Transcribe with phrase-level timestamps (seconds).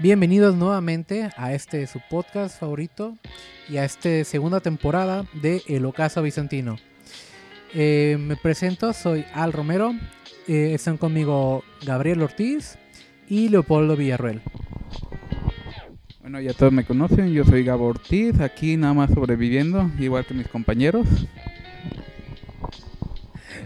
[0.00, 3.18] Bienvenidos nuevamente a este su podcast favorito
[3.68, 6.76] y a esta segunda temporada de El Ocaso Bizantino.
[7.74, 9.92] Eh, me presento, soy Al Romero,
[10.46, 12.78] eh, están conmigo Gabriel Ortiz
[13.28, 14.40] y Leopoldo Villarruel.
[16.20, 20.34] Bueno, ya todos me conocen, yo soy Gabo Ortiz, aquí nada más sobreviviendo, igual que
[20.34, 21.08] mis compañeros.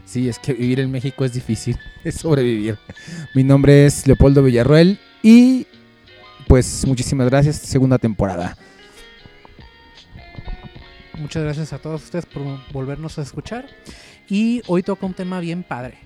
[0.07, 2.79] Sí, es que vivir en México es difícil, es sobrevivir.
[3.35, 5.67] Mi nombre es Leopoldo Villarruel y
[6.53, 8.59] pues muchísimas gracias, segunda temporada.
[11.17, 12.43] Muchas gracias a todos ustedes por
[12.75, 13.65] volvernos a escuchar.
[14.29, 15.97] Y hoy toca un tema bien padre.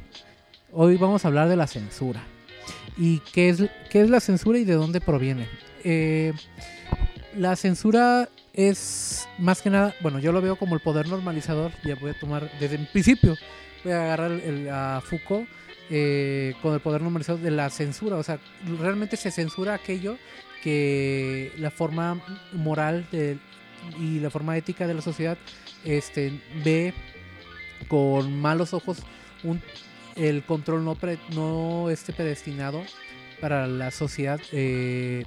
[0.71, 2.23] Hoy vamos a hablar de la censura.
[2.97, 5.49] ¿Y qué es, qué es la censura y de dónde proviene?
[5.83, 6.33] Eh,
[7.37, 11.73] la censura es más que nada, bueno, yo lo veo como el poder normalizador.
[11.85, 13.35] Ya voy a tomar desde el principio,
[13.83, 15.49] voy a agarrar el, a Foucault
[15.89, 18.15] eh, con el poder normalizador de la censura.
[18.15, 18.39] O sea,
[18.81, 20.19] realmente se censura aquello
[20.67, 22.21] que la forma
[22.53, 23.07] moral
[24.01, 25.39] y la forma ética de la sociedad
[25.85, 26.93] este, ve
[27.87, 28.99] con malos ojos
[29.45, 29.63] un,
[30.17, 32.83] el control no, pre, no esté predestinado
[33.41, 35.23] para la sociedad eh,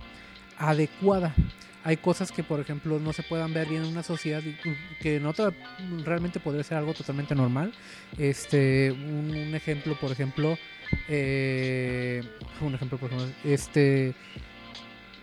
[0.57, 1.33] adecuada.
[1.85, 4.43] Hay cosas que, por ejemplo, no se puedan ver bien en una sociedad
[4.99, 5.53] que en otra
[6.03, 7.71] realmente podría ser algo totalmente normal.
[8.17, 10.57] Este, un, un ejemplo, por ejemplo,
[11.07, 12.21] eh,
[12.59, 14.13] un ejemplo, por ejemplo, este,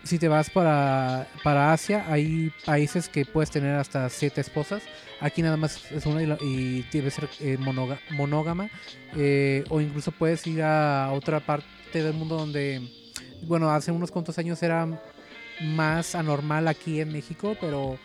[0.07, 4.83] si te vas para, para Asia, hay países que puedes tener hasta siete esposas.
[5.19, 8.69] Aquí nada más es una y, y debe ser eh, monoga, monógama.
[9.15, 12.81] Eh, o incluso puedes ir a otra parte del mundo donde,
[13.43, 14.87] bueno, hace unos cuantos años era
[15.61, 17.97] más anormal aquí en México, pero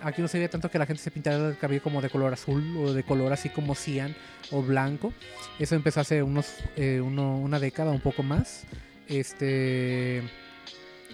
[0.00, 2.32] aquí no se veía tanto que la gente se pintara el cabello como de color
[2.32, 4.14] azul o de color así como cian
[4.50, 5.12] o blanco.
[5.58, 8.64] Eso empezó hace unos, eh, uno, una década, un poco más.
[9.08, 10.22] Este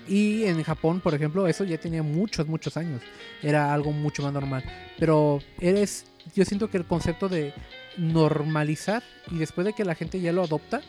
[0.08, 3.02] y en Japón, por ejemplo, eso ya tenía muchos, muchos años.
[3.42, 4.64] Era algo mucho más normal.
[4.98, 7.52] Pero eres, yo siento que el concepto de
[7.96, 10.80] normalizar y después de que la gente ya lo adopta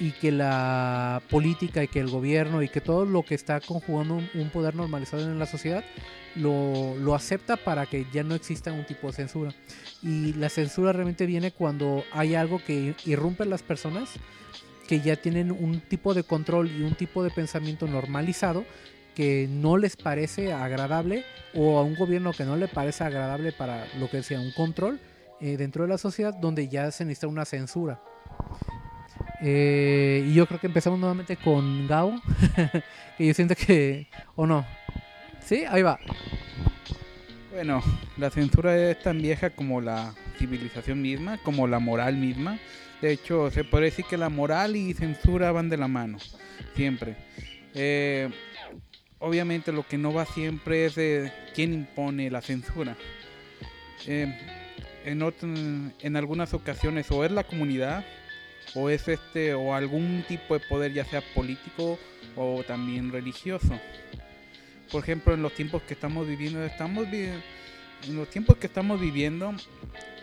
[0.00, 4.22] y que la política y que el gobierno y que todo lo que está conjugando
[4.34, 5.84] un, poder normalizado en la sociedad
[6.34, 9.52] lo, lo, acepta para que ya no exista un tipo de censura.
[10.02, 14.10] Y la censura realmente viene cuando hay algo que irrumpe en las personas
[14.88, 18.64] que ya tienen un tipo de control y un tipo de pensamiento normalizado
[19.14, 23.86] que no les parece agradable o a un gobierno que no le parece agradable para
[23.98, 24.98] lo que sea un control
[25.40, 28.00] eh, dentro de la sociedad donde ya se necesita una censura.
[29.42, 32.14] Eh, y yo creo que empezamos nuevamente con Gao,
[33.18, 34.08] que yo siento que...
[34.36, 34.66] ¿O no?
[35.44, 35.64] ¿Sí?
[35.68, 35.98] Ahí va.
[37.52, 37.82] Bueno,
[38.16, 42.58] la censura es tan vieja como la civilización misma, como la moral misma.
[43.00, 46.18] De hecho, se puede decir que la moral y censura van de la mano,
[46.74, 47.16] siempre.
[47.74, 48.28] Eh,
[49.20, 52.96] obviamente lo que no va siempre es quién impone la censura.
[54.06, 54.34] Eh,
[55.04, 58.04] en, en algunas ocasiones o es la comunidad
[58.74, 61.98] o es este o algún tipo de poder ya sea político
[62.36, 63.78] o también religioso.
[64.90, 67.28] Por ejemplo, en los tiempos que estamos viviendo, estamos vi
[68.06, 69.54] en los tiempos que estamos viviendo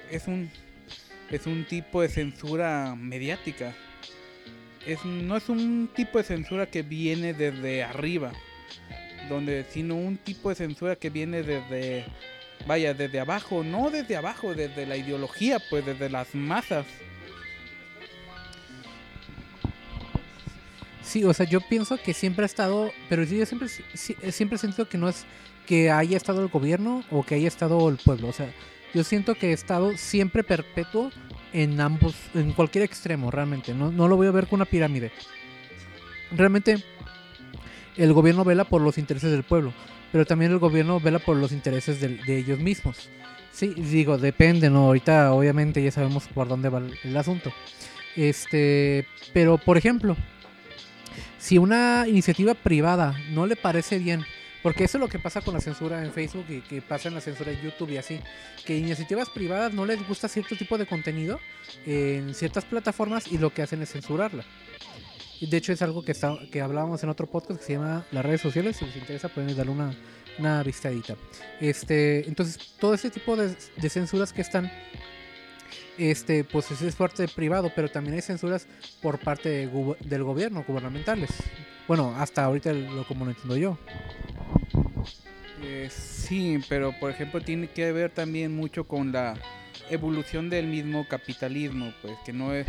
[0.10, 0.50] es un
[1.32, 3.74] es un tipo de censura mediática.
[4.86, 8.32] Es, no es un tipo de censura que viene desde arriba,
[9.30, 12.06] donde, sino un tipo de censura que viene desde,
[12.68, 16.86] vaya, desde abajo, no desde abajo, desde la ideología, pues desde las masas.
[21.02, 24.88] Sí, o sea, yo pienso que siempre ha estado, pero yo siempre, siempre he sentido
[24.88, 25.26] que no es
[25.66, 28.52] que haya estado el gobierno o que haya estado el pueblo, o sea,
[28.96, 31.12] yo siento que he estado siempre perpetuo
[31.52, 33.74] en ambos, en cualquier extremo, realmente.
[33.74, 35.12] No, no lo voy a ver con una pirámide.
[36.32, 36.82] Realmente
[37.98, 39.74] el gobierno vela por los intereses del pueblo,
[40.14, 43.10] pero también el gobierno vela por los intereses de, de ellos mismos.
[43.52, 44.86] Sí, digo, depende, ¿no?
[44.86, 47.54] Ahorita obviamente ya sabemos por dónde va el, asunto.
[48.16, 50.16] Este, pero por ejemplo,
[51.38, 54.26] si una iniciativa privada no le parece bien
[54.66, 57.14] porque eso es lo que pasa con la censura en Facebook y que pasa en
[57.14, 58.20] la censura en YouTube y así.
[58.66, 61.40] Que iniciativas privadas no les gusta cierto tipo de contenido
[61.86, 64.44] en ciertas plataformas y lo que hacen es censurarla.
[65.40, 68.26] De hecho es algo que, está, que hablábamos en otro podcast que se llama Las
[68.26, 68.78] redes sociales.
[68.78, 69.96] Si les interesa pueden darle una,
[70.40, 71.16] una vistadita.
[71.62, 74.72] Este, entonces todo ese tipo de, de censuras que están
[75.98, 78.68] este, pues es parte privado, pero también hay censuras
[79.02, 81.32] por parte de, del gobierno, gubernamentales.
[81.88, 83.78] Bueno, hasta ahorita lo como lo entiendo yo.
[85.62, 89.36] Eh, sí, pero por ejemplo tiene que ver también mucho con la
[89.90, 92.68] evolución del mismo capitalismo, pues que no es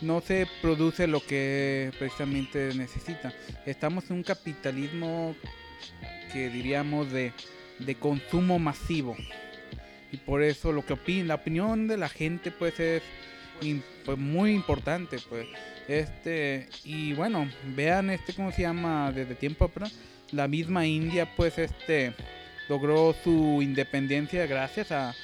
[0.00, 3.32] no se produce lo que precisamente necesita.
[3.66, 5.34] Estamos en un capitalismo
[6.32, 7.32] que diríamos de,
[7.80, 9.16] de consumo masivo.
[10.10, 13.02] Y por eso lo que opina, la opinión de la gente pues es
[14.04, 15.46] pues, muy importante, pues.
[15.86, 19.94] Este, y bueno, vean este cómo se llama desde tiempo atrás,
[20.32, 22.12] la misma India pues este
[22.68, 25.14] logró su independencia gracias a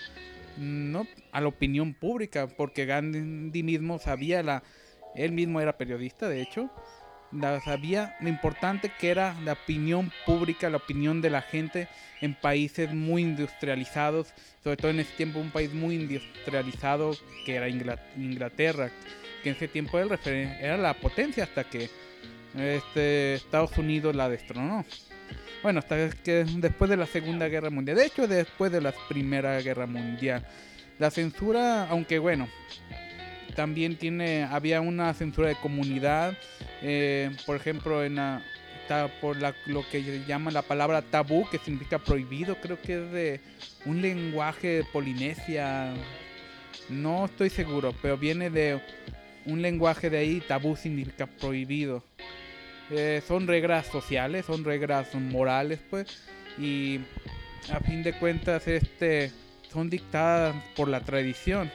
[0.57, 4.63] no a la opinión pública, porque Gandhi mismo sabía la
[5.15, 6.71] él mismo era periodista, de hecho,
[7.65, 11.89] sabía lo importante que era la opinión pública, la opinión de la gente
[12.21, 14.33] en países muy industrializados,
[14.65, 17.15] sobre todo en ese tiempo un país muy industrializado
[17.45, 18.91] que era Inglaterra,
[19.43, 21.91] que en ese tiempo era, la potencia hasta que
[22.57, 24.87] este, Estados Unidos la destronó.
[25.63, 29.61] Bueno, hasta que después de la Segunda Guerra Mundial, de hecho después de la Primera
[29.61, 30.47] Guerra Mundial,
[30.99, 32.49] la censura, aunque bueno,
[33.55, 36.37] también tiene había una censura de comunidad
[36.83, 38.43] eh, por ejemplo en la,
[39.21, 39.37] por
[39.67, 43.41] lo que llama la palabra tabú que significa prohibido creo que es de
[43.87, 45.95] un lenguaje de Polinesia.
[46.89, 48.81] No estoy seguro pero viene de
[49.47, 52.05] un lenguaje de ahí tabú significa prohibido.
[52.91, 56.07] Eh, son reglas sociales son reglas morales pues
[56.59, 57.01] y
[57.73, 59.33] a fin de cuentas este
[59.73, 61.71] son dictadas por la tradición.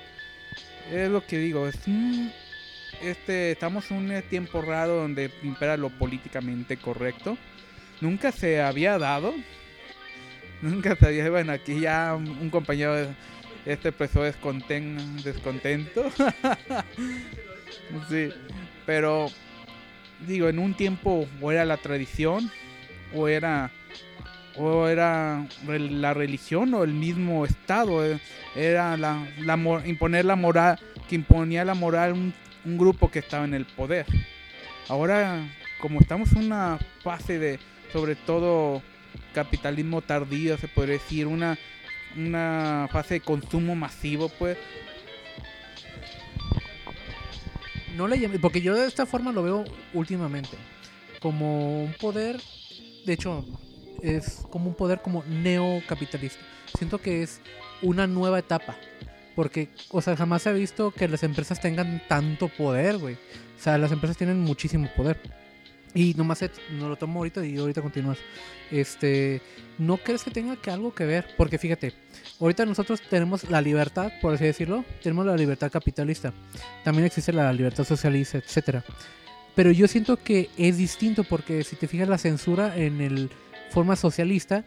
[0.92, 1.78] Es lo que digo, es
[3.02, 7.38] este, estamos en un tiempo raro donde impera lo políticamente correcto.
[8.02, 9.34] Nunca se había dado.
[10.62, 13.08] Nunca se había, bueno, aquí ya un compañero
[13.66, 16.10] este empezó desconten, descontento.
[18.10, 18.30] sí,
[18.86, 19.28] pero
[20.26, 22.52] digo, en un tiempo o era la tradición
[23.14, 23.72] o era
[24.56, 28.20] o era la religión o el mismo Estado, eh,
[28.56, 29.26] era la,
[29.86, 32.34] imponer la moral, que imponía la moral un,
[32.66, 34.06] un, grupo que estaba en el poder.
[34.88, 35.48] Ahora,
[35.80, 37.60] como estamos en una fase de,
[37.92, 38.82] sobre todo,
[39.34, 41.58] capitalismo tardío, se podría decir, una,
[42.16, 44.58] una fase de consumo masivo, pues...
[47.96, 50.56] No le llame, porque yo de esta forma lo veo últimamente,
[51.20, 52.40] como un poder,
[53.06, 53.46] de hecho,
[54.02, 56.40] es como un poder como neocapitalista.
[56.78, 57.42] Siento que es
[57.82, 58.78] una nueva etapa.
[59.40, 63.16] Porque, o sea, jamás se ha visto que las empresas tengan tanto poder, güey.
[63.16, 65.18] O sea, las empresas tienen muchísimo poder.
[65.94, 68.18] Y nomás no lo tomo ahorita y ahorita continúas.
[68.70, 69.42] Este,
[69.78, 71.26] ¿no crees que tenga que algo que ver?
[71.38, 71.94] Porque fíjate,
[72.42, 76.34] ahorita nosotros tenemos la libertad, por así decirlo, tenemos la libertad capitalista.
[76.84, 78.84] También existe la libertad socialista, etcétera.
[79.56, 83.30] Pero yo siento que es distinto porque si te fijas la censura en el
[83.70, 84.66] forma socialista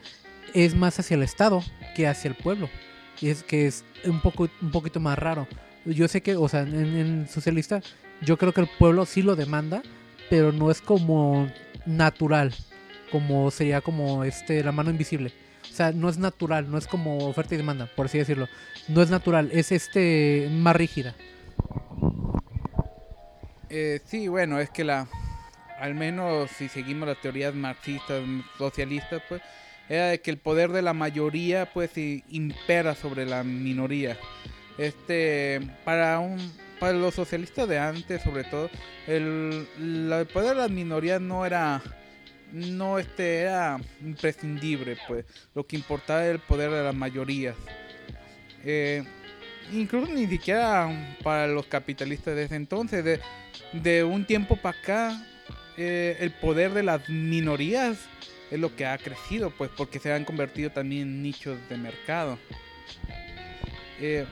[0.55, 1.63] es más hacia el Estado
[1.95, 2.71] que hacia el pueblo.
[3.21, 5.47] Y es que es un, poco, un poquito más raro.
[5.85, 7.83] Yo sé que, o sea, en, socialista,
[8.21, 9.83] yo creo que el pueblo sí lo demanda,
[10.31, 11.49] pero no es como
[11.87, 12.55] natural,
[13.11, 15.33] como sería como este la mano invisible.
[15.71, 18.49] O sea, no es natural, no es como oferta y demanda, por así decirlo.
[18.89, 21.15] No es natural, es este más rígida.
[23.71, 25.09] Eh, sí, bueno, es que la,
[25.81, 28.23] al menos si seguimos las teorías marxistas,
[28.59, 29.41] socialistas, pues,
[29.93, 34.17] era de que el poder de la mayoría, pues, impera sobre la minoría.
[34.79, 36.39] Este, para un,
[36.81, 38.71] para los socialistas de antes, sobre todo,
[39.07, 39.67] el,
[40.33, 41.83] poder de las minorías no era,
[42.53, 47.57] no este, era imprescindible, pues, lo que importaba era el poder de las mayorías.
[48.65, 49.05] Eh,
[49.75, 53.21] incluso ni siquiera para los capitalistas de ese entonces, de,
[53.75, 55.27] de un tiempo para acá,
[55.77, 57.99] eh, el poder de las minorías
[58.53, 62.39] es lo que ha crecido, pues porque se han convertido también en nichos de mercado.
[63.99, 64.27] Eh,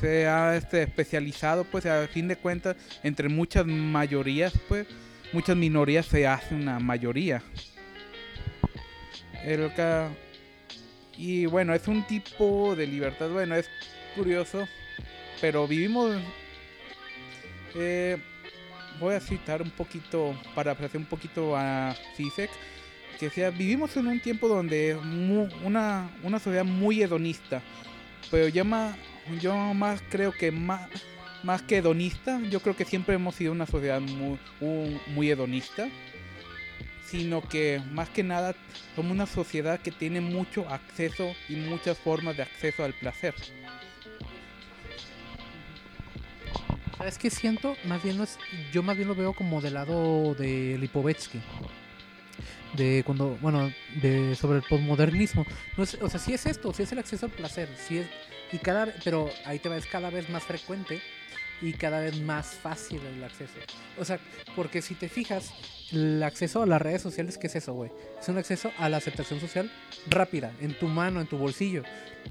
[0.00, 4.86] se ha, este, especializado, pues a fin de cuentas, entre muchas mayorías, pues
[5.32, 7.42] muchas minorías se hace una mayoría.
[9.42, 9.68] El,
[11.16, 13.68] y bueno, es un tipo de libertad, bueno, es
[14.14, 14.68] curioso,
[15.40, 16.16] pero vivimos...
[17.74, 18.18] Eh,
[19.00, 22.50] voy a citar un poquito, para apreciar un poquito a Cisek,
[23.18, 24.96] que decía, vivimos en un tiempo donde
[25.64, 27.62] una, una sociedad muy hedonista,
[28.30, 28.96] pero yo más,
[29.40, 30.88] yo más creo que más,
[31.42, 34.38] más que hedonista, yo creo que siempre hemos sido una sociedad muy,
[35.08, 35.88] muy hedonista,
[37.04, 38.54] sino que más que nada
[38.94, 43.34] somos una sociedad que tiene mucho acceso y muchas formas de acceso al placer.
[47.00, 47.76] ¿Sabes qué siento?
[47.86, 48.36] Más bien no es,
[48.74, 51.40] yo más bien lo veo como del lado de Lipovetsky.
[52.76, 55.46] de cuando, bueno, de sobre el posmodernismo.
[55.78, 58.06] No es- o sea, sí es esto, sí es el acceso al placer, sí es
[58.52, 61.00] y cada pero ahí te va es cada vez más frecuente
[61.62, 63.54] y cada vez más fácil el acceso.
[63.98, 64.20] O sea,
[64.54, 65.52] porque si te fijas,
[65.90, 67.90] el acceso a las redes sociales, ¿qué es eso, güey?
[68.20, 69.70] Es un acceso a la aceptación social
[70.08, 71.82] rápida, en tu mano, en tu bolsillo.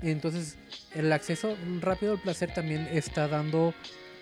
[0.03, 0.57] Entonces,
[0.93, 3.73] el acceso rápido al placer también está dando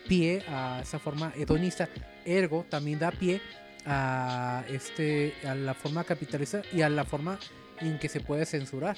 [0.07, 1.89] pie a esa forma hedonista.
[2.25, 3.41] Ergo, también da pie
[3.85, 7.39] a, este, a la forma capitalista y a la forma
[7.79, 8.97] en que se puede censurar.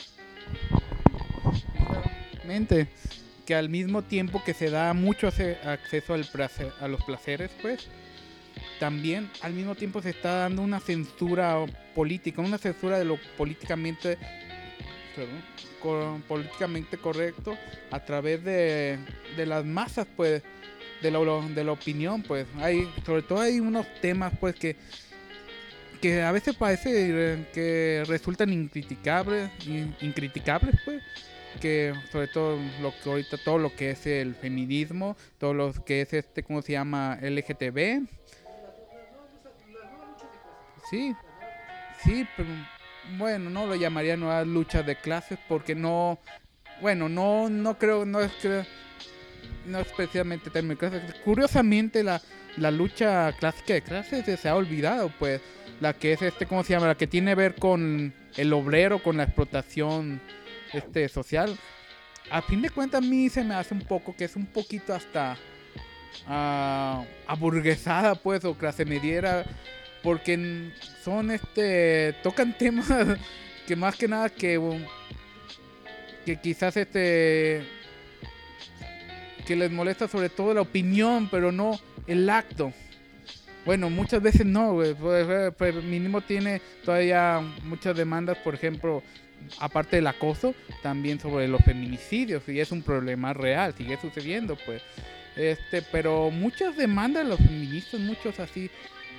[2.45, 2.87] Mente,
[3.45, 7.87] que al mismo tiempo que se da mucho acceso al placer- a los placeres, pues,
[8.79, 14.17] también al mismo tiempo se está dando una censura política, una censura de lo políticamente,
[15.15, 17.57] perdón, políticamente correcto
[17.91, 18.97] a través de,
[19.37, 20.41] de las masas, pues,
[21.01, 24.75] de la, de la opinión, pues, hay, sobre todo hay unos temas, pues, que
[26.01, 31.03] que a veces parece que resultan incriticables, in- incriticables, pues,
[31.59, 35.99] que sobre todo lo que ahorita todo lo que es el feminismo, todo lo que
[36.01, 38.07] es este cómo se llama LGTB.
[40.89, 41.13] Sí.
[42.03, 42.47] Sí, pero
[43.17, 46.17] bueno, no lo llamaría nuevas luchas de clases porque no
[46.81, 48.63] bueno, no no creo no es que
[49.65, 51.15] no especialmente término de clases.
[51.23, 52.21] Curiosamente la
[52.57, 55.41] la lucha clásica de clases se ha olvidado, pues
[55.79, 59.01] la que es este cómo se llama, la que tiene que ver con el obrero,
[59.01, 60.21] con la explotación
[60.73, 61.57] este social.
[62.31, 64.93] A fin de cuentas a mí se me hace un poco que es un poquito
[64.93, 65.37] hasta
[66.27, 69.45] ah, aburguesada pues o clase mediera
[70.03, 70.71] porque
[71.03, 72.87] son este tocan temas
[73.67, 74.59] que más que nada que
[76.25, 77.78] que quizás este
[79.49, 82.71] que les molesta sobre todo la opinión pero no el acto.
[83.65, 89.01] Bueno muchas veces no güey, pues, eh, pues, mínimo tiene todavía muchas demandas por ejemplo
[89.59, 90.53] aparte del acoso,
[90.83, 94.81] también sobre los feminicidios, y es un problema real, sigue sucediendo, pues.
[95.37, 98.69] Este, pero muchas demandas de los feministas, muchos así,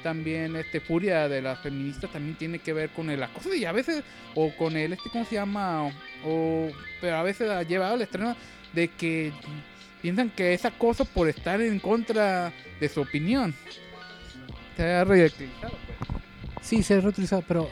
[0.03, 3.73] también este furia de las feministas también tiene que ver con el acoso y a
[3.73, 4.03] veces
[4.35, 5.93] o con el este cómo se llama o,
[6.27, 6.71] o-
[7.01, 8.37] pero a veces ha llevado al extremo
[8.75, 9.33] de que
[10.01, 13.55] piensan que es acoso por estar en contra de su opinión.
[14.77, 16.21] Se ha ridiculizado, pues.
[16.63, 17.71] Sí, se ha reutilizado, pero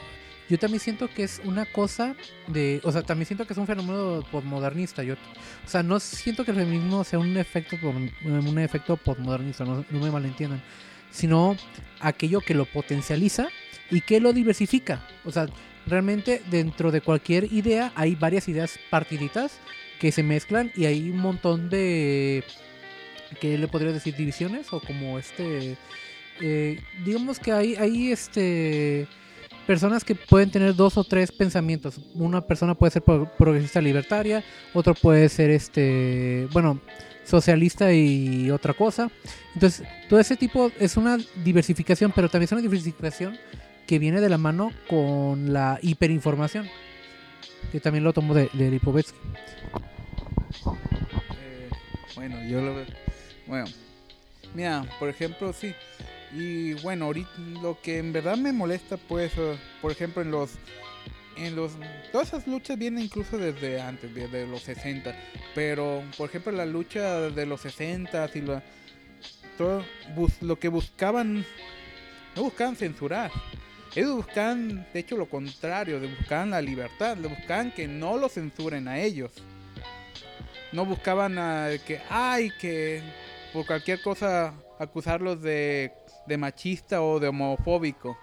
[0.49, 2.15] yo también siento que es una cosa
[2.47, 5.03] de, o sea, también siento que es un fenómeno postmodernista.
[5.03, 9.85] Yo, o sea, no siento que el feminismo sea un efecto un efecto postmodernista, no,
[9.89, 10.61] no me malentiendan,
[11.11, 11.55] sino
[11.99, 13.49] aquello que lo potencializa
[13.91, 15.05] y que lo diversifica.
[15.23, 15.47] O sea,
[15.85, 19.59] realmente dentro de cualquier idea hay varias ideas partiditas
[19.99, 22.43] que se mezclan y hay un montón de
[23.39, 25.77] que le podría decir divisiones o como este
[26.41, 29.07] eh, digamos que hay hay este
[29.67, 32.01] personas que pueden tener dos o tres pensamientos.
[32.15, 36.81] Una persona puede ser pro- progresista libertaria, otro puede ser este, bueno,
[37.23, 39.11] socialista y otra cosa.
[39.53, 43.37] Entonces, todo ese tipo es una diversificación, pero también es una diversificación
[43.85, 46.67] que viene de la mano con la hiperinformación.
[47.71, 49.17] Que también lo tomo de, de Lipovetsky.
[51.39, 51.69] Eh,
[52.15, 52.85] bueno, yo lo veo.
[53.47, 53.65] Bueno,
[54.53, 55.73] mira, por ejemplo, sí.
[56.31, 60.51] Y bueno, ahorita lo que en verdad me molesta, pues, eh, por ejemplo, en los.
[61.37, 61.71] En los.
[62.11, 65.15] Todas esas luchas vienen incluso desde antes, desde los 60.
[65.55, 68.63] Pero, por ejemplo, la lucha de los 60 y la.
[69.57, 69.83] Todo,
[70.41, 71.45] lo que buscaban.
[72.35, 73.31] No buscaban censurar.
[73.95, 78.29] Ellos buscaban, de hecho, lo contrario, de buscaban la libertad, le buscaban que no lo
[78.29, 79.31] censuren a ellos
[80.71, 83.01] no buscaban ah, que, ay, que
[83.53, 85.91] por cualquier cosa acusarlos de,
[86.37, 88.17] machista o de homofóbico.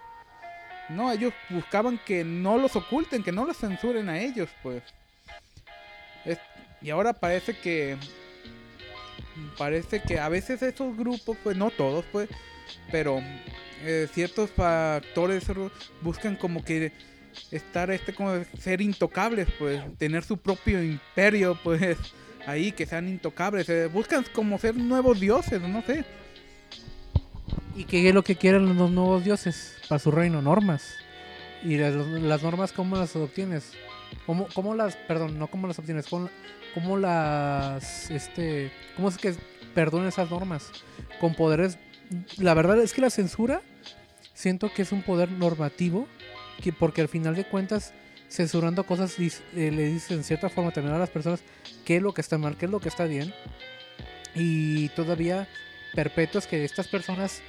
[0.89, 4.81] No, ellos buscaban que no los oculten, que no los censuren a ellos, pues.
[6.23, 6.39] Es-
[6.81, 7.97] y ahora parece que
[9.57, 12.29] parece que a veces esos grupos, pues no todos, pues,
[12.91, 13.21] pero
[13.83, 15.45] eh, ciertos factores
[16.01, 16.91] buscan como que
[17.51, 21.97] estar este como ser intocables, pues, tener su propio imperio, pues,
[22.45, 26.05] ahí que sean intocables, eh, buscan como ser nuevos dioses, no sé.
[27.75, 30.41] ¿Y qué es lo que quieren los nuevos dioses para su reino?
[30.41, 30.95] Normas.
[31.63, 31.93] ¿Y las,
[32.43, 33.73] normas cómo las obtienes?
[34.25, 36.07] ¿Cómo, cómo las, perdón, no cómo las obtienes?
[36.07, 36.29] ¿Cómo,
[36.73, 39.35] cómo las, este, cómo es que
[39.75, 40.71] perdonan esas normas?
[41.19, 41.77] Con poderes,
[42.37, 43.61] la verdad es que la censura
[44.33, 46.07] siento que es un poder normativo,
[46.61, 47.93] que porque al final de cuentas,
[48.29, 51.41] censurando cosas, eh, le dicen en cierta forma también a las personas
[51.85, 53.33] qué es lo que está mal, qué es lo que está bien.
[54.35, 55.47] Y todavía
[55.95, 57.41] perpetuas que estas personas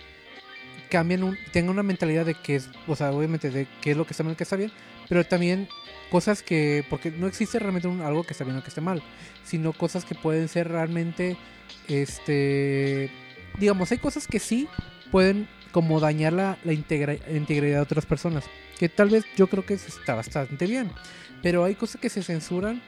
[0.88, 4.06] cambien, un, tengan una mentalidad de que es, o sea, obviamente de qué es lo
[4.06, 4.72] que está mal, qué está bien,
[5.08, 5.68] pero también
[6.10, 9.02] cosas que, porque no existe realmente algo que está bien o que esté mal,
[9.44, 11.36] sino cosas que pueden ser realmente,
[11.88, 13.10] este,
[13.58, 14.68] digamos, hay cosas que sí
[15.10, 18.44] pueden como dañar la, integridad de otras personas,
[18.78, 20.90] que tal vez yo creo que está bastante bien,
[21.42, 22.82] pero hay cosas que se censuran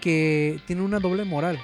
[0.00, 1.58] que tienen una doble moral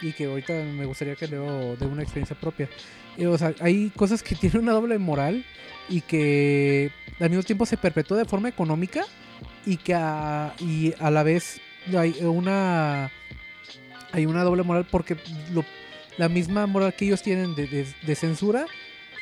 [0.00, 2.68] y que ahorita me gustaría que leo de una experiencia propia.
[3.16, 5.44] Eh, o sea, hay cosas que tienen una doble moral
[5.88, 9.04] y que al mismo tiempo se perpetúa de forma económica
[9.64, 11.60] y que a, y a la vez
[11.96, 13.10] hay una
[14.12, 15.16] hay una doble moral porque
[15.52, 15.64] lo-
[16.18, 18.66] la misma moral que ellos tienen de, de- censura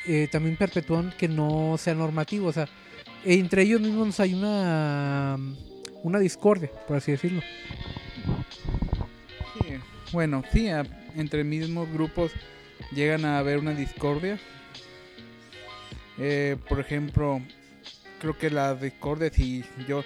[0.07, 2.47] eh, también perpetúan que no sea normativo.
[2.47, 2.67] O sea,
[3.23, 5.37] entre ellos mismos hay una
[6.03, 7.41] una discordia, por así decirlo.
[9.53, 9.75] Sí,
[10.11, 10.67] bueno, sí,
[11.15, 12.31] entre mismos grupos
[12.91, 14.39] llegan a haber una discordia.
[16.17, 17.41] Eh, por ejemplo,
[18.19, 20.03] creo que la discordia, si yo,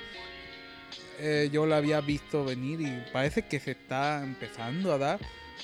[1.19, 5.19] eh, yo la había visto venir y parece que se está empezando a dar,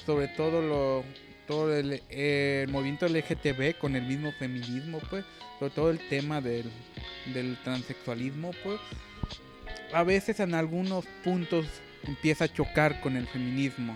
[0.06, 1.04] sobre todo lo,
[1.48, 5.26] todo el, eh, el movimiento LGTB con el mismo feminismo, pues,
[5.60, 6.72] sobre todo el tema del,
[7.34, 8.80] del transexualismo, pues,
[9.94, 11.66] a veces en algunos puntos
[12.06, 13.96] empieza a chocar con el feminismo.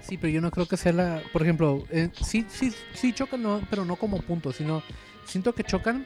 [0.00, 1.22] Sí, pero yo no creo que sea la.
[1.32, 4.82] Por ejemplo, eh, sí, sí, sí chocan, no, pero no como punto, sino
[5.24, 6.04] siento que chocan,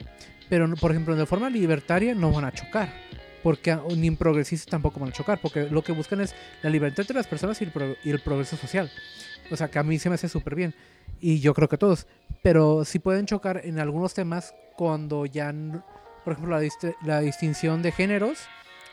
[0.48, 2.92] pero por ejemplo, de forma libertaria no van a chocar.
[3.46, 7.14] Porque ni progresistas tampoco van a chocar, porque lo que buscan es la libertad de
[7.14, 8.90] las personas y el, pro- y el progreso social.
[9.52, 10.74] O sea, que a mí se me hace súper bien.
[11.20, 12.08] Y yo creo que todos.
[12.42, 15.54] Pero sí pueden chocar en algunos temas cuando ya,
[16.24, 18.38] por ejemplo, la, dist- la distinción de géneros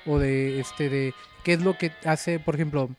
[0.06, 2.92] o de este de qué es lo que hace, por ejemplo,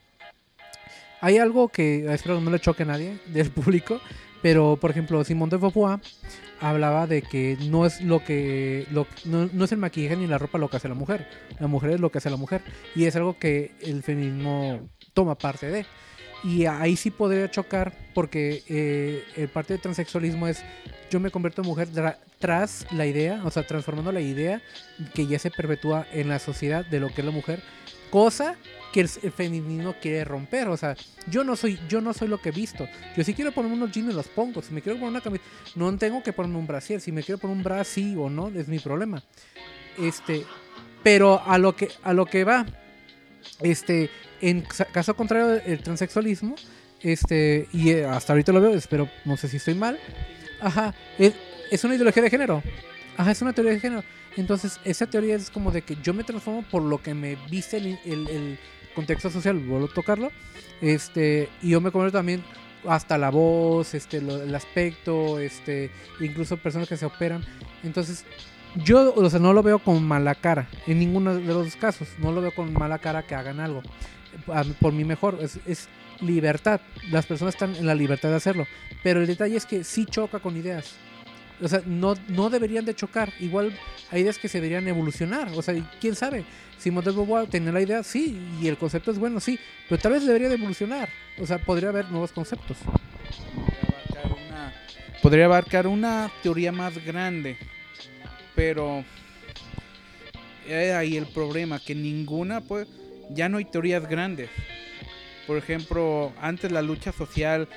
[1.20, 4.00] hay algo que espero no le choque a nadie del público,
[4.44, 6.00] pero por ejemplo, Simón de Beauvoir
[6.60, 10.36] hablaba de que no es lo que lo, no, no es el maquillaje ni la
[10.36, 11.26] ropa lo que hace la mujer,
[11.58, 12.60] la mujer es lo que hace la mujer
[12.94, 15.86] y es algo que el feminismo toma parte de.
[16.44, 20.62] Y ahí sí podría chocar porque eh, el parte del transexualismo es
[21.10, 24.60] yo me convierto en mujer tra- tras la idea, o sea, transformando la idea
[25.14, 27.62] que ya se perpetúa en la sociedad de lo que es la mujer,
[28.14, 28.54] cosa
[28.92, 30.94] que el, feminismo quiere romper, o sea,
[31.28, 32.86] yo no soy yo no soy lo que he visto.
[33.16, 35.42] Yo si quiero ponerme unos jeans los pongo, si me quiero poner una camisa
[35.74, 37.82] no tengo que ponerme un brasier, si me quiero poner un bra
[38.16, 39.20] o no es mi problema.
[39.98, 40.44] Este,
[41.02, 42.64] pero a lo que a lo que va
[43.60, 46.54] este en ca- caso contrario el transexualismo
[47.00, 49.98] este y eh, hasta ahorita lo veo, espero no sé si estoy mal.
[50.60, 51.32] Ajá, es,
[51.68, 52.62] es una ideología de género.
[53.16, 54.04] Ajá, es una teoría de género.
[54.36, 57.76] Entonces, esa teoría es como de que yo me transformo por lo que me viste
[57.76, 58.58] el, el- el
[58.94, 60.30] contexto social, vuelvo a tocarlo.
[60.80, 62.42] Este, y yo me convierto también
[62.86, 67.44] hasta la voz, este, lo- el aspecto, este, incluso personas que se operan.
[67.82, 68.24] Entonces,
[68.84, 72.08] yo, o sea, no lo veo con mala cara, en ninguno de los casos.
[72.18, 73.82] No lo veo con mala cara que hagan algo.
[74.80, 75.88] Por mí mejor, es, es
[76.20, 76.80] libertad.
[77.10, 78.66] Las personas están en la libertad de hacerlo.
[79.04, 80.96] Pero el detalle es que sí choca con ideas.
[81.62, 83.32] O sea, no, no deberían de chocar.
[83.40, 83.72] Igual
[84.10, 85.48] hay ideas que se deberían evolucionar.
[85.54, 86.44] O sea, quién sabe.
[86.78, 89.58] Si de Beauvoir tenía la idea, sí, y el concepto es bueno, sí.
[89.88, 91.08] Pero tal vez debería de evolucionar.
[91.38, 92.76] O sea, podría haber nuevos conceptos.
[95.22, 97.56] Podría abarcar una, teoría más grande,
[98.54, 99.02] pero
[100.68, 102.86] es ahí el problema, que ninguna, pues,
[103.30, 104.50] ya no hay teorías grandes.
[105.46, 107.68] Por ejemplo, antes la lucha social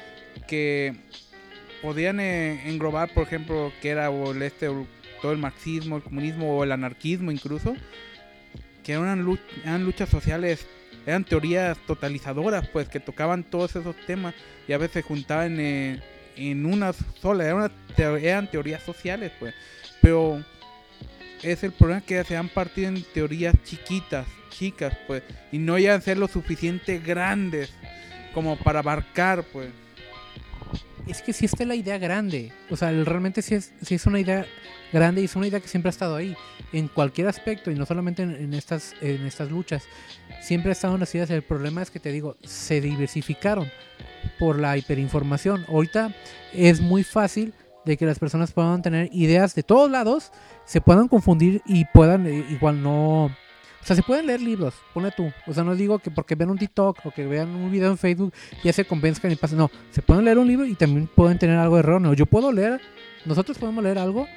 [0.46, 0.94] que
[1.82, 4.68] podían eh, englobar, por ejemplo, que era o el este,
[5.22, 7.76] todo el marxismo, el comunismo o el anarquismo incluso,
[8.84, 10.66] que eran, lu- eran luchas sociales,
[11.06, 14.34] eran teorías totalizadoras, pues, que tocaban todos esos temas
[14.68, 16.02] y a veces juntaban eh,
[16.36, 19.54] en una sola, eran teorías sociales, pues,
[20.02, 20.44] pero
[21.44, 26.00] es el problema que se han partido en teorías chiquitas, chicas, pues, y no llegan
[26.00, 27.74] a ser lo suficiente grandes
[28.34, 29.70] como para abarcar, pues.
[31.08, 32.52] Es que sí está la idea grande.
[32.70, 34.46] O sea, realmente sí es, sí es una idea
[34.92, 36.36] grande y es una idea que siempre ha estado ahí.
[36.74, 39.86] En cualquier aspecto y no solamente en, estas, en estas luchas.
[40.42, 41.30] Siempre ha estado las ideas.
[41.30, 43.70] El problema es que te digo, se diversificaron
[44.38, 45.66] por la hiperinformación.
[45.70, 46.14] Ahorita
[46.54, 47.54] es muy fácil
[47.86, 50.32] de que las personas puedan tener ideas de todos lados,
[50.66, 53.36] se puedan confundir y puedan eh, igual no...
[53.82, 55.32] O sea, se pueden leer libros, pone tú.
[55.46, 57.98] O sea, no digo que porque vean un TikTok o que vean un video en
[57.98, 59.58] Facebook ya se convenzcan y pasen.
[59.60, 62.14] No, se pueden leer un libro y también pueden tener algo erróneo.
[62.14, 62.82] Yo puedo leer,
[63.26, 64.28] nosotros podemos leer algo,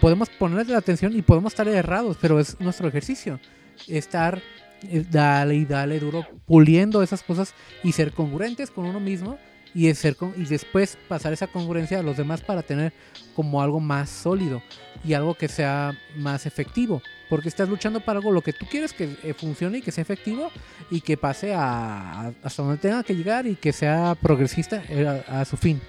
[0.00, 3.40] podemos ponerle la atención y podemos estar errados, pero es nuestro ejercicio.
[3.88, 4.40] Estar,
[4.88, 9.36] eh, dale y dale duro, puliendo esas cosas y ser congruentes con uno mismo
[9.74, 12.92] y, ser con- y después pasar esa congruencia a los demás para tener
[13.34, 14.62] como algo más sólido
[15.04, 17.02] y algo que sea más efectivo.
[17.32, 20.02] Porque estás luchando para algo lo que tú quieres que eh, funcione y que sea
[20.02, 20.50] efectivo
[20.90, 25.40] y que pase a, hasta donde tenga que llegar y que sea progresista eh, a,
[25.40, 25.80] a su fin.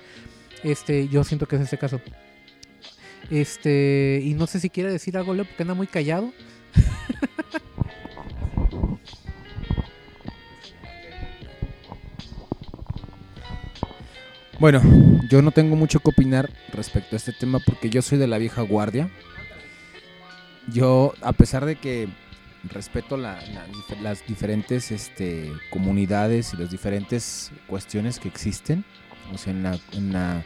[0.64, 2.00] Este, yo siento que es este caso.
[3.30, 6.32] Este, y no sé si quiere decir algo, Leo, porque anda muy callado.
[14.60, 14.82] Bueno,
[15.28, 18.38] yo no tengo mucho que opinar respecto a este tema porque yo soy de la
[18.38, 19.10] vieja guardia.
[20.72, 22.08] Yo, a pesar de que
[22.70, 23.40] respeto la-
[24.02, 28.86] las diferentes este, comunidades y las diferentes cuestiones que existen,
[29.34, 30.44] o sea, en, la, en la-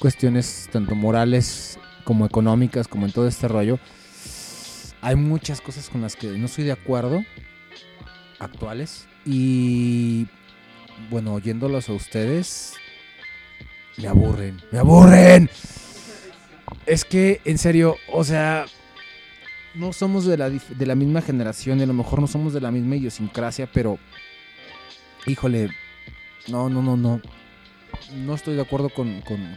[0.00, 3.78] cuestiones tanto morales como económicas, como en todo este rollo,
[5.02, 7.22] hay muchas cosas con las que no estoy de acuerdo,
[8.38, 10.26] actuales, y
[11.10, 12.74] bueno, oyéndolos a ustedes,
[13.98, 15.50] me aburren, me aburren.
[16.86, 18.64] Es que, en serio, o sea,
[19.74, 22.60] no somos de la, de la misma generación y a lo mejor no somos de
[22.60, 23.98] la misma idiosincrasia, pero,
[25.26, 25.70] híjole,
[26.48, 27.20] no, no, no, no.
[28.16, 29.56] No estoy de acuerdo con, con-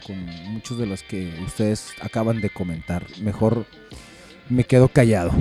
[0.52, 3.06] muchos de los que ustedes acaban de comentar.
[3.20, 3.64] Mejor
[4.48, 5.32] me quedo callado.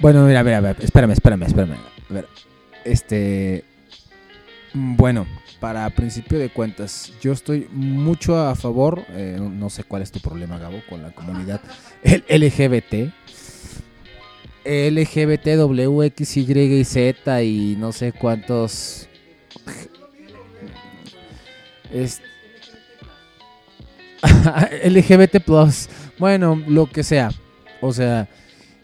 [0.00, 1.76] Bueno, mira, mira, mira, espérame, espérame, espérame.
[2.10, 2.26] A ver,
[2.84, 3.64] este.
[4.74, 5.26] mm, Bueno,
[5.62, 10.18] para principio de cuentas, yo estoy mucho a favor, eh, no sé cuál es tu
[10.18, 11.60] problema, Gabo, con la comunidad
[12.02, 13.12] el LGBT.
[14.64, 19.08] LGBT, W, X, Y y Z y no sé cuántos.
[21.92, 22.20] Es...
[24.84, 25.88] LGBT Plus.
[26.18, 27.30] Bueno, lo que sea.
[27.80, 28.28] O sea,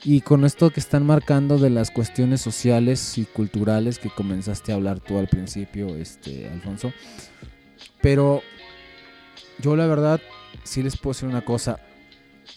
[0.05, 4.77] y con esto que están marcando de las cuestiones sociales y culturales que comenzaste a
[4.77, 6.93] hablar tú al principio, este, Alfonso.
[8.01, 8.43] Pero
[9.59, 10.21] yo la verdad
[10.65, 11.81] sí les puedo decir una cosa.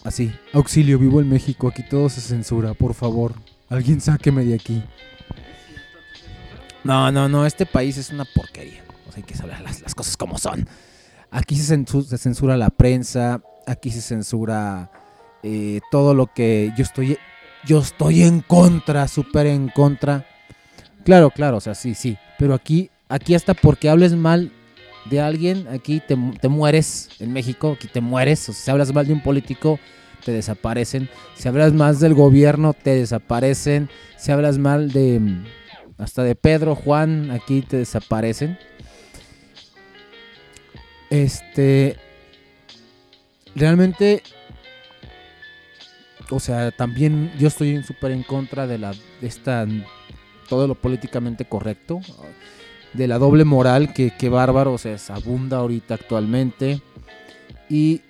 [0.03, 3.33] Así, auxilio, vivo en México, aquí todo se censura, por favor.
[3.69, 4.83] Alguien sáqueme de aquí.
[6.83, 8.83] No, no, no, este país es una porquería.
[9.15, 10.67] Hay que saber las, cosas como son.
[11.29, 11.85] Aquí se
[12.17, 14.91] censura la prensa, aquí se censura
[15.43, 17.17] eh, todo lo que yo estoy,
[17.65, 20.25] yo estoy en contra, súper en contra.
[21.03, 22.17] Claro, claro, o sea, sí, sí.
[22.37, 24.51] Pero aquí, aquí hasta porque hables mal
[25.09, 27.09] de alguien, aquí te, te mueres.
[27.19, 28.47] En México, aquí te mueres.
[28.49, 29.79] O sea, si hablas mal de un político,
[30.23, 31.09] te desaparecen.
[31.35, 33.89] Si hablas más del gobierno, te desaparecen.
[34.17, 35.21] Si hablas mal de
[35.97, 38.57] hasta de Pedro, Juan, aquí te desaparecen.
[41.09, 41.97] Este
[43.55, 44.23] realmente
[46.31, 49.67] o sea, también yo estoy súper en contra de la de esta
[50.49, 52.01] todo lo políticamente correcto,
[52.93, 56.81] de la doble moral que, que bárbaro, o sea, abunda ahorita actualmente
[57.69, 58.01] y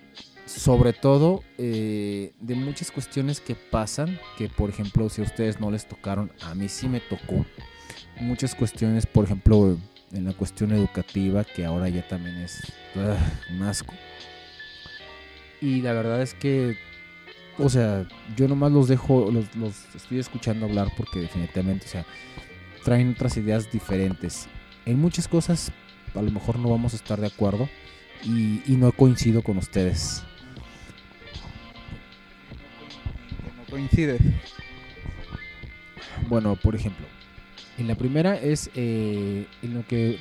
[0.48, 5.72] sobre todo eh, de muchas cuestiones que pasan, que por ejemplo si a ustedes no
[5.72, 7.46] les tocaron, a mí sí me tocó.
[8.20, 9.78] Muchas cuestiones, por ejemplo,
[10.12, 12.62] en la cuestión educativa, que ahora ya también es
[12.96, 13.94] ugh, un asco.
[15.62, 16.78] Y la verdad es que,
[17.62, 22.06] o sea, yo nomás los dejo, los, los estoy escuchando hablar porque definitivamente, o sea,
[22.84, 24.48] traen otras ideas diferentes.
[24.86, 25.72] En muchas cosas
[26.16, 27.70] a lo mejor no vamos a estar de acuerdo
[28.24, 30.24] y, y no coincido con ustedes.
[33.58, 34.22] No coincides.
[36.28, 37.06] Bueno, por ejemplo,
[37.78, 40.18] en la primera es eh, en lo que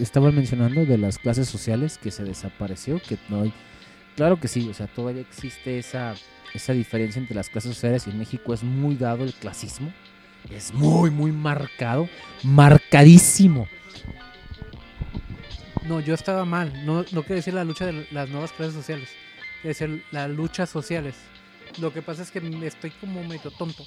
[0.00, 3.52] estaban mencionando de las clases sociales que se desapareció, que no hay.
[4.16, 6.14] Claro que sí, o sea, todavía existe esa,
[6.54, 9.92] esa diferencia entre las clases sociales y en México es muy dado el clasismo.
[10.50, 12.08] Es muy, muy marcado,
[12.42, 13.66] marcadísimo.
[15.86, 16.84] No, yo estaba mal.
[16.86, 19.08] No, no quiere decir la lucha de las nuevas clases sociales.
[19.62, 21.14] Quiere decir las luchas sociales.
[21.78, 23.84] Lo que pasa es que estoy como medio tonto.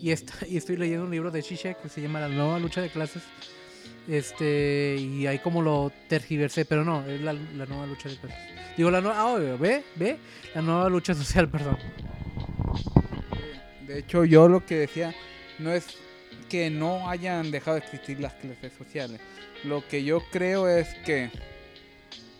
[0.00, 2.80] Y, esta- y estoy leyendo un libro de Zizek que se llama La nueva lucha
[2.80, 3.22] de clases.
[4.08, 8.40] Este, y ahí como lo tergiversé, pero no, es la, nueva lucha de clases.
[8.76, 10.16] Digo, la nueva, ah, ve, ve,
[10.54, 11.76] la nueva lucha social, perdón.
[13.86, 15.14] De hecho, yo lo que decía
[15.58, 15.86] no es
[16.48, 19.20] que no hayan dejado de existir las clases sociales.
[19.64, 21.30] Lo que yo creo es que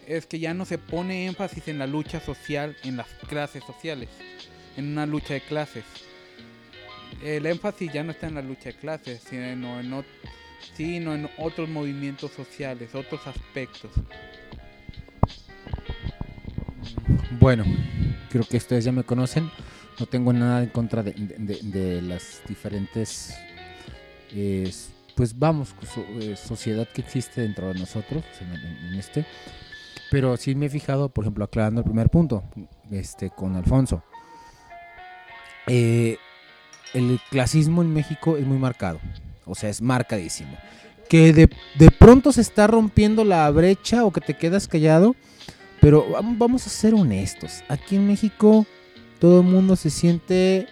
[0.06, 4.08] es que ya no se pone énfasis en la lucha social, en las clases sociales,
[4.76, 5.84] en una lucha de clases.
[7.22, 9.92] El énfasis ya no está en la lucha de clases, sino en,
[10.74, 13.90] sino en otros movimientos sociales, otros aspectos.
[17.40, 17.64] Bueno,
[18.30, 19.50] creo que ustedes ya me conocen.
[19.98, 23.34] No tengo nada en contra de, las diferentes
[24.32, 24.70] eh,
[25.18, 25.74] pues vamos,
[26.20, 29.26] eh, sociedad que existe dentro de nosotros, en este.
[30.12, 32.44] Pero sí me he fijado, por ejemplo, aclarando el primer punto,
[32.90, 34.04] este, con Alfonso.
[35.66, 36.18] Eh,
[36.94, 39.00] el clasismo en México es muy marcado,
[39.48, 40.56] o sea, es marcadísimo.
[41.08, 45.16] Que de, de pronto se está rompiendo la brecha o que te quedas callado,
[45.80, 47.62] pero vam- vamos a ser honestos.
[47.68, 48.66] Aquí en México
[49.18, 50.66] todo el mundo se siente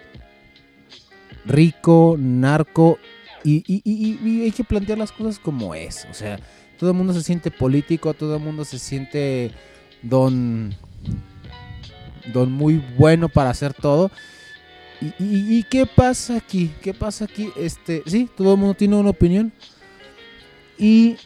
[1.45, 2.99] rico, narco,
[3.45, 6.07] y- y hay que plantear las cosas como es.
[6.11, 6.39] O sea,
[6.79, 9.53] todo el mundo se siente político, todo el mundo se siente
[10.03, 10.75] don,
[12.33, 14.11] don muy bueno para hacer todo.
[15.01, 16.73] ¿Y, y- qué pasa aquí?
[16.83, 17.51] ¿Qué pasa aquí?
[17.57, 19.53] Este, sí, todo el mundo tiene una opinión.
[20.79, 21.17] Y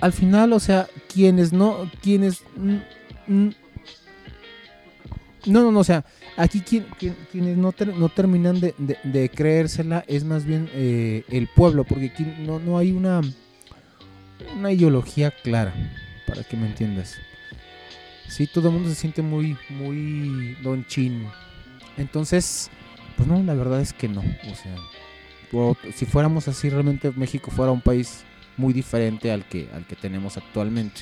[0.00, 2.42] al final, o sea, quienes no, quienes...
[3.26, 3.52] no,
[5.46, 6.04] no, no, o sea,
[6.36, 11.46] aquí quien- quien- quienes no, ter- no terminan de creérsela es más bien eh, el
[11.48, 13.20] pueblo, porque aquí no, no hay una,
[14.56, 15.72] una ideología clara,
[16.26, 17.16] para que me entiendas.
[18.28, 21.26] Sí, todo el mundo se siente muy, muy don chin.
[21.96, 22.70] Entonces,
[23.18, 24.20] pues no, la verdad es que no.
[24.20, 24.76] O sea,
[25.92, 28.24] si fuéramos así, realmente México fuera un país
[28.56, 31.00] muy diferente al que, al que tenemos actualmente.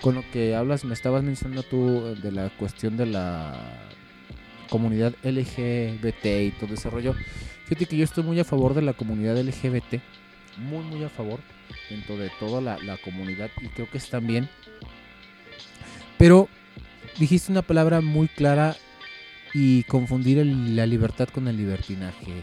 [0.00, 3.80] Con lo que hablas, me estabas mencionando tú eh, de la cuestión de la
[4.70, 7.14] comunidad LGBT y todo ese rollo.
[7.64, 10.00] Fíjate que yo estoy muy a favor de la comunidad LGBT,
[10.58, 11.40] muy, muy a favor
[11.90, 14.48] dentro de toda la comunidad y creo que están bien.
[16.18, 16.48] Pero
[17.18, 18.76] dijiste una palabra muy clara
[19.58, 22.42] y confundir el- la libertad con el libertinaje.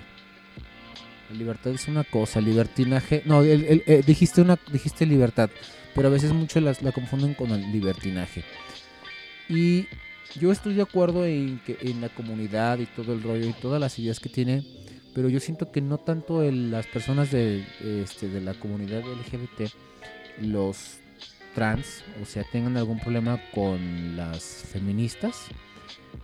[1.29, 3.21] La libertad es una cosa, libertinaje.
[3.25, 5.51] No, el- el- eh, dijiste una, dijiste libertad,
[5.93, 8.43] pero a veces mucho las- la confunden con el libertinaje.
[9.47, 9.85] Y
[10.39, 13.79] yo estoy de acuerdo en que en la comunidad y todo el rollo y todas
[13.79, 14.63] las ideas que tiene,
[15.13, 17.63] pero yo siento que no tanto el- las personas de,
[18.03, 19.71] este, de la comunidad LGBT,
[20.41, 20.97] los
[21.53, 25.45] trans, o sea, tengan algún problema con las feministas.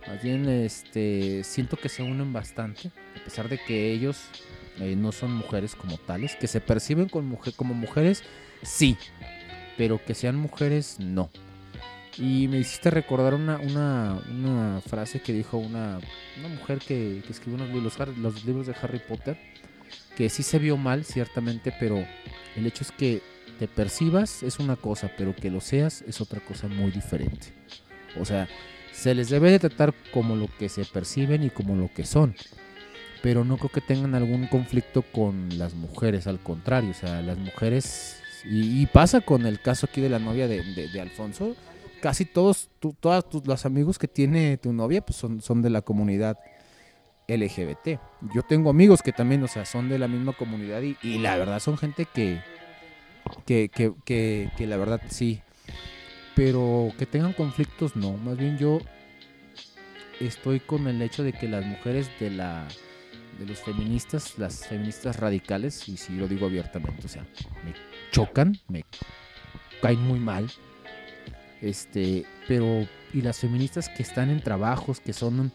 [0.06, 4.18] Más bien, este, siento que se unen bastante, a pesar de que ellos
[4.78, 8.22] eh, no son mujeres como tales, que se perciben como mujeres,
[8.62, 8.96] sí,
[9.76, 11.30] pero que sean mujeres, no.
[12.16, 16.00] Y me hiciste recordar una, una, una frase que dijo una,
[16.38, 19.38] una mujer que, escribió unos los, los libros de Harry Potter,
[20.16, 22.04] que sí se vio mal, ciertamente, pero
[22.56, 23.22] el hecho es que
[23.58, 27.48] te percibas es una cosa, pero que lo seas es otra cosa muy diferente.
[28.18, 28.48] O sea,
[28.92, 32.34] se les debe de tratar como lo que se perciben y como lo que son.
[33.22, 37.38] Pero no creo que tengan algún conflicto con las mujeres, al contrario, o sea, las
[37.38, 38.16] mujeres...
[38.44, 41.54] Y, pasa con el caso aquí de la novia de, de- Alfonso,
[42.00, 45.82] casi todos, todos tus, los amigos que tiene tu novia pues son, son de la
[45.82, 46.38] comunidad
[47.28, 48.00] LGBT.
[48.34, 51.36] Yo tengo amigos que también, o sea, son de la misma comunidad y, y la
[51.36, 52.40] verdad son gente que,
[53.44, 55.42] que, que, que, que la verdad sí.
[56.36, 58.16] Pero que tengan conflictos, no.
[58.16, 58.80] Más bien yo
[60.20, 62.66] estoy con el hecho de que las mujeres de la
[63.38, 67.22] de los feministas, las feministas radicales, y si lo digo abiertamente, o sea,
[67.64, 67.72] me
[68.10, 68.84] chocan, me
[69.80, 70.50] caen muy mal.
[71.62, 75.52] Este, pero y las feministas que están en trabajos, que son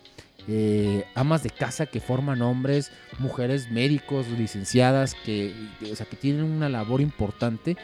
[0.48, 5.54] eh, amas de casa, que forman hombres, mujeres médicos, licenciadas, que,
[5.92, 7.78] o sea, que tienen una labor importante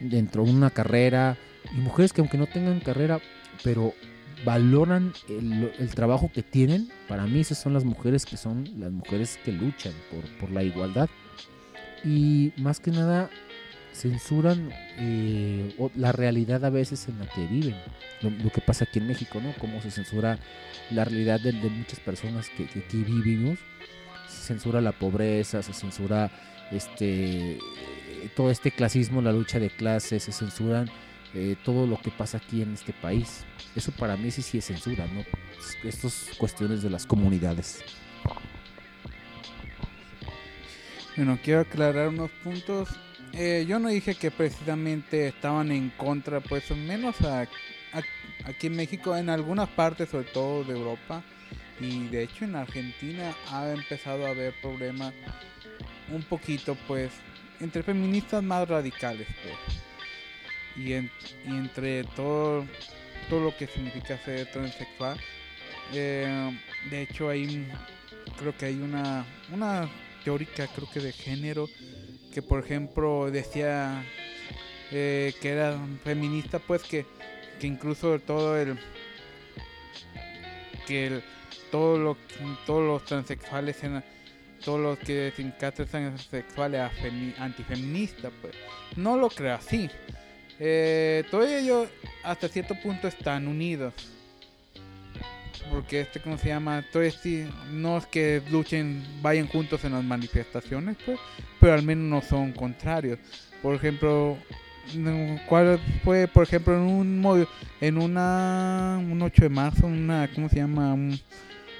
[0.00, 1.36] dentro de una carrera,
[1.72, 3.20] y mujeres que aunque no tengan carrera,
[3.62, 3.94] pero
[4.44, 9.38] valoran el, trabajo que tienen, para mí esas son las mujeres que son las mujeres
[9.44, 11.08] que luchan por, por la igualdad.
[12.04, 13.30] Y más que nada
[13.92, 17.76] censuran eh, la realidad a veces en la que viven.
[18.20, 19.54] Lo, que pasa aquí en México, ¿no?
[19.58, 20.38] Cómo se censura
[20.90, 23.58] la realidad de, muchas personas que, que aquí vivimos.
[24.28, 26.30] Se censura la pobreza, se censura
[26.70, 27.58] este
[28.34, 30.90] todo este clasismo, la lucha de clases, se censuran
[31.38, 33.44] eh, todo lo que pasa aquí en este país.
[33.74, 35.22] Eso para mí sí, es censura, ¿no?
[35.86, 37.84] Estas cuestiones de las comunidades.
[41.14, 42.88] Bueno, quiero aclarar unos puntos.
[43.34, 47.16] Eh, yo no dije que precisamente estaban en contra, pues menos
[48.44, 51.22] aquí en México, en algunas partes, sobre todo de Europa,
[51.78, 55.12] y de hecho en Argentina ha empezado a haber problemas
[56.10, 57.10] un poquito, pues,
[57.60, 59.85] entre feministas más radicales, pues,
[60.76, 61.10] y, en-
[61.46, 62.64] y entre todo,
[63.30, 65.18] todo lo que significa ser transexual.
[65.92, 66.58] Eh,
[66.90, 67.66] de hecho, hay,
[68.38, 69.88] creo que hay una, una
[70.24, 71.68] teórica, creo que de género,
[72.32, 74.04] que por ejemplo decía
[74.90, 77.06] eh, que era feminista, pues que,
[77.60, 78.78] que incluso todo el
[80.86, 81.22] que el-
[81.70, 82.16] todo lo,
[82.64, 84.04] todos los transexuales eran,
[84.64, 88.54] todos los que se encasan sexuales a femi- antifeministas, pues
[88.96, 89.90] no lo creo así.
[90.58, 91.88] Eh, todos ellos
[92.24, 93.94] hasta cierto punto están unidos.
[95.70, 96.78] Porque este, ¿cómo se llama?
[96.78, 101.18] Entonces sí, no es que luchen, vayan juntos en las manifestaciones, pues,
[101.60, 103.18] pero al menos no son contrarios.
[103.62, 104.36] Por ejemplo,
[105.48, 107.46] ¿cuál fue, por ejemplo, en un
[107.80, 110.94] en una un 8 de marzo, una ¿cómo se llama?
[110.94, 111.18] Un-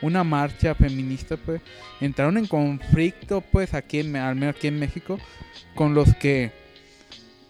[0.02, 1.60] una marcha feminista, pues,
[2.00, 5.18] entraron en conflicto, pues, aquí en, al menos aquí en México,
[5.74, 6.50] con los que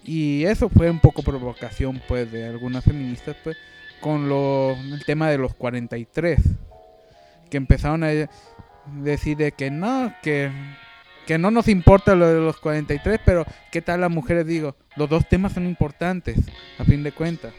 [0.06, 3.56] y eso fue un poco provocación, pues, de algunas feministas, pues,
[4.00, 6.40] con lo, el tema de los 43,
[7.50, 8.10] que empezaron a
[9.02, 10.50] decir de que no, que,
[11.26, 14.46] que no nos importa lo de los 43, pero ¿qué tal las mujeres?
[14.46, 16.38] Digo, los dos temas son importantes,
[16.78, 17.52] a fin de cuentas.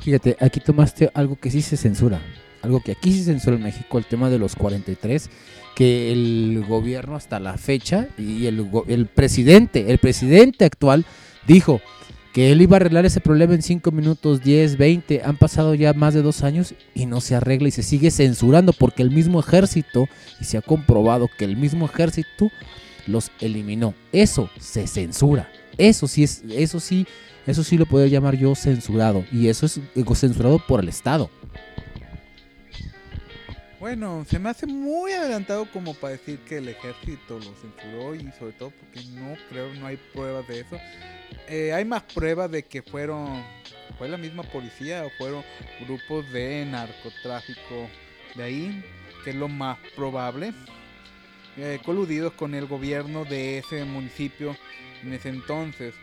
[0.00, 2.20] Fíjate, aquí tomaste algo que sí se censura.
[2.66, 5.30] Algo que aquí se censura en México, el tema de los 43,
[5.76, 11.06] que el gobierno hasta la fecha y el, el presidente, el presidente actual
[11.46, 11.80] dijo
[12.32, 15.22] que él iba a arreglar ese problema en 5 minutos, 10, 20.
[15.24, 18.72] Han pasado ya más de dos años y no se arregla y se sigue censurando
[18.74, 20.06] porque el mismo ejército,
[20.40, 22.50] y se ha comprobado que el mismo ejército
[23.06, 23.94] los eliminó.
[24.12, 25.48] Eso se censura.
[25.78, 27.06] Eso sí es, eso sí,
[27.46, 29.24] eso sí lo puedo llamar yo censurado.
[29.30, 29.80] Y eso es
[30.14, 31.30] censurado por el Estado.
[33.78, 38.32] Bueno, se me hace muy adelantado como para decir que el ejército lo censuró y
[38.32, 40.80] sobre todo porque no creo, no hay pruebas de eso.
[41.46, 43.44] Eh, hay más pruebas de que fueron,
[43.98, 45.44] fue la misma policía o fueron
[45.86, 47.90] grupos de narcotráfico
[48.34, 48.84] de ahí,
[49.22, 50.54] que es lo más probable,
[51.58, 54.56] eh, coludidos con el gobierno de ese municipio
[55.02, 55.94] en ese entonces.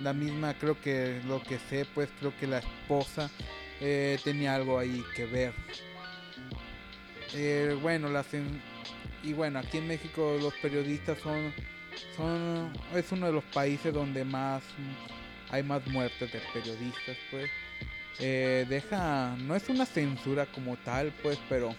[0.00, 3.30] La misma, creo que lo que sé, pues creo que la esposa
[3.80, 5.52] eh, tenía algo ahí que ver.
[7.34, 8.26] Eh, bueno, las
[9.22, 11.52] y bueno, aquí en México los periodistas son,
[12.16, 14.62] son, es uno de los países donde más
[15.50, 17.50] hay más muertes de periodistas, pues.
[18.20, 21.74] Eh, deja, no es una censura como tal, pues, pero,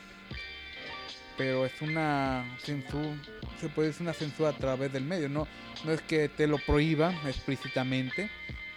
[1.38, 3.16] pero es una censura,
[3.60, 5.48] se puede decir una censura a través del medio, no,
[5.86, 8.30] no es que te lo prohíba explícitamente,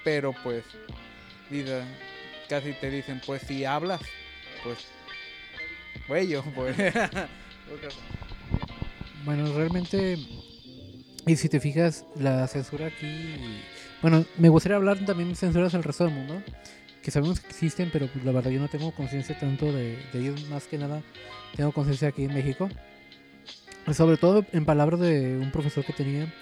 [0.05, 0.65] pero pues,
[2.49, 4.03] casi te dicen, pues si hablas,
[4.63, 4.87] pues
[6.07, 6.95] Pues.
[9.25, 10.17] Bueno, realmente,
[11.27, 13.37] y si te fijas, la censura aquí.
[14.01, 16.43] Bueno, me gustaría hablar también de censuras al resto del mundo,
[17.03, 20.19] que sabemos que existen, pero pues, la verdad yo no tengo conciencia tanto de, de
[20.19, 21.03] ellos, más que nada
[21.57, 22.69] tengo conciencia aquí en México.
[23.93, 26.33] Sobre todo en palabras de un profesor que tenía,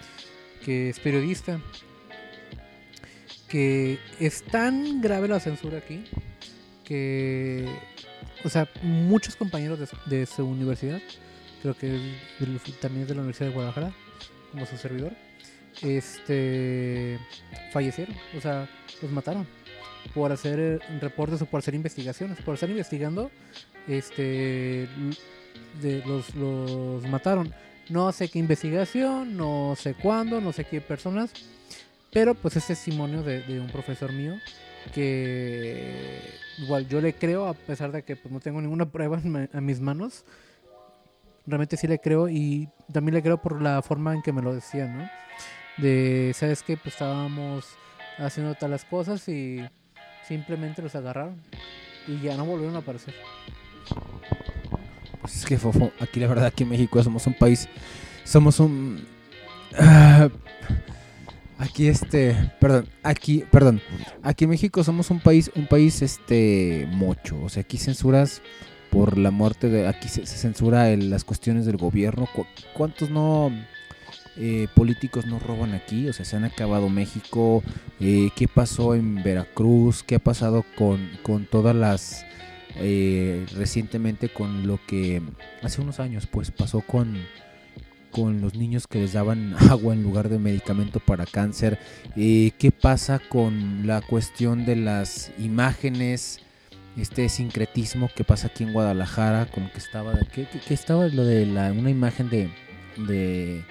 [0.65, 1.61] que es periodista,
[3.49, 6.05] que es tan grave la censura aquí
[6.85, 7.67] que,
[8.45, 11.01] o sea, muchos compañeros de, su- de universidad,
[11.63, 13.93] creo que del- también es de la Universidad de Guadalajara,
[14.53, 15.13] como su servidor,
[15.83, 17.19] este,
[17.73, 18.69] fallecieron, o sea,
[19.03, 19.47] los mataron
[20.15, 23.31] por hacer reportes o por hacer investigaciones, por estar investigando,
[23.89, 24.89] este,
[25.83, 27.53] de, los, los mataron.
[27.89, 31.31] No sé qué investigación, no sé cuándo, no sé qué personas,
[32.13, 34.35] pero pues es testimonio de, de un profesor mío
[34.87, 36.21] que
[36.59, 39.81] igual yo le creo a pesar de que pues, no tengo ninguna prueba en, mis
[39.81, 40.25] manos.
[41.47, 44.55] Realmente sí le creo y también le creo por la forma en que me lo
[44.55, 45.11] decían, ¿no?
[45.77, 46.77] De, ¿sabes qué?
[46.77, 47.67] Pues estábamos
[48.19, 49.65] haciendo tales cosas y
[50.27, 51.37] simplemente los agarraron
[52.09, 53.15] y ya no volvieron a aparecer.
[55.21, 57.69] Pues es que Fofo, aquí la verdad aquí en México somos un país,
[58.25, 59.07] somos un
[59.79, 60.29] ah,
[61.59, 63.81] aquí este, perdón, aquí, perdón,
[64.23, 68.43] aquí en México somos un país, un país este mocho, o sea, aquí censuras
[68.91, 73.11] por la muerte de, aquí se, se censura el- las cuestiones del gobierno, Cu- ¿cuántos
[73.11, 73.51] no
[74.39, 76.09] eh, políticos no roban aquí?
[76.09, 77.63] O sea, se han acabado México,
[78.01, 80.03] eh, ¿qué pasó en Veracruz?
[80.03, 82.25] ¿Qué ha pasado con, con todas las
[82.79, 85.23] eh, recientemente con lo que
[85.63, 87.17] hace unos años pues pasó con
[88.17, 91.79] con los niños que les daban agua en lugar de medicamento para cáncer.
[92.17, 96.41] Eh, qué pasa con la cuestión de las imágenes
[96.97, 101.45] este sincretismo que pasa aquí en Guadalajara como que estaba qué, qué- estaba lo de
[101.45, 102.49] la una imagen de
[103.07, 103.63] de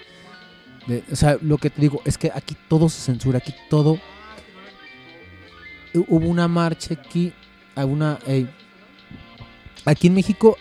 [0.86, 3.99] de- o sea lo que te digo es que aquí todo se censura aquí todo
[6.07, 7.34] hubo una marcha aquí
[7.76, 8.45] a una eh,
[9.86, 10.55] aquí en México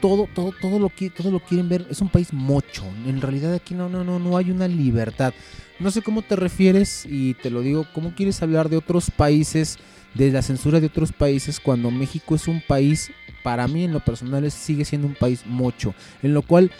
[0.00, 2.84] todo todo todo lo que todo lo quieren ver es un país mocho.
[3.06, 5.34] En realidad aquí no no no no hay una libertad.
[5.78, 9.78] No sé cómo te refieres y te lo digo cómo quieres hablar de otros países
[10.14, 13.10] de la censura de otros países cuando México es un país
[13.42, 16.70] para mí en lo personal sigue siendo un país mocho en lo cual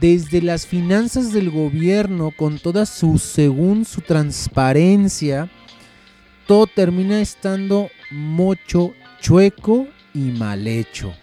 [0.00, 5.50] desde las finanzas del gobierno, con toda su, según su transparencia,
[6.46, 11.14] todo termina estando mucho chueco y mal hecho.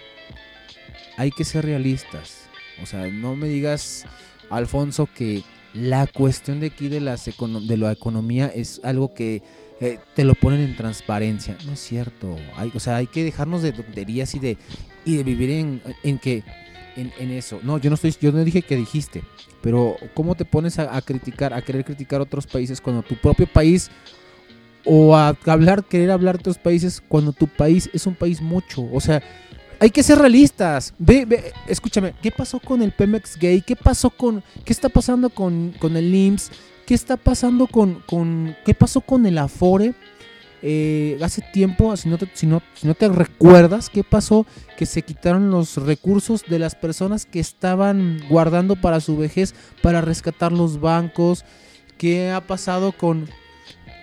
[1.19, 2.47] Hay que ser realistas.
[2.81, 4.05] O sea, no me digas,
[4.49, 5.43] Alfonso, que
[5.73, 9.43] la cuestión de aquí de, las de la economía es algo que
[9.81, 11.57] eh, te lo ponen en transparencia.
[11.65, 12.37] No es cierto.
[12.55, 14.57] Hay, o sea, hay que dejarnos de tonterías y de,
[15.03, 16.41] y de vivir en, en que
[16.95, 17.59] en, eso.
[17.63, 19.21] No, yo no estoy, yo no dije que dijiste,
[19.61, 23.91] pero ¿cómo te pones a, criticar, a querer criticar otros países cuando tu propio país
[24.85, 28.87] o a hablar, querer hablar de otros países cuando tu país es un país mucho?
[28.91, 29.21] O sea,
[29.79, 30.93] hay que ser realistas.
[30.97, 33.61] Ve, ve, escúchame, ¿qué pasó con el Pemex Gay?
[33.61, 36.51] ¿Qué pasó con, qué está pasando con, con el IMSS?
[36.85, 39.93] ¿Qué está pasando con, con, qué pasó con el Afore?
[40.61, 44.45] Eh, hace tiempo, si no, te, si, no, si no te recuerdas, ¿qué pasó?
[44.77, 50.01] Que se quitaron los recursos de las personas que estaban guardando para su vejez, para
[50.01, 51.45] rescatar los bancos.
[51.97, 53.29] ¿Qué ha pasado con...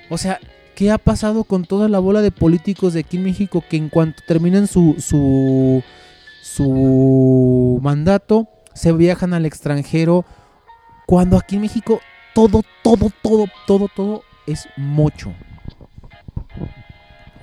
[0.08, 0.40] O sea,
[0.76, 3.88] ¿qué ha pasado con toda la bola de políticos de aquí en México que en
[3.88, 5.82] cuanto terminan su, su,
[6.42, 10.24] su mandato, se viajan al extranjero?
[11.06, 12.00] Cuando aquí en México
[12.34, 15.32] todo, todo, todo, todo, todo es mucho.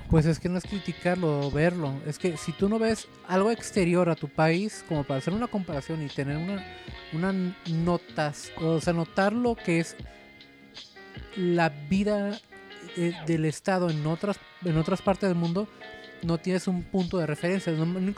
[0.08, 1.92] Pues es que no es criticarlo, verlo.
[2.06, 5.48] Es que si tú no ves algo exterior a tu país, como para hacer una
[5.48, 6.64] comparación y tener una,
[7.12, 9.96] una notas, o sea, notar lo que es
[11.36, 12.38] la vida
[12.96, 15.68] eh, del Estado en otras, en otras partes del mundo,
[16.22, 17.72] no tienes un punto de referencia.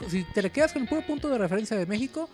[0.09, 2.29] Si te le quedas con el puro punto de referencia de México,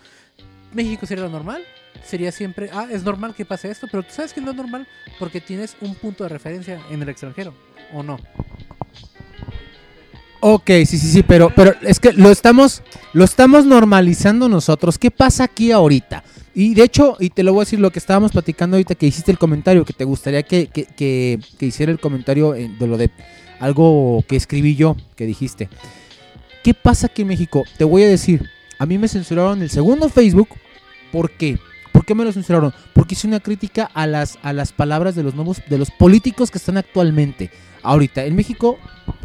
[0.73, 1.63] México sería lo normal.
[2.05, 4.87] Sería siempre, ah, es normal que pase esto, pero tú sabes que no es normal
[5.19, 7.53] porque tienes un punto de referencia en el extranjero,
[7.93, 8.19] ¿o no?
[10.45, 12.81] Ok, sí, sí, sí, pero, pero es que lo estamos,
[13.13, 14.97] lo estamos normalizando nosotros.
[14.97, 16.23] ¿Qué pasa aquí ahorita?
[16.55, 19.07] Y de hecho, y te lo voy a decir lo que estábamos platicando ahorita que
[19.07, 23.09] hiciste el comentario, que te gustaría que, que, hiciera el comentario de lo de
[23.59, 25.69] algo que escribí yo, que dijiste.
[26.63, 27.63] ¿Qué pasa aquí en México?
[27.77, 30.49] Te voy a decir, a mí me censuraron el segundo Facebook.
[31.11, 31.57] ¿Por qué?
[31.91, 32.73] ¿Por qué me lo censuraron?
[32.93, 36.51] Porque hice una crítica a las, a las palabras de los nuevos, de los políticos
[36.51, 37.49] que están actualmente.
[37.81, 38.77] Ahorita, en México,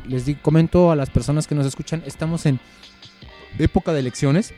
[0.06, 2.58] les digo, comento a las personas que nos escuchan, estamos en
[3.58, 4.54] época de elecciones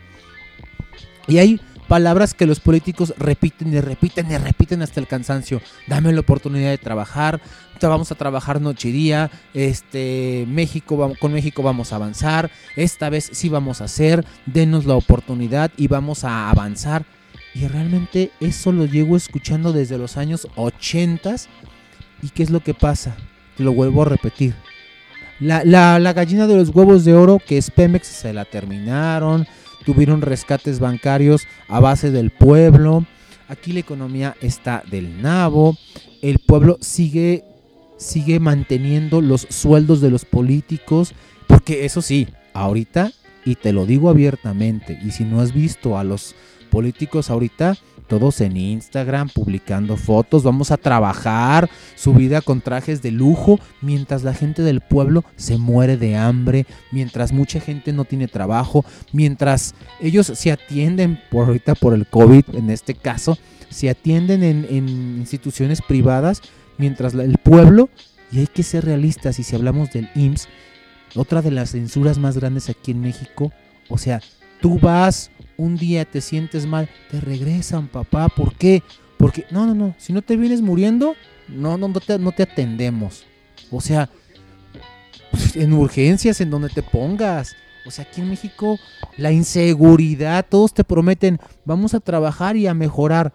[1.27, 1.61] y hay
[1.91, 5.61] palabras que los políticos repiten y repiten y repiten hasta el cansancio.
[5.89, 7.41] Dame la oportunidad de trabajar,
[7.83, 13.29] vamos a trabajar noche y día, este, México, con México vamos a avanzar, esta vez
[13.33, 17.05] sí vamos a hacer, denos la oportunidad y vamos a avanzar.
[17.57, 21.35] Y realmente eso lo llevo escuchando desde los años 80.
[22.23, 23.17] ¿Y qué es lo que pasa?
[23.57, 24.55] Te lo vuelvo a repetir.
[25.41, 29.49] La, la, gallina de los huevos de oro, que es Pemex, se la terminaron.
[29.85, 33.05] Tuvieron rescates bancarios a base del pueblo.
[33.49, 35.77] Aquí la economía está del nabo.
[36.23, 37.45] El pueblo sigue,
[37.97, 41.15] sigue manteniendo los sueldos de los políticos.
[41.47, 43.13] Porque eso sí, ahorita,
[43.45, 46.35] y te lo digo abiertamente, y si no has visto a los
[46.71, 47.77] políticos ahorita,
[48.11, 54.25] todos en Instagram publicando fotos, vamos a trabajar su vida con trajes de lujo, mientras
[54.25, 59.77] la gente del pueblo se muere de hambre, mientras mucha gente no tiene trabajo, mientras
[60.01, 63.39] ellos se atienden por ahorita por el COVID en este caso,
[63.69, 66.43] se atienden en, instituciones privadas,
[66.79, 67.91] mientras el pueblo,
[68.33, 70.49] y hay que ser realistas, y si hablamos del IMSS,
[71.15, 73.53] otra de las censuras más grandes aquí en México,
[73.89, 74.21] o sea,
[74.61, 75.31] tú vas
[75.61, 78.29] un día te sientes mal, te regresan, papá.
[78.29, 78.83] ¿Por qué?
[79.19, 81.15] Porque, no, no, no, si no te vienes muriendo,
[81.49, 83.25] no, no, no, te, no te atendemos.
[83.71, 84.09] O sea,
[85.31, 87.55] pues, en urgencias, en donde te pongas.
[87.87, 88.79] O sea, aquí en México,
[89.17, 93.35] la inseguridad, todos te prometen, vamos a trabajar y a mejorar.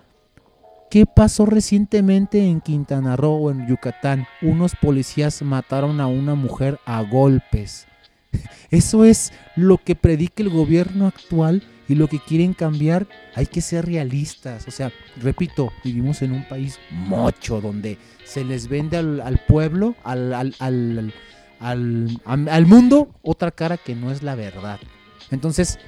[0.90, 4.28] ¿Qué pasó recientemente en Quintana Roo o en Yucatán?
[4.42, 7.86] Unos policías mataron a una mujer a golpes.
[8.72, 13.62] Eso es lo que predica el gobierno actual y lo que quieren cambiar, hay que
[13.62, 14.68] ser realistas.
[14.68, 20.34] O sea, repito, vivimos en un país mocho donde se les vende al, pueblo, al,
[20.34, 21.14] al,
[21.60, 24.80] al, al, mundo, otra cara que no es la verdad.
[25.32, 25.80] Entonces,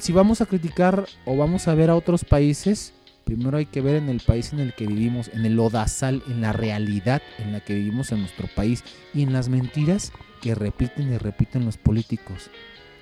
[0.00, 2.92] si vamos a criticar o vamos a ver a otros países,
[3.24, 6.40] primero hay que ver en el país en el que vivimos, en el odasal, en
[6.40, 8.84] la realidad en la que vivimos en nuestro país
[9.14, 12.50] y en las mentiras que repiten y repiten los políticos.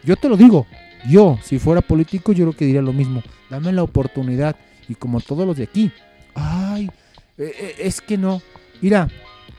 [0.04, 0.66] Yo te lo digo,
[1.06, 3.22] yo, si fuera político, yo lo que diría lo mismo.
[3.50, 4.56] Dame la oportunidad.
[4.88, 5.92] Y como todos los de aquí.
[6.34, 6.90] Ay,
[7.36, 8.42] eh, eh, es que no.
[8.80, 9.08] Mira,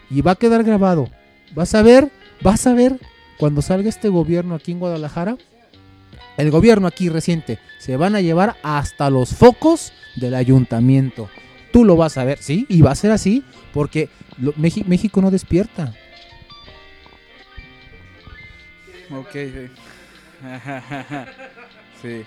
[0.09, 1.09] y va a quedar grabado.
[1.53, 2.09] Vas a ver,
[2.41, 2.99] vas a ver
[3.37, 5.37] cuando salga este gobierno aquí en Guadalajara.
[6.37, 11.29] el gobierno aquí reciente, se van a llevar hasta los focos del ayuntamiento.
[11.73, 12.65] Tú lo vas a ver, ¿sí?
[12.69, 14.09] Y va a ser así porque
[14.55, 15.93] México no despierta.
[19.11, 19.69] Ok, sí.
[22.01, 22.23] sí.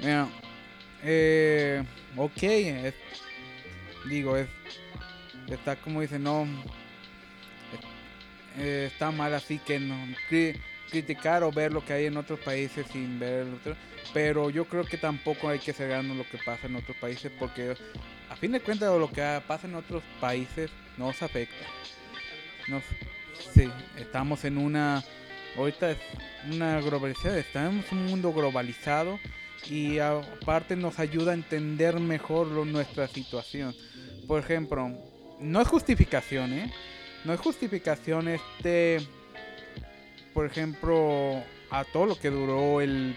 [0.00, 0.28] Mira,
[1.02, 1.82] eh,
[2.16, 2.42] ok,
[4.08, 4.48] digo, es,
[5.48, 6.46] está como dice, no,
[8.58, 9.96] eh, está mal así que no,
[10.30, 10.58] cri-
[10.90, 13.76] criticar o ver lo que hay en otros países sin ver el otro,
[14.12, 17.74] pero yo creo que tampoco hay que cegarnos lo que pasa en otros países porque
[18.30, 21.64] a fin de cuentas lo que pasa en otros países nos afecta.
[22.68, 22.82] Nos,
[23.54, 25.02] sí, estamos en una,
[25.56, 25.98] ahorita es
[26.52, 29.18] una globalización, estamos en un mundo globalizado
[29.68, 33.74] y aparte nos ayuda a entender mejor nuestra situación.
[34.26, 34.90] Por ejemplo,
[35.40, 36.72] no es justificación, ¿eh?
[37.24, 38.98] No es justificación este,
[40.34, 43.16] por ejemplo, a todo lo que duró el,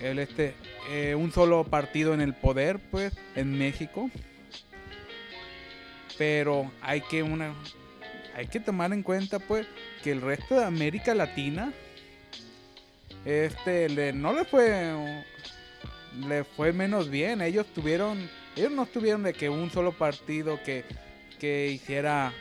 [0.00, 0.54] el este,
[0.90, 4.10] eh, un solo partido en el poder, pues, en México.
[6.16, 7.54] Pero hay que una,
[8.34, 9.66] hay que tomar en cuenta, pues,
[10.02, 11.72] que el resto de América Latina,
[13.24, 15.24] este, no le fue,
[16.56, 17.40] fue menos bien.
[17.40, 20.84] Ellos tuvieron, ellos no tuvieron de que un solo partido que,
[21.38, 22.32] que hiciera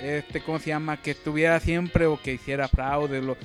[0.00, 0.96] este, ¿cómo se llama?
[0.96, 3.20] Que estuviera siempre o que hiciera fraude.
[3.22, 3.36] Lo...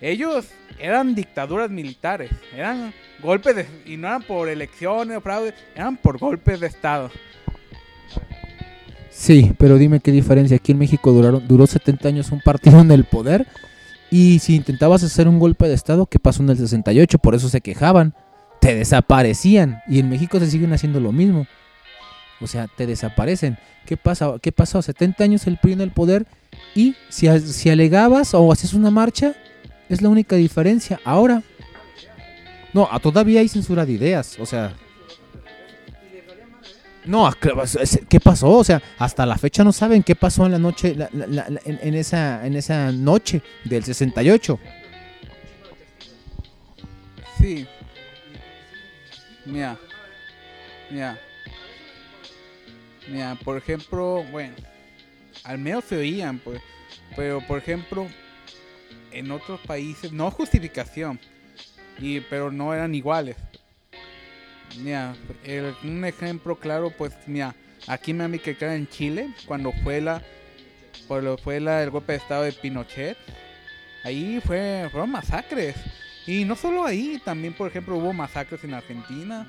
[0.00, 0.48] Ellos
[0.78, 3.66] eran dictaduras militares, eran golpes de...
[3.86, 7.10] y no eran por elecciones o fraude, eran por golpes de Estado.
[9.14, 10.56] Sí, pero dime qué diferencia.
[10.56, 13.46] Aquí en México duraron, duró 70 años un partido en el poder.
[14.10, 17.18] Y si intentabas hacer un golpe de Estado, ¿qué pasó en el 68?
[17.18, 18.14] Por eso se quejaban.
[18.60, 19.80] Te desaparecían.
[19.88, 21.46] Y en México se siguen haciendo lo mismo.
[22.40, 23.56] O sea, te desaparecen.
[23.86, 24.34] ¿Qué, pasa?
[24.42, 24.82] ¿Qué pasó?
[24.82, 26.26] 70 años el PRI en el poder.
[26.74, 29.34] Y si, si alegabas o hacías una marcha,
[29.88, 31.00] es la única diferencia.
[31.04, 31.42] Ahora.
[32.72, 34.36] No, todavía hay censura de ideas.
[34.40, 34.74] O sea,
[37.04, 37.30] no,
[38.08, 38.50] ¿qué pasó?
[38.50, 41.60] O sea, hasta la fecha no saben qué pasó en la noche, la- la- la-
[41.64, 44.58] en esa, en esa noche del 68.
[47.38, 47.66] Sí.
[49.44, 49.76] Mira.
[50.90, 51.18] Mira.
[53.08, 54.54] Mira, por ejemplo, bueno,
[55.44, 56.60] al menos se oían, pues.
[57.16, 58.08] Pero, por ejemplo,
[59.12, 61.20] en otros países, no justificación,
[61.98, 63.36] y, pero no eran iguales.
[64.78, 65.14] Mira,
[65.84, 67.54] un ejemplo claro, pues, mira,
[67.86, 70.22] aquí me mi que queda en Chile, cuando fue la,
[71.06, 73.16] cuando fue la, el golpe de estado de Pinochet,
[74.04, 75.76] ahí fue, fueron masacres.
[76.26, 79.48] Y no solo ahí, también por ejemplo hubo masacres en Argentina.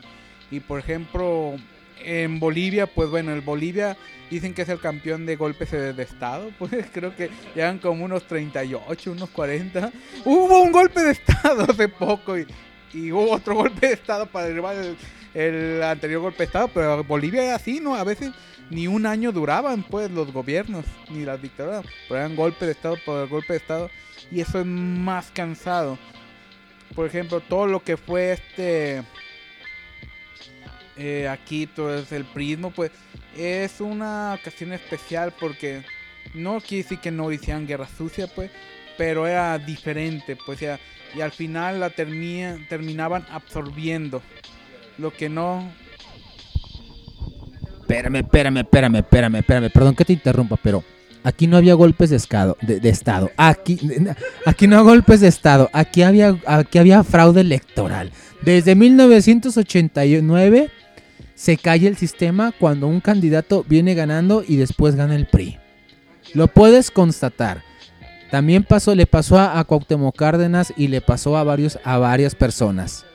[0.52, 1.56] Y por ejemplo
[2.04, 3.98] en Bolivia, pues bueno, el Bolivia
[4.30, 6.52] dicen que es el campeón de golpes de estado.
[6.60, 9.92] Pues creo que llegan como unos 38, unos 40.
[10.26, 12.46] Hubo un golpe de estado hace poco y,
[12.94, 14.76] y hubo otro golpe de estado para derribar
[15.34, 16.68] el, anterior golpe de estado.
[16.70, 17.96] Pero Bolivia es así, ¿no?
[17.96, 18.32] A veces
[18.70, 21.86] ni un año duraban pues los gobiernos, ni las dictaduras.
[22.08, 23.90] Pero eran golpe de estado por golpe de estado.
[24.32, 25.98] Y eso es más cansado
[26.96, 29.04] por ejemplo, todo lo que fue este
[30.98, 32.92] eh, aquí, todo es el prismo, pues
[33.36, 35.84] es una ocasión especial porque
[36.34, 38.50] no quiere decir que no hicieran guerra sucia, pues,
[38.98, 40.80] pero era diferente, pues, ya,
[41.16, 44.22] y al final la termina- terminaban absorbiendo.
[44.98, 45.72] Lo que no.
[47.82, 49.70] Espérame, espérame, espérame, espérame, espérame.
[49.72, 50.84] Perdón que te interrumpa, pero
[51.24, 53.30] aquí no había golpes de, escado, de Estado.
[53.38, 53.80] Aquí,
[54.46, 55.70] aquí no había golpes de Estado.
[55.74, 58.12] Aquí había, aquí había fraude electoral.
[58.42, 60.70] Desde 1989
[61.36, 65.58] se cae el sistema cuando un candidato viene ganando y después gana el PRI.
[66.34, 67.64] Lo puedes constatar.
[68.32, 69.68] También pasó, le pasó a, a
[70.16, 73.06] Cárdenas y le pasó a varios, a varias personas.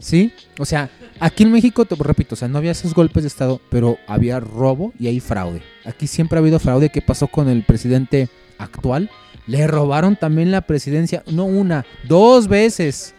[0.00, 0.32] ¿Sí?
[0.58, 3.98] O sea, aquí en México, repito, o sea, no había esos golpes de Estado, pero
[4.06, 5.62] había robo y hay fraude.
[5.84, 6.90] Aquí siempre ha habido fraude.
[6.90, 8.28] ¿Qué pasó con el presidente
[8.58, 9.10] actual?
[9.46, 13.14] Le robaron también la presidencia, no una, dos veces.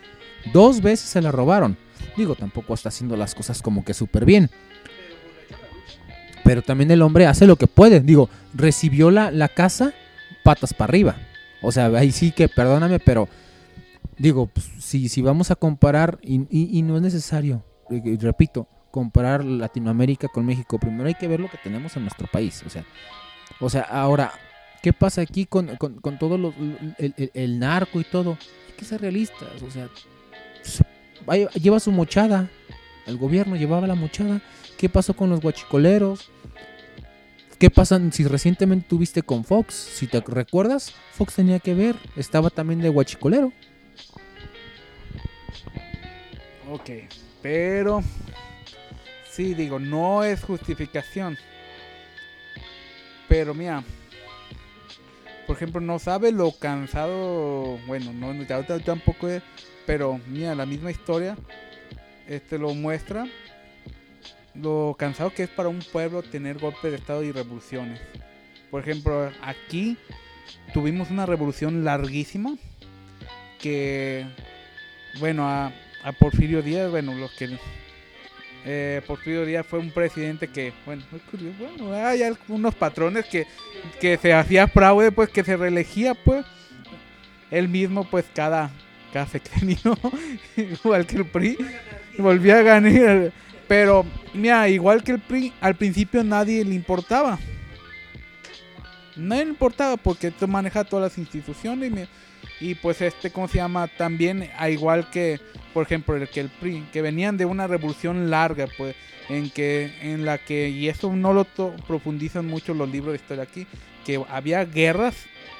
[0.53, 1.77] Dos veces se la robaron.
[2.15, 4.49] Digo, tampoco está haciendo las cosas como que súper bien.
[6.43, 7.99] Pero también el hombre hace lo que puede.
[7.99, 9.93] Digo, recibió la, la casa
[10.43, 11.15] patas para arriba.
[11.61, 13.27] O sea, ahí sí que perdóname, pero
[14.17, 17.63] digo, pues, si, si vamos a comparar, y, no es necesario,
[18.21, 22.63] repito, comparar Latinoamérica con México, primero hay que ver lo que tenemos en nuestro país.
[22.65, 22.83] O sea,
[23.59, 24.31] o sea ahora,
[24.81, 26.53] ¿qué pasa aquí con, con, con todo lo-
[26.97, 28.31] el, el- el narco y todo?
[28.67, 29.89] Hay que ser realistas, o sea,
[31.55, 32.49] lleva su mochada,
[33.05, 34.41] el gobierno llevaba la mochada.
[34.77, 36.29] ¿Qué pasó con los guachicoleros?
[37.59, 39.73] ¿Qué pasa si recientemente tuviste con Fox?
[39.75, 43.51] Si te recuerdas, Fox tenía que ver, estaba también de guachicolero.
[46.71, 46.89] Ok,
[47.41, 48.01] pero
[49.29, 51.37] sí, digo, no es justificación.
[53.27, 53.83] Pero mira,
[55.45, 58.33] por ejemplo, no sabe lo cansado, bueno, no
[58.85, 59.43] tampoco es,
[59.85, 61.35] pero mira, la misma historia
[62.25, 63.25] este lo muestra
[64.55, 68.01] lo cansado que es para un pueblo tener golpes de estado y revoluciones.
[68.71, 69.97] Por ejemplo, aquí
[70.73, 72.55] tuvimos una revolución larguísima
[73.59, 74.25] que
[75.19, 75.71] bueno, a,
[76.19, 77.57] Porfirio Díaz, bueno, los que
[78.65, 83.47] eh, Porfirio Díaz fue un presidente que, bueno, es curioso, bueno, hay algunos patrones que,
[83.99, 86.45] que se hacía fraude, pues que se reelegía, pues,
[87.51, 88.71] él mismo, pues, cada,
[89.11, 89.77] cada sexenio,
[90.57, 91.57] igual que el PRI,
[92.17, 93.31] volvía a ganar.
[93.69, 94.03] Pero,
[94.33, 97.37] mira, igual que el PRI, al principio nadie le importaba.
[99.15, 102.07] Nadie le importaba porque tú manejas todas las instituciones y, me-
[102.59, 103.87] y pues este, ¿cómo se llama?
[103.87, 105.39] También, a igual que,
[105.73, 108.95] por ejemplo, el que el PRI, que venían de una revolución larga, pues,
[109.29, 113.17] en que, en la que, y eso no lo to- profundizan mucho los libros de
[113.17, 113.67] historia aquí,
[114.03, 115.15] que había guerras,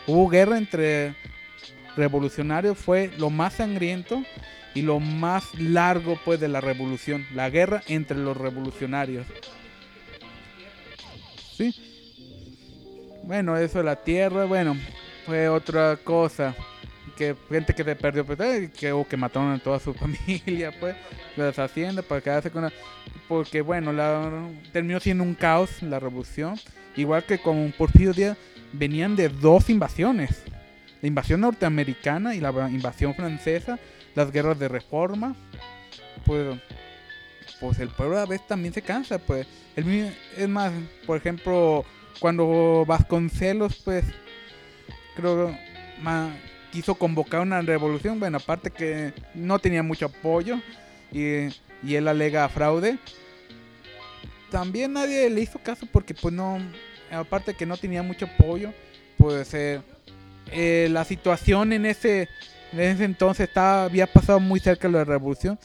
[0.08, 1.14] hubo guerra entre
[1.96, 4.24] revolucionarios, fue lo más sangriento
[4.80, 9.28] y lo más largo, pues, de la revolución, la guerra entre los revolucionarios.
[11.58, 11.76] Sí.
[13.24, 14.78] Bueno, eso de la tierra, bueno,
[15.26, 16.56] fue otra cosa.
[17.18, 18.38] Que gente que se perdió, pues,
[18.72, 20.96] que, que mataron a toda su familia, pues,
[21.36, 22.72] las haciendas para quedarse con.
[23.28, 26.58] Porque, bueno, la, terminó siendo un caos la revolución.
[26.96, 28.38] Igual que con Porfirio Díaz,
[28.72, 30.42] venían de dos invasiones.
[31.02, 33.78] La invasión norteamericana y la invasión francesa,
[34.20, 35.36] las guerras de reforma.
[36.26, 36.58] Pues,
[37.60, 39.48] pues el pueblo a veces también se cansa, pues.
[39.76, 40.72] El, es más,
[41.06, 41.86] por ejemplo,
[42.20, 44.04] cuando Vasconcelos, pues,
[45.16, 45.56] creo
[46.02, 46.36] ma-
[46.72, 50.60] quiso convocar una revolución, bueno, aparte que no tenía mucho apoyo
[51.12, 51.48] y,
[51.82, 52.98] y él alega fraude,
[54.52, 56.60] también nadie le hizo caso porque pues no,
[57.12, 58.72] aparte que no tenía mucho apoyo,
[59.18, 59.82] pues eh,
[60.52, 62.28] eh, la situación en ese,
[62.74, 65.60] en ese entonces estaba, había pasado muy cerca de la revolución,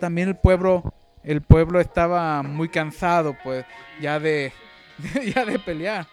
[0.00, 0.92] también el pueblo,
[1.22, 3.64] el pueblo estaba muy cansado pues
[4.00, 4.52] ya de,
[5.34, 6.06] ya de pelear.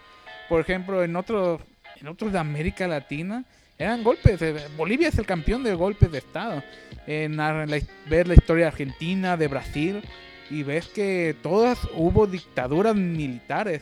[0.49, 1.61] Por ejemplo, en otros,
[1.99, 3.43] en otros de América Latina,
[3.77, 4.39] eran golpes.
[4.77, 6.63] Bolivia es el campeón de golpes de Estado.
[7.07, 7.65] En la-
[8.07, 10.03] ver la historia de Argentina, de Brasil,
[10.49, 13.81] y ves que todas hubo dictaduras militares,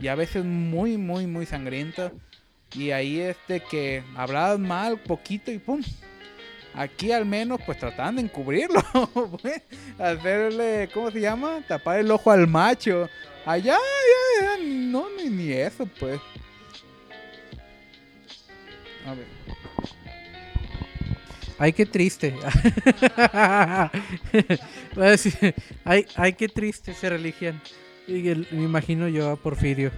[0.00, 2.12] y a veces muy, muy, muy sangrientas.
[2.74, 5.82] Y ahí este que hablabas mal, poquito y pum.
[6.72, 8.80] Aquí al menos pues trataban de encubrirlo,
[9.42, 9.60] pues,
[9.98, 11.62] hacerle, ¿cómo se llama?
[11.66, 13.08] Tapar el ojo al macho.
[13.44, 16.20] Allá, ya, ya, no, ni, eso, pues.
[19.06, 19.26] A ver.
[21.58, 22.32] Ay, qué triste.
[25.84, 26.94] Ay, ay, qué triste.
[28.06, 29.92] Y el- me imagino yo a Porfirio.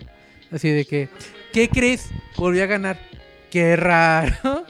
[0.51, 1.09] Así de que,
[1.53, 2.11] ¿qué crees?
[2.37, 2.99] Volvió a ganar.
[3.51, 4.65] Qué raro.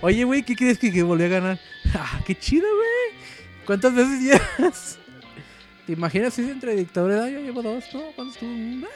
[0.00, 1.58] Oye, güey, ¿qué crees que, que volvió a ganar?
[1.94, 3.20] Ah, qué chido, güey.
[3.64, 4.98] ¿Cuántas veces llevas?
[5.86, 7.32] ¿Te imaginas si entre dictadores?
[7.32, 8.02] Yo llevo dos, ¿no?
[8.16, 8.46] ¿Cuántos tú?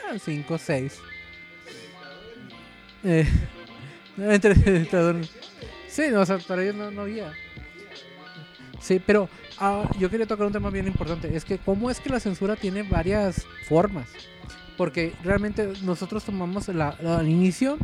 [0.09, 0.99] Ah, cinco, seis.
[3.03, 3.25] Eh,
[4.17, 5.31] entre dictadores.
[5.87, 7.31] Sí, no, o sea, para ellos no, no había.
[8.81, 11.33] Sí, pero ah, yo quería tocar un tema bien importante.
[11.35, 14.09] Es que cómo es que la censura tiene varias formas.
[14.81, 17.77] Porque realmente nosotros tomamos la, la- al inicio,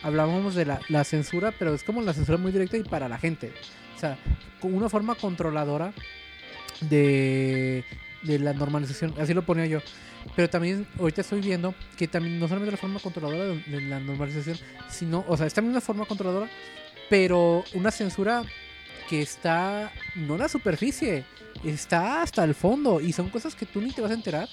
[0.00, 3.18] hablábamos de la, la censura, pero es como la censura muy directa y para la
[3.18, 3.52] gente.
[3.96, 4.16] O sea,
[4.60, 5.92] con una forma controladora
[6.82, 7.82] de,
[8.22, 9.12] de la normalización.
[9.18, 9.80] Así lo ponía yo.
[10.36, 13.98] Pero también ahorita estoy viendo que también no solamente la forma controladora de, de la
[13.98, 14.56] normalización,
[14.88, 16.48] sino, o sea, es también una forma controladora,
[17.10, 18.44] pero una censura
[19.08, 21.24] que está no en la superficie,
[21.64, 24.48] está hasta el fondo y son cosas que tú ni te vas a enterar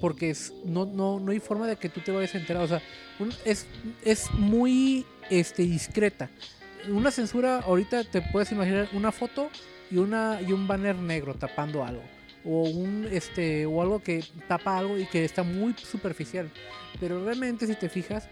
[0.00, 2.62] porque es, no, no, no hay forma de que tú te vayas a enterar.
[2.62, 2.82] O sea,
[3.44, 3.66] es,
[4.04, 6.30] es muy este, discreta.
[6.88, 9.50] Una censura, ahorita te puedes imaginar una foto
[9.90, 12.02] y, una, y un banner negro tapando algo.
[12.44, 16.50] O, un, este, o algo que tapa algo y que está muy superficial.
[16.98, 18.28] Pero realmente, si te fijas,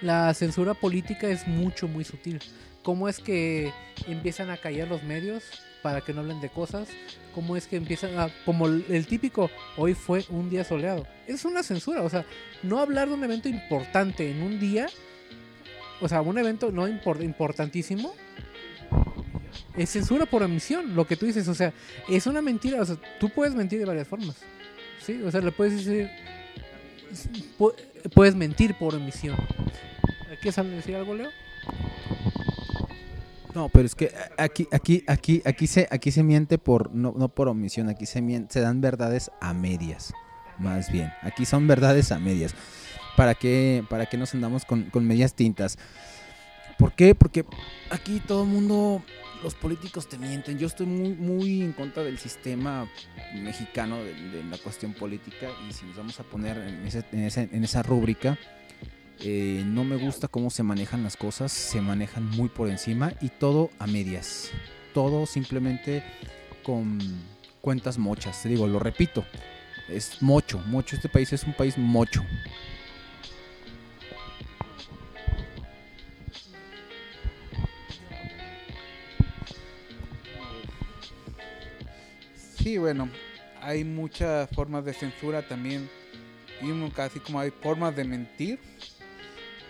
[0.00, 2.40] la censura política es mucho, muy sutil.
[2.82, 3.72] ¿Cómo es que
[4.06, 5.44] empiezan a callar los medios
[5.82, 6.88] para que no hablen de cosas?
[7.34, 8.28] ¿Cómo es que empiezan a...
[8.44, 11.06] Como el, típico, hoy fue un día soleado.
[11.26, 12.24] Es una censura, o sea,
[12.62, 14.88] no hablar de un evento importante en un día,
[16.00, 18.14] o sea, un evento no impor- importantísimo,
[19.76, 21.72] es censura por omisión, lo que tú dices, o sea,
[22.08, 24.36] es una mentira, o sea, tú puedes mentir de varias formas.
[25.00, 26.10] Sí, o sea, le puedes decir.
[27.58, 27.74] pu-
[28.14, 29.36] Puedes mentir por omisión.
[30.40, 31.30] ¿Quieres decir algo, Leo?
[33.54, 37.28] No, pero es que aquí, aquí, aquí, aquí se, aquí se miente por, no, no
[37.28, 40.12] por omisión, aquí se mien- se dan verdades a medias,
[40.58, 41.12] más bien.
[41.22, 42.54] Aquí son verdades a medias.
[43.16, 45.78] ¿Para qué, para qué nos andamos con, con medias tintas?
[46.78, 47.14] ¿Por qué?
[47.14, 47.44] Porque
[47.90, 49.02] aquí todo el mundo,
[49.42, 50.58] los políticos te mienten.
[50.58, 52.88] Yo estoy muy, muy en contra del sistema
[53.34, 57.24] mexicano, de, de la cuestión política, y si nos vamos a poner en, ese- en
[57.24, 58.38] ese- en esa rúbrica,
[59.22, 63.28] eh, no me gusta cómo se manejan las cosas, se manejan muy por encima y
[63.28, 64.50] todo a medias.
[64.94, 66.02] Todo simplemente
[66.62, 66.98] con
[67.60, 68.42] cuentas mochas.
[68.42, 69.24] Te digo, lo repito,
[69.88, 70.96] es mocho, mocho.
[70.96, 72.24] Este país es un país mocho.
[82.56, 83.08] Sí, bueno,
[83.60, 85.88] hay muchas formas de censura también.
[86.62, 88.58] Y casi como hay formas de mentir.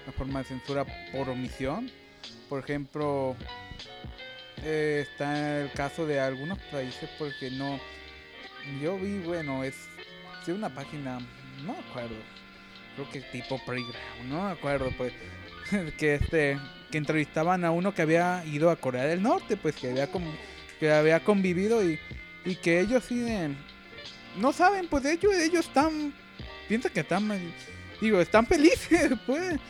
[0.06, 1.90] La forma de censura por omisión.
[2.48, 3.36] Por ejemplo,
[4.64, 7.80] eh, está el caso de algunos países porque no...
[8.82, 9.74] Yo vi, bueno, es
[10.46, 11.18] de una página,
[11.64, 12.16] no me acuerdo.
[12.94, 15.12] Creo que tipo Playground, no me acuerdo, pues.
[15.98, 16.58] que este
[16.90, 20.24] que entrevistaban a uno que había ido a Corea del Norte, pues que había con-
[20.80, 21.98] que había convivido y
[22.44, 23.24] y que ellos sí
[24.36, 26.12] no saben pues hecho ellos están
[26.68, 27.30] piensan que están
[28.00, 29.60] digo están felices pues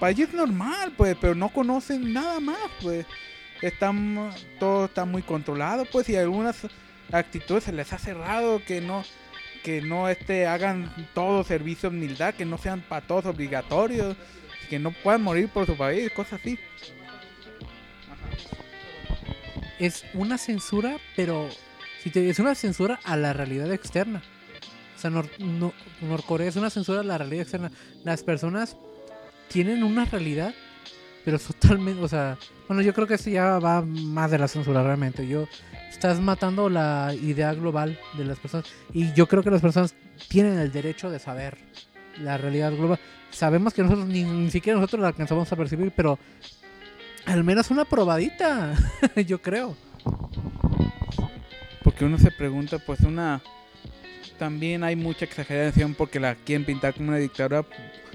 [0.00, 3.06] país normal pues pero no conocen nada más pues
[3.62, 6.56] están todo está muy controlado pues y algunas
[7.12, 9.04] actitudes se les ha cerrado que no
[9.62, 14.16] que no este hagan todo servicio de humildad que no sean para todos obligatorios
[14.70, 16.58] que no puedan morir por su país cosas así
[19.78, 21.48] Es una censura, pero
[22.02, 24.22] si te, es una censura a la realidad externa.
[24.96, 25.72] O sea, Nor- no-
[26.02, 27.70] Norcorea es una censura a la realidad externa.
[28.04, 28.76] Las personas
[29.50, 30.54] tienen una realidad,
[31.24, 32.38] pero totalmente, o sea,
[32.68, 35.26] bueno, yo creo que esto ya va más de la censura realmente.
[35.26, 35.46] Yo
[35.90, 39.94] estás matando la idea global de las personas y yo creo que las personas
[40.28, 41.58] tienen el derecho de saber
[42.22, 42.98] la realidad global.
[43.30, 46.18] Sabemos que nosotros ni, ni siquiera nosotros la alcanzamos a percibir, pero
[47.26, 48.74] al menos una probadita,
[49.26, 49.76] yo creo.
[51.82, 53.42] Porque uno se pregunta, pues una...
[54.38, 57.62] También hay mucha exageración porque la quieren pintar como una dictadura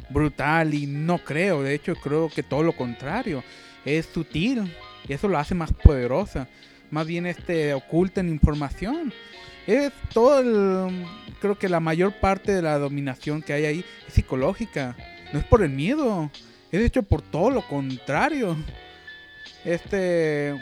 [0.10, 1.64] brutal y no creo.
[1.64, 3.44] De hecho, creo que todo lo contrario.
[3.86, 4.74] Es sutil
[5.08, 6.48] y eso lo hace más poderosa.
[6.92, 9.14] Más bien este ocultan información.
[9.68, 11.06] Es todo el...
[11.42, 14.96] Creo que la mayor parte de la dominación que hay ahí es psicológica.
[15.34, 16.32] No es por el miedo.
[16.72, 18.56] Es hecho por todo lo contrario.
[19.64, 20.56] Este...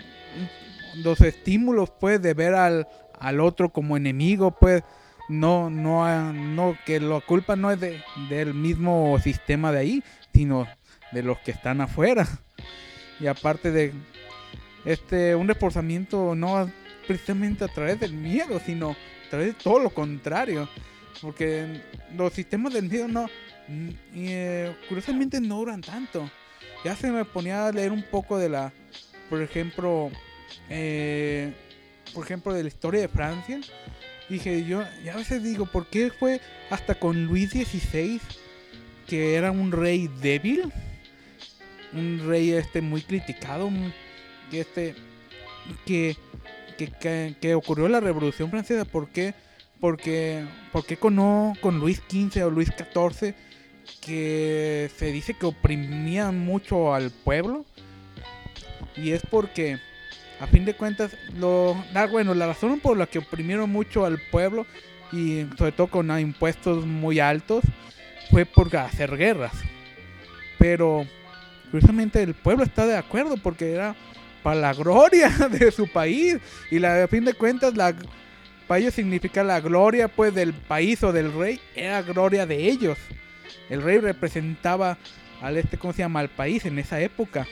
[1.03, 2.87] Los estímulos, pues, de ver al,
[3.19, 4.83] al otro como enemigo, pues,
[5.29, 10.03] no, no, ah, no, que la culpa no es de, del mismo sistema de ahí,
[10.33, 10.67] sino
[11.11, 12.27] de los que están afuera.
[13.19, 13.93] Y aparte de
[14.85, 16.69] este, un reforzamiento no
[17.07, 20.67] precisamente a través del miedo, sino a través de todo lo contrario.
[21.21, 21.81] Porque
[22.15, 23.27] los sistemas del miedo no,
[23.67, 26.29] mm, eh, curiosamente no duran tanto.
[26.83, 28.73] Ya se me ponía a leer un poco de la,
[29.29, 30.11] por ejemplo,
[30.69, 31.53] eh,
[32.13, 33.61] por ejemplo, de la historia de Francia.
[34.33, 38.19] Dije, yo ya a veces digo, ¿por qué fue hasta con Luis XVI
[39.05, 40.73] que era un rey débil?
[41.93, 43.69] Un rey este muy criticado,
[44.49, 44.95] que este
[45.85, 46.17] que
[46.79, 49.35] que, que, ocurrió la Revolución Francesa, ¿por qué?
[49.79, 53.35] Porque ¿por qué con con Luis XV o Luis XIV
[54.01, 57.67] que se dice que oprimían mucho al pueblo?
[58.95, 59.77] Y es porque
[60.43, 64.19] a fin de cuentas, lo, ah, bueno, la razón por la que oprimieron mucho al
[64.19, 64.65] pueblo
[65.13, 67.63] y sobre todo con ah, impuestos muy altos
[68.29, 69.53] fue por hacer guerras.
[70.59, 71.07] Pero
[71.71, 73.95] curiosamente el pueblo está de acuerdo porque era
[74.43, 76.39] para la gloria de su país
[76.69, 77.95] y la, a fin de cuentas la
[78.67, 82.97] para ellos significa la gloria pues del país o del rey era gloria de ellos.
[83.69, 84.97] El rey representaba
[85.41, 87.47] al este cómo se llama al país en esa época.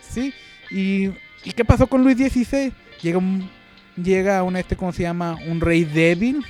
[0.00, 0.32] Sí,
[0.70, 1.10] y
[1.42, 2.72] ¿Y qué pasó con Luis XVI?
[3.02, 3.50] Llega un,
[3.96, 5.36] llega un este, ¿cómo se llama?
[5.46, 6.44] Un rey débil.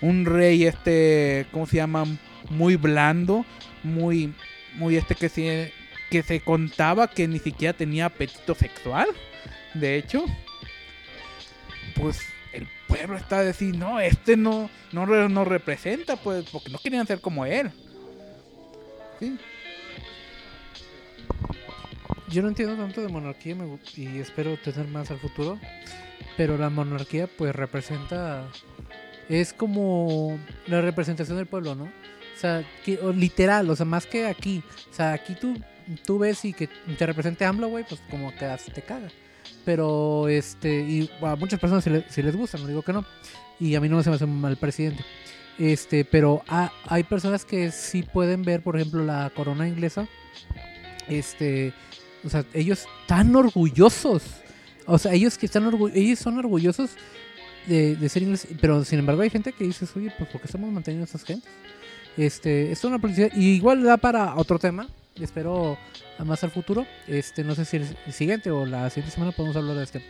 [0.00, 2.04] Un rey este, ¿cómo se llama?
[2.50, 3.44] Muy blando.
[3.82, 4.32] Muy,
[4.74, 5.72] muy este que se,
[6.10, 9.06] que se contaba que ni siquiera tenía apetito sexual.
[9.74, 10.24] De hecho,
[11.94, 12.20] pues
[12.52, 16.78] el pueblo está a decir, no, este no, no, re- no representa, pues, porque no
[16.78, 17.70] querían ser como él.
[19.20, 19.36] Sí.
[22.28, 25.58] Yo no entiendo tanto de monarquía me y espero tener más al futuro.
[26.36, 28.46] Pero la monarquía pues representa
[29.28, 31.84] es como la representación del pueblo, ¿no?
[31.84, 34.62] O sea, que- o literal, o sea, más que aquí.
[34.90, 35.54] O sea, aquí tú,
[36.04, 36.68] tú ves y que
[36.98, 39.08] te represente AMLO, güey, pues como que te caga.
[39.64, 43.04] Pero, este, y a muchas personas le- sí les gusta, no digo que no.
[43.58, 45.02] Y a mí no se me hace mal presidente.
[45.58, 50.06] Este, pero ha- hay personas que sí pueden ver, por ejemplo, la corona inglesa.
[51.08, 51.72] Este,
[52.26, 54.22] o sea, ellos están orgullosos.
[54.86, 56.90] O sea, ellos que están orgu- ellos son orgullosos
[57.66, 58.50] de, ser ingleses.
[58.60, 61.24] Pero sin embargo hay gente que dice, oye, pues ¿por qué estamos manteniendo a estas
[61.24, 61.50] gentes?
[62.16, 63.30] Este, es una publicidad.
[63.34, 64.88] Y igual da para otro tema.
[65.20, 65.78] Espero
[66.24, 66.84] más al futuro.
[67.06, 70.02] Este, no sé si el, siguiente o la siguiente semana podemos hablar de este.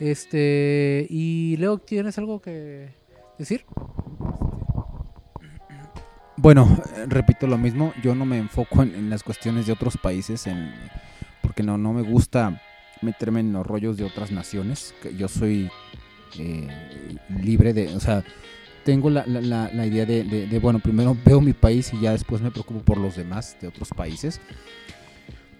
[0.00, 2.94] Este, y Leo, ¿tienes algo que
[3.38, 3.64] decir?
[6.36, 10.46] Bueno, repito lo mismo, yo no me enfoco en, en las cuestiones de otros países,
[10.46, 10.72] en,
[11.62, 12.60] no, no me gusta
[13.02, 14.94] meterme en los rollos de otras naciones.
[15.02, 15.70] que Yo soy
[16.38, 16.68] eh,
[17.42, 18.24] libre de, o sea,
[18.84, 22.00] tengo la, la- la- la idea de, de- de, bueno, primero veo mi país y
[22.00, 24.40] ya después me preocupo por los demás de otros países.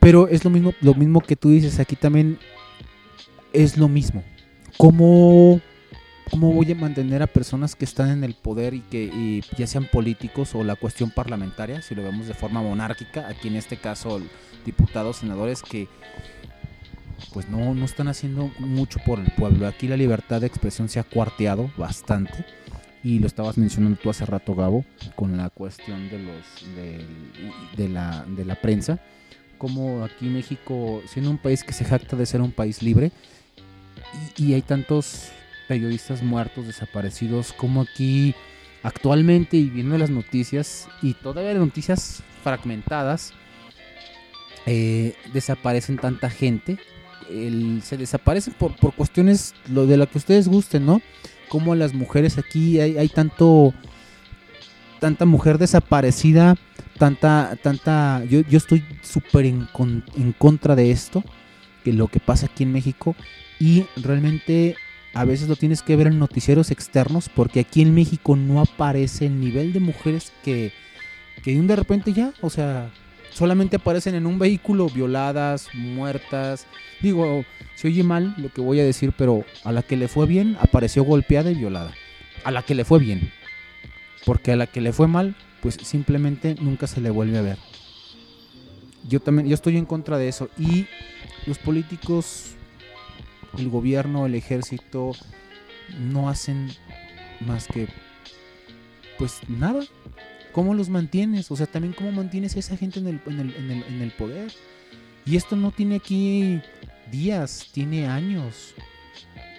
[0.01, 2.38] Pero es lo mismo, lo mismo que tú dices, aquí también
[3.53, 4.22] es lo mismo.
[4.76, 5.61] ¿Cómo,
[6.31, 9.87] cómo voy a mantener a personas que están en el poder y que ya sean
[9.87, 14.20] políticos o la cuestión parlamentaria, si lo vemos de forma monárquica, aquí en este caso
[14.64, 15.89] diputados, senadores que
[17.33, 19.66] pues no, no están haciendo mucho por el pueblo.
[19.66, 22.45] Aquí la libertad de expresión se ha cuarteado bastante
[23.03, 28.24] y lo estabas mencionando tú hace rato, Gabo, con la cuestión de los de, la,
[28.26, 29.01] de la prensa.
[29.57, 33.11] Como aquí México, siendo un país que se jacta de ser un país libre,
[34.37, 35.31] y hay tantos
[35.69, 38.35] periodistas muertos, desaparecidos, como aquí
[38.83, 43.33] actualmente y viendo las noticias, y todavía las noticias fragmentadas,
[44.66, 46.79] eh, desaparecen tanta gente.
[47.83, 51.03] Se desaparecen por, por cuestiones lo de la que ustedes gusten, ¿no?
[51.51, 53.75] Como las mujeres aquí hay, hay tanto
[54.99, 56.57] tanta mujer desaparecida,
[56.99, 61.23] tanta tanta yo, yo estoy súper en, con- en contra de esto,
[61.85, 63.14] que lo que pasa aquí en México
[63.61, 64.77] y realmente
[65.14, 69.26] a veces lo tienes que ver en noticieros externos porque aquí en México no aparece
[69.26, 70.72] el nivel de mujeres que
[71.42, 72.90] que de repente ya, o sea,
[73.30, 76.66] solamente aparecen en un vehículo violadas, muertas.
[77.00, 77.44] Digo,
[77.74, 80.56] se oye mal lo que voy a decir, pero a la que le fue bien
[80.61, 81.92] apareció golpeada y violada.
[82.44, 83.30] A la que le fue bien.
[84.24, 87.59] Porque a la que le fue mal, pues simplemente nunca se le vuelve a ver.
[89.09, 90.50] Yo también, yo estoy en contra de eso.
[90.59, 90.86] Y
[91.46, 92.56] los políticos,
[93.57, 95.12] el gobierno, el ejército,
[95.99, 96.68] no hacen
[97.40, 97.88] más que,
[99.18, 99.84] pues nada.
[100.53, 101.51] ¿Cómo los mantienes?
[101.51, 104.53] O sea, también cómo mantienes a esa gente en el, en el, en el, poder.
[105.24, 106.61] Y esto no tiene aquí
[107.11, 108.74] días, tiene años.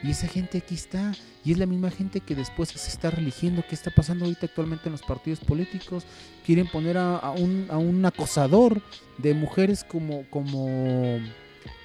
[0.04, 1.14] Y esa gente aquí está.
[1.46, 3.64] Y es la misma gente que después se está religiendo.
[3.68, 6.04] ¿Qué está pasando ahorita actualmente en los partidos políticos?
[6.46, 8.82] Quieren poner a, a un, a un acosador
[9.18, 11.20] de mujeres como, como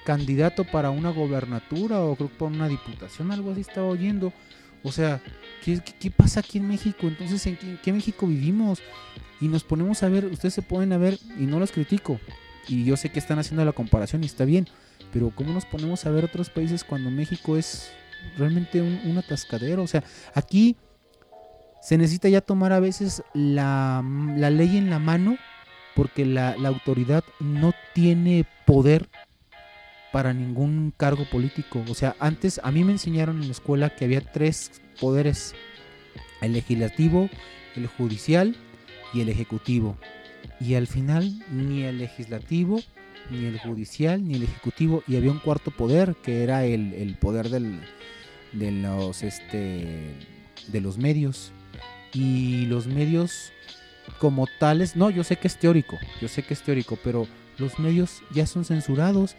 [0.05, 4.31] candidato para una gobernatura o creo que para una diputación, algo así estaba oyendo.
[4.83, 5.19] O sea,
[5.63, 7.07] ¿qué, qué, pasa aquí en México?
[7.07, 8.81] Entonces, ¿en qué, qué México vivimos?
[9.41, 12.19] Y nos ponemos a ver, ustedes se pueden a ver, y no los critico,
[12.67, 14.67] y yo sé que están haciendo la comparación y está bien,
[15.11, 17.91] pero ¿cómo nos ponemos a ver otros países cuando México es
[18.37, 19.83] realmente un, un atascadero?
[19.83, 20.03] O sea,
[20.33, 20.77] aquí
[21.81, 24.03] se necesita ya tomar a veces la,
[24.37, 25.37] la ley en la mano
[25.95, 29.07] porque la, la autoridad no tiene poder
[30.15, 31.83] para ningún cargo político.
[31.89, 35.53] O sea, antes a mí me enseñaron en la escuela que había tres poderes,
[36.39, 37.29] el legislativo,
[37.75, 38.55] el judicial
[39.13, 39.97] y el ejecutivo.
[40.61, 42.79] Y al final ni el legislativo,
[43.29, 47.17] ni el judicial, ni el ejecutivo, y había un cuarto poder que era el, el
[47.17, 47.81] poder del,
[48.53, 50.15] de los este
[50.69, 51.51] de los medios.
[52.13, 53.51] Y los medios
[54.19, 57.79] como tales, no, yo sé que es teórico, yo sé que es teórico, pero los
[57.79, 59.35] medios ya son censurados.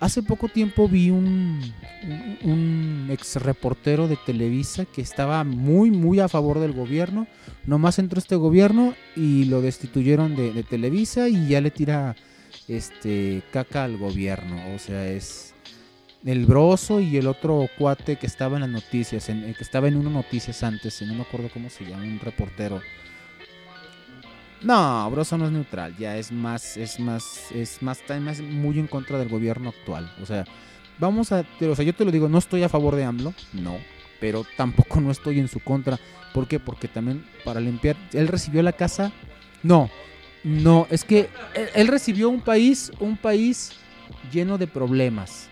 [0.00, 1.60] Hace poco tiempo vi un,
[3.10, 7.26] ex reportero de Televisa que estaba muy, muy a favor del gobierno.
[7.66, 12.16] Nomás entró este gobierno y lo destituyeron de, de Televisa y ya le tira
[12.66, 14.74] este caca al gobierno.
[14.74, 15.54] O sea, es
[16.24, 19.96] el broso y el otro cuate que estaba en las noticias, en, que estaba en
[19.96, 22.80] una noticias antes, no me acuerdo cómo se llama, un reportero.
[24.62, 28.78] No, Broso no es neutral, ya es más, es más, es más, está más muy
[28.78, 30.12] en contra del gobierno actual.
[30.22, 30.44] O sea,
[30.98, 33.78] vamos a, o sea, yo te lo digo, no estoy a favor de AMLO, no,
[34.20, 35.98] pero tampoco no estoy en su contra.
[36.34, 36.60] ¿Por qué?
[36.60, 39.12] Porque también para limpiar, él recibió la casa,
[39.62, 39.90] no,
[40.44, 43.72] no, es que él, él recibió un país, un país
[44.30, 45.48] lleno de problemas.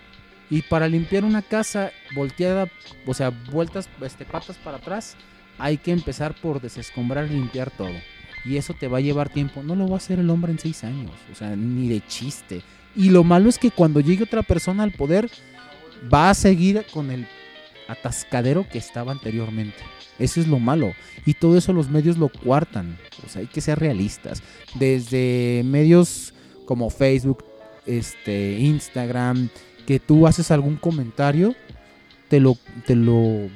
[0.50, 2.68] Y para limpiar una casa volteada,
[3.06, 5.16] o sea, vueltas, este, patas para atrás,
[5.59, 7.92] hay que empezar por desescombrar y limpiar todo.
[8.49, 9.62] Y eso te va a llevar tiempo.
[9.62, 11.11] No lo va a hacer el hombre en seis años.
[11.30, 12.62] O sea, ni de chiste.
[12.96, 15.30] Y lo malo es que cuando llegue otra persona al poder,
[16.12, 17.26] va a seguir con el
[17.88, 19.78] atascadero que estaba anteriormente.
[20.18, 20.92] Eso es lo malo.
[21.26, 22.96] Y todo eso los medios lo cuartan.
[23.24, 24.42] O sea, hay que ser realistas.
[24.74, 26.32] Desde medios
[26.64, 27.44] como Facebook,
[27.86, 29.49] este, Instagram,
[29.86, 31.55] que tú haces algún comentario,
[32.28, 33.49] te lo, te lo,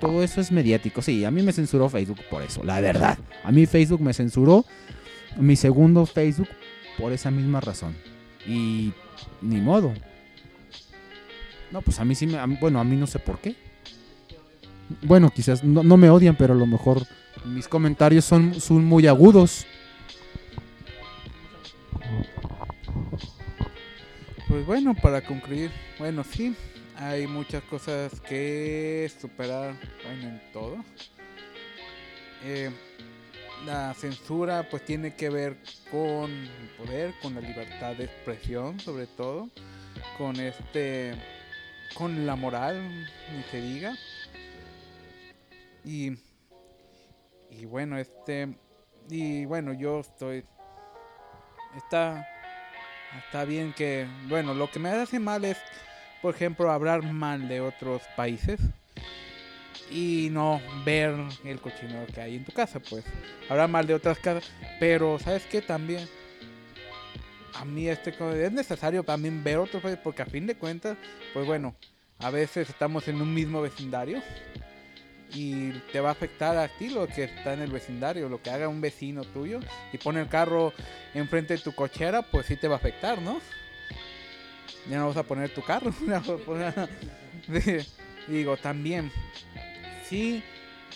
[0.00, 1.02] todo eso es mediático.
[1.02, 3.18] Sí, a mí me censuró Facebook por eso, la verdad.
[3.44, 4.64] A mí Facebook me censuró,
[5.36, 6.48] mi segundo Facebook,
[6.98, 7.96] por esa misma razón.
[8.46, 8.92] Y
[9.40, 9.92] ni modo.
[11.70, 13.56] No, pues a mí sí me, bueno, a mí no sé por qué.
[15.02, 17.06] Bueno, quizás no, no me odian, pero a lo mejor
[17.44, 19.66] mis comentarios son, son muy agudos.
[24.48, 26.54] Pues bueno, para concluir, bueno, sí,
[26.98, 29.74] hay muchas cosas que superar
[30.04, 30.76] bueno, en todo.
[32.44, 32.70] Eh,
[33.64, 35.56] la censura pues tiene que ver
[35.90, 39.48] con el poder, con la libertad de expresión sobre todo,
[40.16, 41.14] con este,
[41.94, 43.94] con la moral, ni se diga.
[45.84, 46.12] Y,
[47.50, 48.56] y bueno, este,
[49.08, 50.44] y bueno, yo estoy,
[51.76, 52.26] está
[53.16, 55.56] Está bien que, bueno, lo que me hace mal es,
[56.22, 58.60] por ejemplo, hablar mal de otros países
[59.90, 61.14] y no ver
[61.44, 63.04] el cochinero que hay en tu casa, pues.
[63.48, 64.50] Hablar mal de otras casas,
[64.80, 65.62] pero ¿sabes qué?
[65.62, 66.06] También
[67.54, 68.14] a mí este
[68.44, 70.96] es necesario también ver otros países porque a fin de cuentas,
[71.32, 71.74] pues bueno,
[72.18, 74.22] a veces estamos en un mismo vecindario
[75.34, 78.50] y te va a afectar a ti lo que está en el vecindario, lo que
[78.50, 79.60] haga un vecino tuyo
[79.92, 80.72] y pone el carro
[81.14, 83.40] enfrente de tu cochera, pues sí te va a afectar, ¿no?
[84.88, 85.92] Ya no vas a poner tu carro.
[88.28, 89.10] Digo, también,
[90.04, 90.42] sí,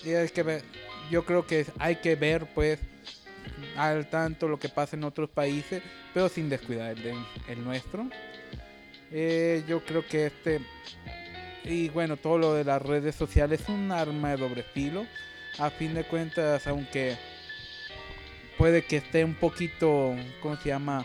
[0.05, 0.62] es que
[1.11, 2.78] yo creo que hay que ver, pues,
[3.76, 5.82] al tanto lo que pasa en otros países,
[6.12, 6.97] pero sin descuidar
[7.49, 8.09] el, nuestro.
[9.11, 10.61] Eh, yo creo que este
[11.64, 15.07] y bueno, todo lo de las redes sociales es un arma de doble filo.
[15.59, 17.16] A fin de cuentas, aunque
[18.59, 21.05] puede que esté un poquito, ¿cómo se llama?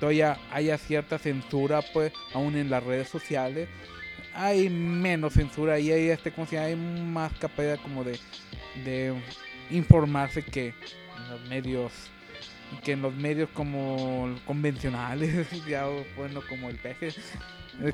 [0.00, 3.68] Todavía haya cierta censura, pues, aún en las redes sociales.
[4.34, 6.32] Hay menos censura y hay, este.
[6.58, 8.18] Hay más capacidad como de,
[8.84, 9.14] de
[9.70, 11.92] informarse que en los medios
[12.84, 15.86] que en los medios como convencionales, ya
[16.16, 17.12] bueno, como el peje,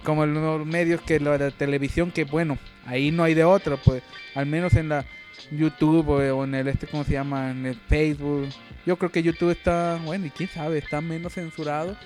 [0.03, 4.03] como en los medios que la televisión, que bueno, ahí no hay de otra, pues
[4.35, 5.05] al menos en la
[5.51, 7.51] YouTube o, en el este, ¿cómo se llama?
[7.51, 8.49] En el Facebook.
[8.84, 11.97] Yo creo que YouTube está, bueno, y quién sabe, está menos censurado,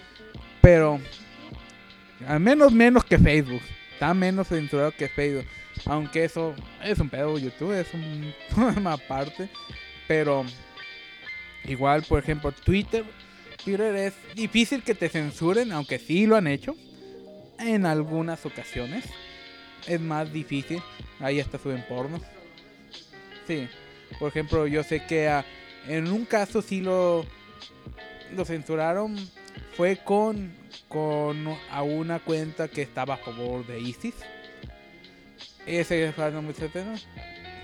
[0.60, 1.00] pero
[2.26, 3.62] al menos menos que Facebook.
[3.92, 5.46] Está menos censurado que Facebook.
[5.86, 8.32] Aunque eso es un pedo, YouTube es un
[8.74, 9.48] tema aparte.
[10.08, 10.44] Pero
[11.64, 13.04] igual, por ejemplo, Twitter.
[13.62, 16.74] Twitter es difícil que te censuren, aunque sí lo han hecho
[17.58, 19.04] en algunas ocasiones.
[19.86, 20.82] Es más difícil.
[21.20, 22.20] Ahí hasta suben porno.
[23.50, 23.68] Sí.
[24.20, 25.28] Por ejemplo, yo sé que
[25.88, 27.26] en un caso sí lo,
[28.32, 29.16] lo censuraron.
[29.76, 30.54] Fue con,
[30.86, 34.14] con a una cuenta que estaba a favor de ISIS.
[35.66, 36.54] Ese muy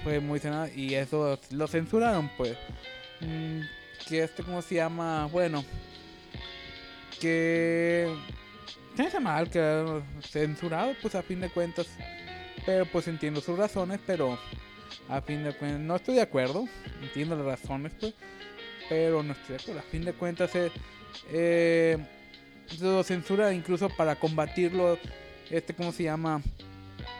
[0.02, 2.56] Fue muy cenado y eso lo censuraron, pues.
[3.20, 3.60] Mm,
[4.08, 5.26] que este, ¿cómo se llama?
[5.26, 5.64] Bueno.
[7.20, 8.12] Que
[8.96, 11.86] se mal que censurado, pues a fin de cuentas.
[12.64, 14.36] Pero pues entiendo sus razones, pero
[15.08, 16.66] a fin de cuentas no estoy de acuerdo.
[17.02, 18.14] Entiendo las razones, pues.
[18.88, 19.80] Pero no estoy de acuerdo.
[19.80, 20.70] A fin de cuentas, eh,
[21.30, 21.98] eh,
[22.80, 24.98] lo censura incluso para combatirlo.
[25.50, 26.42] Este, ¿cómo se llama?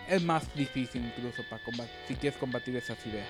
[0.09, 3.29] Es más difícil incluso para combatir, si quieres combatir esas ideas.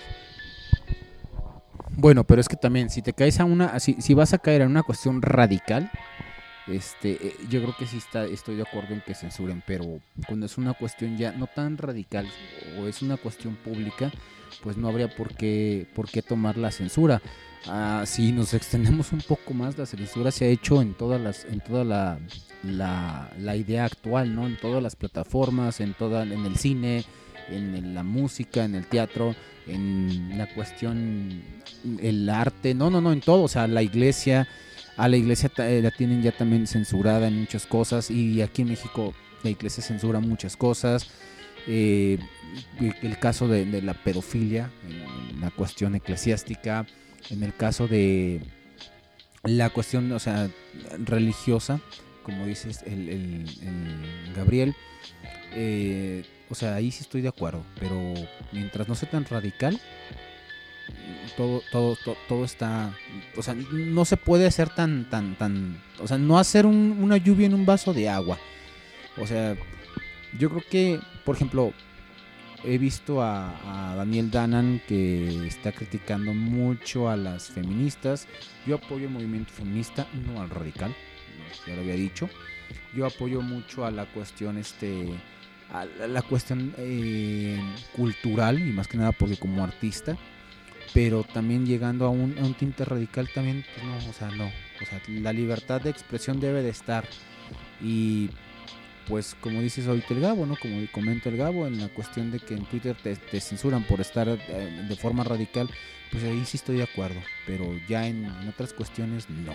[1.90, 4.60] Bueno, pero es que también, si te caes a una, si, si vas a caer
[4.62, 5.90] en una cuestión radical,
[6.66, 10.46] este, eh, yo creo que sí está, estoy de acuerdo en que censuren, pero cuando
[10.46, 12.28] es una cuestión ya no tan radical
[12.78, 14.10] o es una cuestión pública,
[14.62, 17.22] pues no habría por qué, por qué tomar la censura.
[17.68, 21.44] Ah, si nos extendemos un poco más, la censura se ha hecho en todas las,
[21.44, 22.18] en toda la,
[22.62, 24.46] la, idea actual, ¿no?
[24.46, 27.04] En todas las plataformas, en toda, en el cine,
[27.48, 29.34] en la música, en el teatro,
[29.66, 31.42] en la cuestión,
[32.00, 34.48] el arte, no, no, no, en todo, o sea, la iglesia,
[34.96, 38.68] a la iglesia eh, la tienen ya también censurada en muchas cosas y aquí en
[38.68, 41.10] México la iglesia censura muchas cosas.
[41.66, 42.18] Eh,
[43.02, 44.70] el caso de, la pedofilia,
[45.40, 46.86] la cuestión eclesiástica,
[47.30, 48.40] en el caso de
[49.42, 50.48] la cuestión, o sea,
[51.04, 51.80] religiosa,
[52.22, 53.44] como dices el,
[54.34, 54.74] Gabriel,
[55.54, 58.14] eh, o sea, ahí sí estoy de acuerdo, pero
[58.52, 59.80] mientras no sea tan radical,
[61.36, 62.92] todo, todo, to- todo, está,
[63.36, 67.16] o sea, no se puede hacer tan, tan, tan, o sea, no hacer un- una
[67.16, 68.38] lluvia en un vaso de agua.
[69.18, 69.56] O sea,
[70.38, 71.72] yo creo que, por ejemplo,
[72.64, 78.26] he visto a, Daniel Danan que está criticando mucho a las feministas.
[78.66, 80.94] Yo apoyo el movimiento feminista, no al radical,
[81.66, 82.28] ya lo había dicho.
[82.94, 85.06] Yo apoyo mucho a la cuestión, este,
[85.72, 87.60] a la cuestión eh,
[87.94, 90.16] cultural y más que nada porque como artista,
[90.94, 94.46] pero también llegando a un, a un tinte radical también, pues no, o sea, no,
[94.46, 97.04] o sea, la libertad de expresión debe de estar
[97.82, 98.30] y
[99.06, 100.56] pues como dices ahorita el Gabo, ¿no?
[100.56, 104.28] Como comenta el Gabo en la cuestión de que en Twitter te, censuran por estar
[104.28, 105.70] eh, de forma radical,
[106.10, 109.54] pues ahí sí estoy de acuerdo, pero ya en, otras cuestiones no.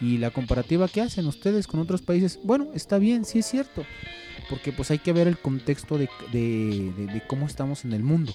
[0.00, 3.84] Y la comparativa que hacen ustedes con otros países, bueno, está bien, sí es cierto,
[4.48, 8.32] porque pues hay que ver el contexto de- de cómo estamos en el mundo.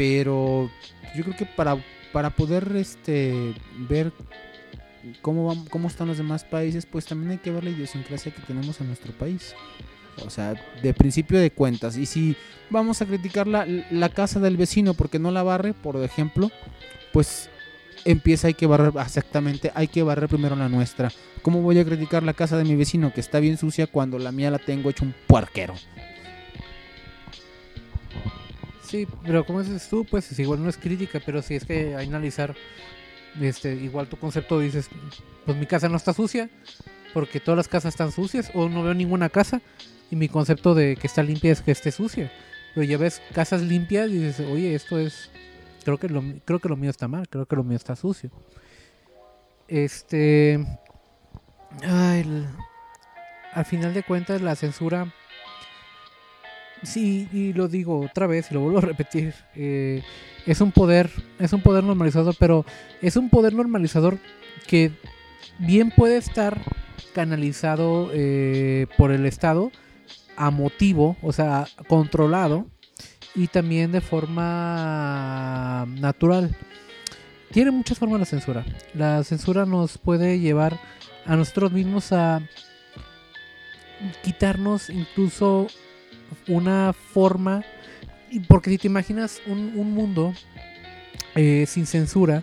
[0.00, 0.70] Pero
[1.14, 1.76] yo creo que para,
[2.10, 3.54] para poder este,
[3.86, 4.10] ver
[5.20, 8.80] cómo, cómo están los demás países, pues también hay que ver la idiosincrasia que tenemos
[8.80, 9.54] en nuestro país.
[10.24, 11.98] O sea, de principio de cuentas.
[11.98, 12.34] Y si
[12.70, 16.50] vamos a criticar la, la casa del vecino porque no la barre, por ejemplo,
[17.12, 17.50] pues
[18.06, 21.12] empieza hay que barrer exactamente, hay que barrer primero la nuestra.
[21.42, 24.32] ¿Cómo voy a criticar la casa de mi vecino que está bien sucia cuando la
[24.32, 25.74] mía la tengo hecho un puerquero?
[28.90, 31.94] Sí, pero como dices tú, pues es igual no es crítica, pero si es que
[31.94, 32.56] hay analizar,
[33.40, 34.90] este, igual tu concepto dices,
[35.46, 36.50] pues mi casa no está sucia,
[37.14, 39.62] porque todas las casas están sucias, o no veo ninguna casa,
[40.10, 42.32] y mi concepto de que está limpia es que esté sucia.
[42.74, 45.30] Pero ya ves casas limpias y dices, oye, esto es,
[45.84, 48.32] creo que lo, creo que lo mío está mal, creo que lo mío está sucio.
[49.68, 50.66] Este,
[51.84, 52.44] ay,
[53.52, 55.14] al final de cuentas la censura
[56.82, 59.34] Sí, y lo digo otra vez y lo vuelvo a repetir.
[59.54, 60.02] eh,
[60.46, 62.64] es un poder, es un poder normalizador, pero
[63.02, 64.18] es un poder normalizador
[64.66, 64.90] que
[65.58, 66.60] bien puede estar
[67.14, 69.70] canalizado eh, por el Estado
[70.36, 72.66] a motivo, o sea, controlado
[73.34, 76.56] y también de forma natural.
[77.52, 78.64] Tiene muchas formas la censura.
[78.94, 80.78] La censura nos puede llevar
[81.26, 82.40] a nosotros mismos a
[84.22, 85.66] quitarnos incluso
[86.48, 87.64] una forma,
[88.48, 90.34] porque si te imaginas un, un mundo
[91.34, 92.42] eh, sin censura,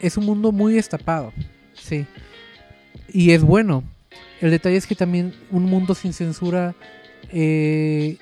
[0.00, 1.32] es un mundo muy destapado,
[1.74, 2.06] sí,
[3.12, 3.84] y es bueno.
[4.40, 6.74] El detalle es que también un mundo sin censura
[7.30, 8.18] eh,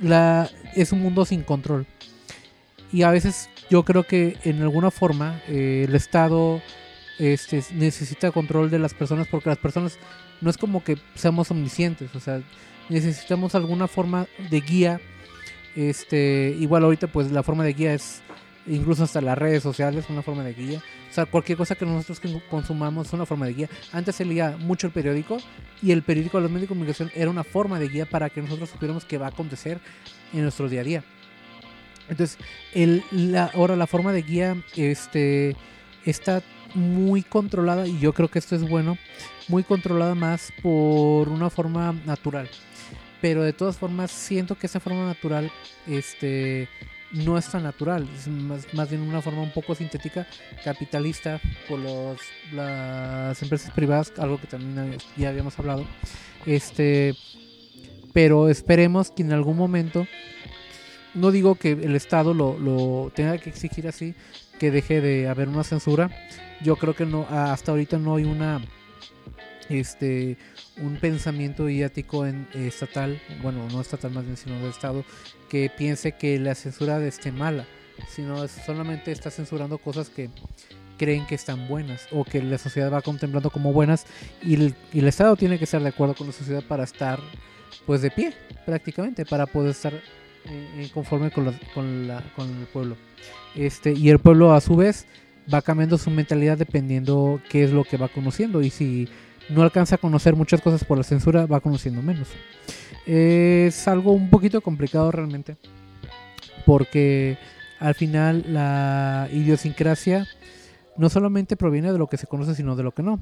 [0.00, 1.86] la, es un mundo sin control.
[2.92, 6.60] Y a veces yo creo que en alguna forma eh, el Estado
[7.18, 9.98] este, necesita control de las personas porque las personas
[10.40, 12.42] no es como que seamos omniscientes, o sea,
[12.88, 15.00] necesitamos alguna forma de guía.
[15.74, 18.22] Este, igual ahorita pues la forma de guía es
[18.66, 20.82] incluso hasta las redes sociales, una forma de guía.
[21.10, 23.68] O sea, cualquier cosa que nosotros consumamos es una forma de guía.
[23.92, 25.38] Antes se leía mucho el periódico
[25.82, 28.40] y el periódico de los medios de comunicación era una forma de guía para que
[28.40, 29.78] nosotros supiéramos qué va a acontecer
[30.32, 31.04] en nuestro día a día.
[32.08, 32.38] Entonces,
[32.74, 35.56] el, la, ahora la forma de guía este,
[36.04, 36.42] está
[36.74, 38.96] muy controlada y yo creo que esto es bueno,
[39.48, 42.48] muy controlada más por una forma natural.
[43.22, 45.50] Pero de todas formas siento que esa forma natural
[45.86, 46.68] este,
[47.12, 50.26] no es tan natural, es más, más bien una forma un poco sintética,
[50.64, 52.18] capitalista por los,
[52.52, 55.86] las empresas privadas, algo que también ya habíamos hablado.
[56.46, 57.14] Este,
[58.12, 60.06] pero esperemos que en algún momento,
[61.14, 64.14] no digo que el Estado lo, lo tenga que exigir así,
[64.58, 66.10] que deje de haber una censura.
[66.60, 68.60] Yo creo que no hasta ahorita no hay una
[69.68, 70.36] este
[70.78, 75.04] un pensamiento idiático en eh, estatal, bueno, no estatal más bien sino de estado
[75.50, 77.66] que piense que la censura esté mala,
[78.08, 80.30] sino solamente está censurando cosas que
[80.98, 84.06] creen que están buenas o que la sociedad va contemplando como buenas
[84.42, 84.74] y el,
[85.08, 87.18] estado tiene que estar de acuerdo con la sociedad para estar
[87.86, 88.32] pues de pie
[88.64, 90.00] prácticamente para poder estar eh,
[90.46, 92.96] eh, conforme con, los- con, la, con el pueblo.
[93.54, 95.06] Este y el pueblo a su vez
[95.52, 99.08] va cambiando su mentalidad dependiendo qué es lo que va conociendo y si
[99.48, 102.28] no alcanza a conocer muchas cosas por la censura va conociendo menos
[103.06, 105.56] es algo un poquito complicado realmente
[106.66, 107.38] porque
[107.80, 110.26] al final la idiosincrasia
[110.96, 113.18] no solamente proviene de lo que se conoce sino de lo que no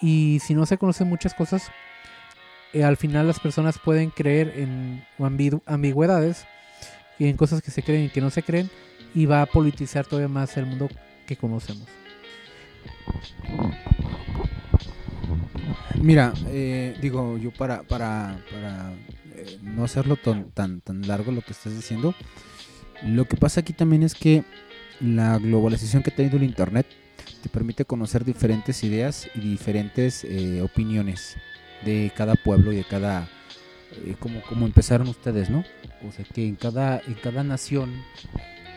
[0.00, 1.70] y si no se conocen muchas cosas
[2.72, 5.04] eh, al final las personas pueden creer en
[5.66, 6.46] ambigüedades
[7.18, 8.70] y en cosas que se creen y que no se creen
[9.14, 10.88] y va a politizar todavía más el mundo
[11.26, 11.88] que conocemos.
[16.00, 18.92] Mira, eh, digo yo para, para, para
[19.34, 22.14] eh, no hacerlo tan, tan, tan largo lo que estás diciendo,
[23.04, 24.44] lo que pasa aquí también es que
[25.00, 26.86] la globalización que ha tenido el Internet
[27.42, 31.36] te permite conocer diferentes ideas y diferentes eh, opiniones
[31.84, 33.28] de cada pueblo y de cada
[33.92, 35.64] eh, como, como empezaron ustedes, ¿no?
[36.06, 37.92] O sea que en cada, en cada nación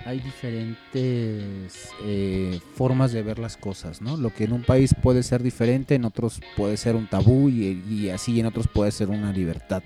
[0.06, 4.18] hay diferentes eh, formas de ver las cosas, ¿no?
[4.18, 7.84] Lo que en un país puede ser diferente, en otros puede ser un tabú y,
[7.90, 9.84] y así en otros puede ser una libertad.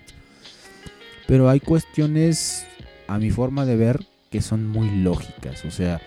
[1.28, 2.66] Pero hay cuestiones,
[3.08, 5.66] a mi forma de ver, que son muy lógicas.
[5.66, 6.02] O sea,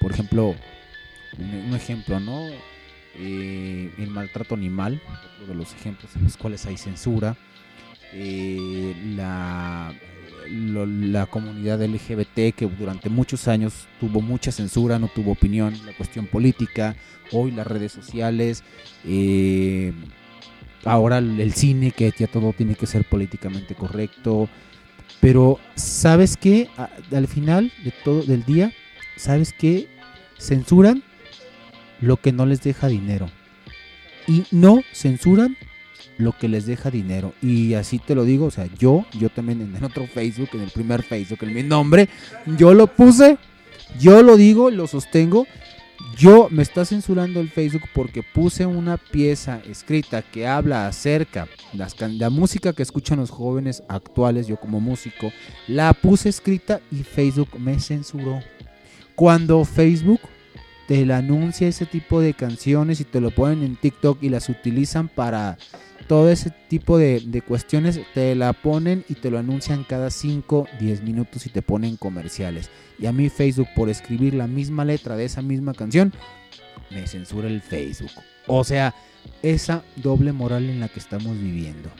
[0.00, 0.54] por ejemplo,
[1.38, 2.48] un, ejemplo, ¿no?
[3.16, 5.00] Eh, el maltrato animal,
[5.34, 7.36] otro de los ejemplos en los cuales hay censura.
[8.12, 9.94] Eh, la,
[10.50, 15.92] lo- la comunidad LGBT que durante muchos años tuvo mucha censura, no tuvo opinión, la
[15.92, 16.96] cuestión política,
[17.32, 18.62] hoy las redes sociales,
[19.06, 19.92] eh,
[20.84, 24.48] ahora el, cine que ya todo tiene que ser políticamente correcto,
[25.20, 26.68] pero ¿sabes qué?
[26.76, 28.72] A- al final de todo del día,
[29.16, 29.88] ¿sabes qué?
[30.38, 31.02] Censuran
[32.00, 33.28] lo que no les deja dinero
[34.26, 35.56] y no censuran
[36.18, 37.32] lo que les deja dinero.
[37.42, 40.60] Y así te lo digo, o sea, yo, yo también en el otro Facebook, en
[40.62, 42.08] el primer Facebook, en mi nombre,
[42.58, 43.38] yo lo puse,
[43.98, 45.46] yo lo digo, lo sostengo.
[46.18, 51.48] Yo me está censurando el Facebook porque puse una pieza escrita que habla acerca
[51.96, 55.32] can- la música que escuchan los jóvenes actuales, yo como músico,
[55.68, 58.40] la puse escrita y Facebook me censuró.
[59.14, 60.20] Cuando Facebook
[60.86, 65.08] te anuncia ese tipo de canciones y te lo ponen en TikTok y las utilizan
[65.08, 65.56] para
[66.02, 70.68] todo ese tipo de, de cuestiones, te la ponen y te lo anuncian cada 5,
[70.80, 72.70] 10 minutos y te ponen comerciales.
[72.98, 76.12] Y a mí Facebook por escribir la misma letra de esa misma canción,
[76.90, 78.10] me censura el Facebook.
[78.46, 78.94] O sea,
[79.42, 81.90] esa doble moral en la que estamos viviendo.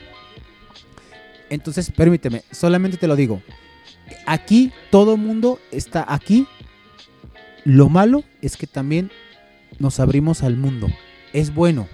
[1.50, 3.42] Entonces, permíteme, solamente te lo digo.
[4.26, 6.46] Aquí todo mundo está aquí.
[7.64, 9.10] Lo malo es que también
[9.78, 10.88] nos abrimos al mundo.
[11.32, 11.88] Es bueno,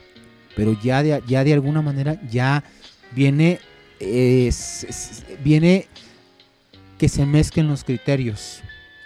[0.58, 2.64] pero ya de, ya de alguna manera ya
[3.12, 3.60] viene,
[4.00, 4.50] eh,
[5.44, 5.86] viene
[6.98, 8.60] que se mezclen los criterios.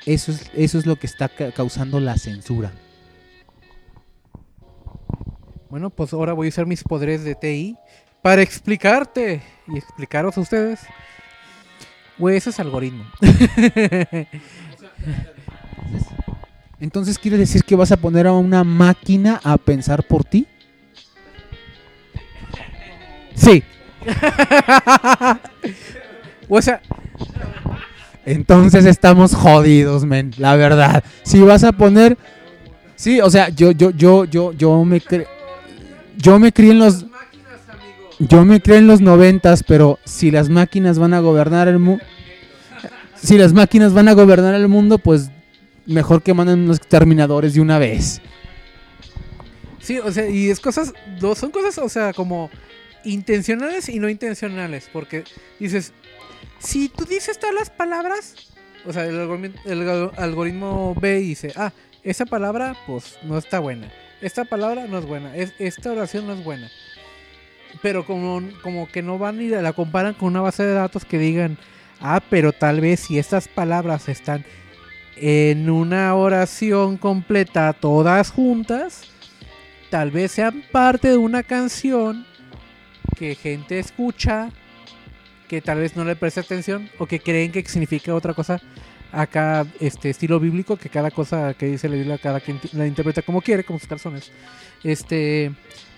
[0.06, 2.72] Eso es, eso es lo que está ca- causando la censura.
[5.68, 7.76] Bueno, pues ahora voy a usar mis poderes de TI
[8.22, 10.80] para explicarte y explicaros a ustedes.
[12.16, 13.04] Güey, ese es algoritmo.
[16.80, 20.46] Entonces quiere decir que vas a poner a una máquina a pensar por ti.
[23.34, 23.62] Sí.
[26.48, 26.80] o sea,
[28.24, 31.04] Entonces estamos jodidos, men, la verdad.
[31.22, 32.16] Si vas a poner
[32.96, 35.26] Sí, o sea, yo yo yo yo yo me cre-
[36.16, 37.06] yo me crié en los
[38.20, 42.04] yo me crié en los noventas, pero si las máquinas van a gobernar el mundo
[43.16, 45.30] si las máquinas van a gobernar el mundo, pues
[45.86, 48.20] mejor que manden unos exterminadores de una vez.
[49.80, 50.92] sí, o sea, y es cosas,
[51.36, 52.50] son cosas, o sea, como
[53.04, 55.24] intencionales y no intencionales, porque
[55.58, 55.92] dices,
[56.58, 58.34] si tú dices todas las palabras,
[58.86, 59.18] o sea, el
[60.16, 61.72] algoritmo, el ve y dice, ah,
[62.02, 66.34] esa palabra, pues, no está buena, esta palabra no es buena, es, esta oración no
[66.34, 66.70] es buena.
[67.80, 71.18] Pero como, como que no van y la comparan con una base de datos que
[71.18, 71.58] digan,
[72.00, 74.44] ah, pero tal vez si estas palabras están
[75.16, 79.04] en una oración completa, todas juntas,
[79.90, 82.26] tal vez sean parte de una canción
[83.16, 84.50] que gente escucha,
[85.48, 88.60] que tal vez no le preste atención o que creen que significa otra cosa
[89.12, 93.20] acá este estilo bíblico que cada cosa que dice la Biblia cada quien la interpreta
[93.20, 94.32] como quiere como sus calzones.
[94.82, 95.52] Este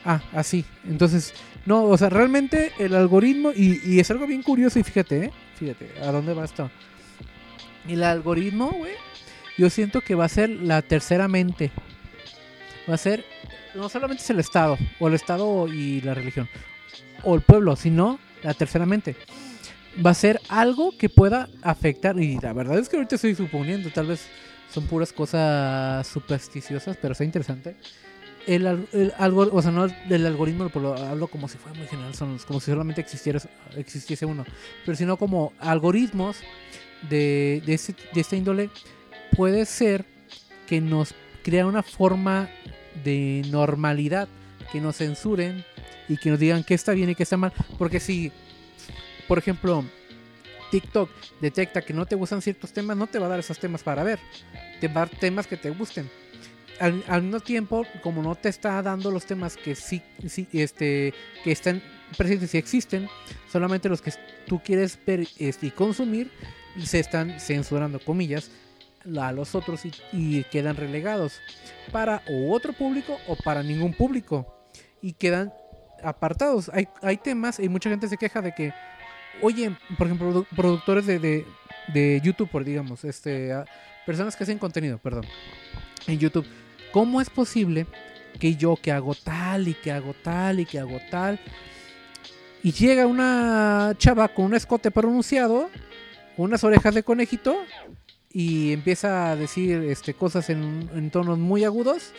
[0.04, 0.64] ah así.
[0.88, 1.32] Entonces
[1.66, 5.30] no o sea realmente el algoritmo y, y es algo bien curioso y fíjate ¿eh?
[5.58, 6.70] fíjate a dónde va esto
[7.88, 8.92] el algoritmo güey
[9.56, 11.70] yo siento que va a ser la tercera mente.
[12.88, 13.24] Va a ser
[13.74, 16.48] no solamente es el estado o el estado y la religión
[17.24, 19.16] o el pueblo sino la tercera mente
[20.04, 22.18] va a ser algo que pueda afectar.
[22.20, 24.26] Y la verdad es que ahorita estoy suponiendo, tal vez
[24.70, 27.76] son puras cosas supersticiosas, pero está interesante.
[28.46, 32.14] El, el algor- o sea, no del algoritmo, lo hablo como si fuera muy general,
[32.14, 33.40] son como si solamente existiera,
[33.76, 34.44] existiese uno,
[34.84, 36.38] pero sino como algoritmos
[37.08, 38.68] de, de, este, de esta índole,
[39.34, 40.04] puede ser
[40.66, 42.50] que nos crea una forma
[43.02, 44.28] de normalidad,
[44.74, 45.64] que nos censuren
[46.08, 48.32] y que nos digan qué está bien y qué está mal, porque si
[49.28, 49.84] por ejemplo,
[50.72, 51.08] TikTok
[51.40, 54.02] detecta que no te gustan ciertos temas, no te va a dar esos temas para
[54.02, 54.18] ver.
[54.80, 56.10] Te va a dar temas que te gusten.
[56.80, 61.14] Al, mismo tiempo, como no te está dando los temas que sí, sí este,
[61.44, 61.80] que están
[62.18, 63.08] presentes y existen,
[63.50, 64.12] solamente los que
[64.46, 66.32] tú quieres ver este, y consumir
[66.82, 68.50] se están censurando, comillas,
[69.20, 69.82] a los otros
[70.12, 71.40] y, quedan relegados
[71.92, 74.53] para otro público o para ningún público
[75.04, 75.52] y quedan
[76.02, 76.70] apartados.
[76.72, 78.72] Hay, hay temas y mucha gente se queja de que,
[79.42, 81.44] oye, por ejemplo, produ- productores de,
[81.92, 83.50] de, YouTube, por digamos, este,
[84.06, 85.26] personas que hacen contenido, perdón,
[86.06, 86.46] en YouTube,
[86.90, 87.86] ¿cómo es posible
[88.40, 91.38] que yo que hago tal y que hago tal y que hago tal
[92.62, 95.68] y llega una chava con un escote pronunciado,
[96.38, 97.58] unas orejas de conejito
[98.32, 102.12] y empieza a decir este, cosas en, en tonos muy agudos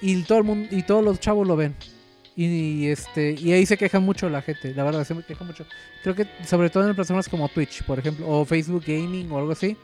[0.00, 1.74] y todo el mundo y todos los chavos lo ven
[2.36, 5.66] y, este y ahí se queja mucho la gente la verdad se queja mucho
[6.02, 9.52] creo que sobre todo en plataformas como Twitch por ejemplo o Facebook Gaming o algo
[9.52, 9.76] así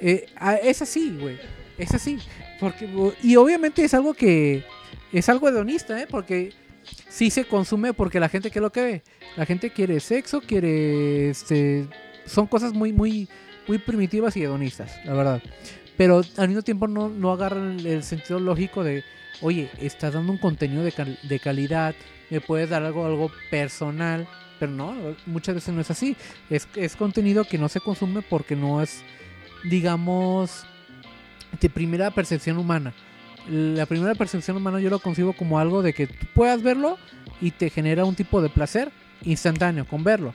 [0.00, 1.38] Eh, ah, es así güey
[1.76, 2.18] es así
[2.60, 2.88] porque
[3.22, 4.64] y obviamente es algo que
[5.12, 6.06] es algo hedonista ¿eh?
[6.08, 6.52] porque
[7.08, 9.02] sí se consume porque la gente que lo que ve
[9.36, 11.86] la gente quiere sexo quiere este
[12.26, 13.28] son cosas muy muy
[13.66, 15.42] muy primitivas y hedonistas la verdad
[15.96, 19.04] pero al mismo tiempo no, no agarran el sentido lógico de
[19.40, 21.94] oye, estás dando un contenido de, de calidad,
[22.30, 24.26] me puedes dar algo, algo personal,
[24.58, 24.94] pero no,
[25.26, 26.16] muchas veces no es así.
[26.48, 29.02] Es, es contenido que no se consume porque no es,
[29.64, 30.64] digamos,
[31.60, 32.92] de primera percepción humana.
[33.50, 36.96] La primera percepción humana yo lo concibo como algo de que tú puedas verlo
[37.40, 38.92] y te genera un tipo de placer
[39.24, 40.32] instantáneo con verlo.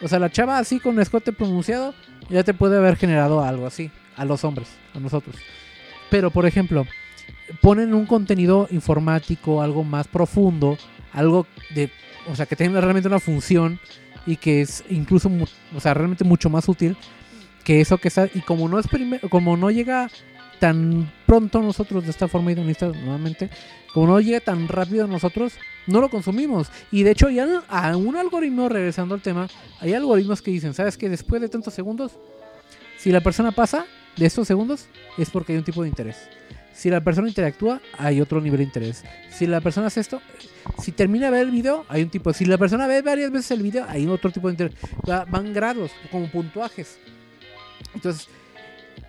[0.00, 1.94] O sea, la chava así con escote pronunciado
[2.28, 5.36] ya te puede haber generado algo así a los hombres, a nosotros.
[6.10, 6.86] Pero, por ejemplo,
[7.60, 10.78] ponen un contenido informático, algo más profundo,
[11.12, 11.90] algo de,
[12.30, 13.78] o sea, que tenga realmente una función
[14.26, 15.30] y que es incluso,
[15.74, 16.96] o sea, realmente mucho más útil
[17.64, 18.86] que eso que está, y como no es
[19.30, 20.10] como no llega
[20.60, 23.50] tan pronto nosotros de esta forma hedonista nuevamente,
[23.92, 25.54] como no llega tan rápido a nosotros,
[25.86, 26.68] no lo consumimos.
[26.90, 29.48] Y de hecho, ya a un algoritmo, regresando al tema,
[29.80, 32.12] hay algoritmos que dicen, ¿sabes que Después de tantos segundos,
[32.98, 33.86] si la persona pasa
[34.16, 34.86] de estos segundos,
[35.18, 36.16] es porque hay un tipo de interés.
[36.74, 39.04] Si la persona interactúa, hay otro nivel de interés.
[39.30, 40.20] Si la persona hace esto,
[40.82, 42.32] si termina de ver el video, hay un tipo.
[42.32, 44.74] Si la persona ve varias veces el video, hay otro tipo de interés.
[45.08, 46.98] Va- van grados, como puntuajes.
[47.94, 48.28] Entonces,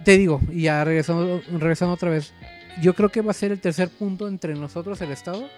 [0.03, 2.33] te digo, y ya regresando, regresando otra vez,
[2.81, 5.49] yo creo que va a ser el tercer punto entre nosotros, el Estado.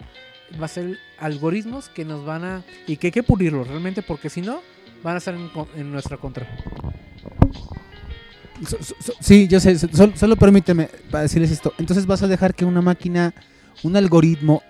[0.62, 2.64] Va a ser algoritmos que nos van a.
[2.88, 4.62] y que hay que pulirlos realmente, porque si no,
[5.04, 6.48] van a estar en, en nuestra contra.
[8.66, 11.74] So- so- so- sí, yo sé, so- solo, solo permíteme para decirles esto.
[11.78, 13.34] Entonces vas a dejar que una máquina,
[13.84, 14.64] un algoritmo,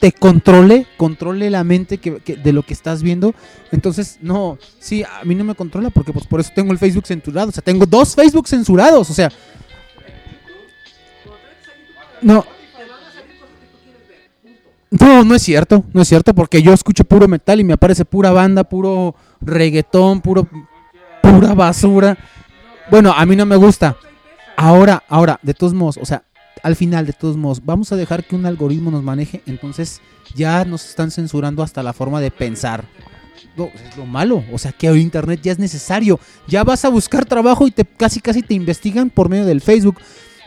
[0.00, 3.34] te controle, controle la mente que, que- de lo que estás viendo.
[3.72, 7.06] Entonces, no, sí, a mí no me controla porque pues por eso tengo el Facebook
[7.06, 7.48] censurado.
[7.48, 9.10] O sea, tengo dos Facebook censurados.
[9.10, 9.30] O sea,
[12.22, 12.44] no.
[14.90, 18.06] No, no es cierto, no es cierto, porque yo escucho puro metal y me aparece
[18.06, 20.48] pura banda, puro reggaetón, puro
[21.22, 22.16] pura basura.
[22.90, 23.96] Bueno, a mí no me gusta.
[24.56, 26.24] Ahora, ahora, de todos modos, o sea,
[26.62, 30.00] al final, de todos modos, vamos a dejar que un algoritmo nos maneje, entonces
[30.34, 32.84] ya nos están censurando hasta la forma de pensar.
[33.56, 36.18] No, es lo malo, o sea, que hoy internet ya es necesario.
[36.48, 39.98] Ya vas a buscar trabajo y te casi casi te investigan por medio del Facebook.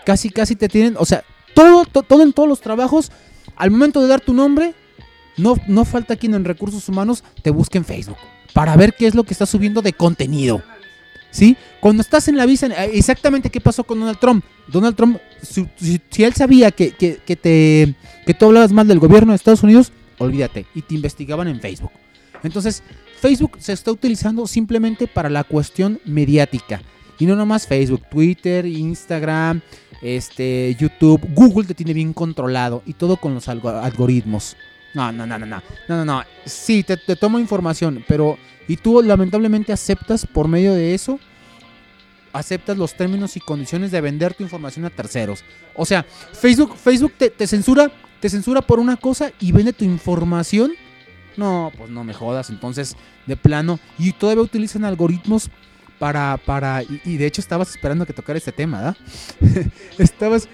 [0.05, 1.23] Casi casi te tienen, o sea,
[1.53, 3.11] todo to- todo en todos los trabajos
[3.55, 4.73] al momento de dar tu nombre
[5.37, 8.17] no no falta quien en recursos humanos te busque en Facebook
[8.53, 10.61] para ver qué es lo que estás subiendo de contenido.
[11.31, 11.55] ¿Sí?
[11.79, 14.43] Cuando estás en la visa, eh, exactamente qué pasó con Donald Trump.
[14.67, 15.67] Donald Trump, si,
[16.23, 17.95] él sabía que, que, que te,
[18.25, 21.91] que tú hablabas mal del gobierno de Estados Unidos, olvídate, y te investigaban en Facebook.
[22.43, 22.83] Entonces,
[23.19, 26.81] Facebook se está utilizando simplemente para la cuestión mediática.
[27.17, 29.61] Y no nomás Facebook, Twitter, Instagram,
[30.01, 34.57] este, YouTube, Google te tiene bien controlado y todo con los algo- algoritmos.
[34.93, 36.23] No, no, no, no, no, no, no, no.
[36.45, 38.37] Sí, te, te tomo información, pero
[38.67, 41.19] y tú lamentablemente aceptas por medio de eso,
[42.33, 45.43] aceptas los términos y condiciones de vender tu información a terceros.
[45.75, 49.85] O sea, Facebook, Facebook te, te censura, te censura por una cosa y vende tu
[49.85, 50.71] información.
[51.37, 52.49] No, pues no me jodas.
[52.49, 52.95] Entonces,
[53.25, 55.49] de plano, y todavía utilizan algoritmos
[55.99, 58.77] para, para, y, de hecho estabas esperando que tocara este tema,
[59.39, 59.71] ¿verdad?
[59.99, 60.49] estabas,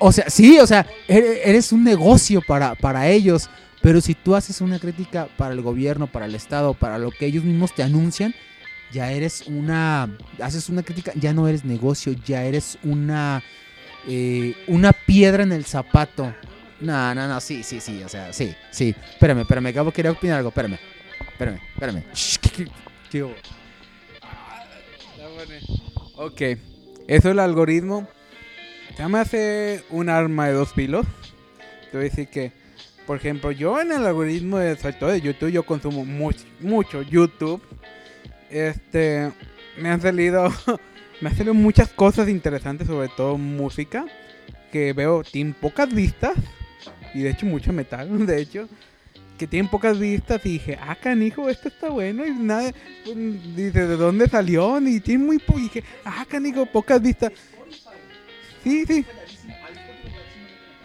[0.00, 3.48] o sea, sí, o sea, ere- eres un negocio para, para ellos.
[3.82, 7.24] Pero si tú haces una crítica para el gobierno, para el Estado, para lo que
[7.26, 8.34] ellos mismos te anuncian,
[8.92, 10.14] ya eres una.
[10.42, 13.42] Haces una crítica, ya no eres negocio, ya eres una.
[14.06, 16.34] eh, una piedra en el zapato.
[16.80, 18.94] No, no, no, sí, sí, sí, o sea, sí, sí.
[19.12, 20.78] Espérame, espérame, acabo quería opinar algo, espérame.
[21.32, 22.02] Espérame, espérame.
[26.16, 26.42] Ok,
[27.08, 28.06] eso el algoritmo
[29.08, 31.06] me hace un arma de dos filos.
[31.90, 32.52] Te voy a decir que,
[33.06, 37.02] por ejemplo, yo en el algoritmo de, sobre todo de YouTube, yo consumo mucho, mucho
[37.02, 37.62] YouTube.
[38.50, 39.32] Este,
[39.78, 40.52] me han salido
[41.20, 44.06] me ha salido muchas cosas interesantes, sobre todo música,
[44.72, 46.34] que veo, tienen pocas vistas,
[47.14, 48.68] y de hecho mucho metal, de hecho,
[49.38, 52.72] que tienen pocas vistas, y dije, ah, canijo, esto está bueno, y nada,
[53.04, 53.16] pues,
[53.56, 54.80] dice, ¿de dónde salió?
[54.80, 57.32] Y tiene muy poco, dije, ah, canijo, pocas vistas.
[58.62, 59.06] Sí, sí.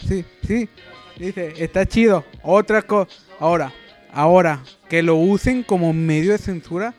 [0.07, 0.69] Sí, sí.
[1.17, 2.25] Dice, está chido.
[2.41, 3.11] Otra cosa.
[3.39, 3.71] Ahora,
[4.11, 6.93] ahora, que lo usen como medio de censura,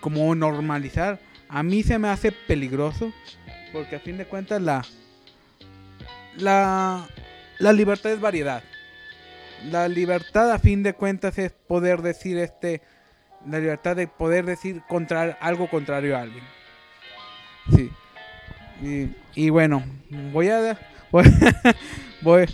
[0.00, 1.18] como normalizar,
[1.48, 3.12] a mí se me hace peligroso.
[3.72, 4.84] Porque a fin de cuentas la.
[6.36, 7.06] La.
[7.58, 8.62] La libertad es variedad.
[9.70, 12.82] La libertad a fin de cuentas es poder decir este.
[13.46, 16.44] La libertad de poder decir contra, algo contrario a alguien.
[17.74, 17.90] Sí.
[19.34, 19.84] Y, bueno,
[20.32, 20.78] voy a.
[21.10, 21.24] Voy,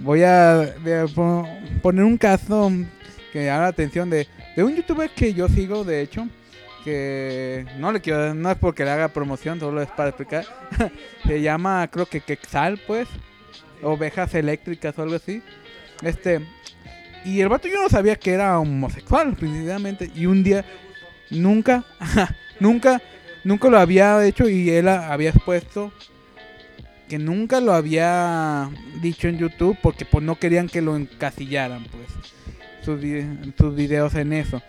[0.00, 0.74] voy, a,
[1.82, 2.72] poner un caso
[3.32, 4.26] que llama la atención de,
[4.56, 6.26] de un youtuber que yo sigo, de hecho,
[6.84, 10.44] que no le quiero, no es porque le haga promoción, solo es para explicar.
[11.26, 13.08] Se llama, creo que Quexal, pues,
[13.82, 15.42] ovejas eléctricas o algo así.
[16.02, 16.40] Este,
[17.24, 20.64] y el vato yo no sabía que era homosexual, principalmente, y un día,
[21.30, 21.84] nunca,
[22.60, 23.02] nunca,
[23.46, 25.92] nunca lo había hecho y él había expuesto
[27.08, 28.68] que nunca lo había
[29.00, 32.06] dicho en YouTube porque pues no querían que lo encasillaran pues
[32.84, 34.62] sus videos en eso.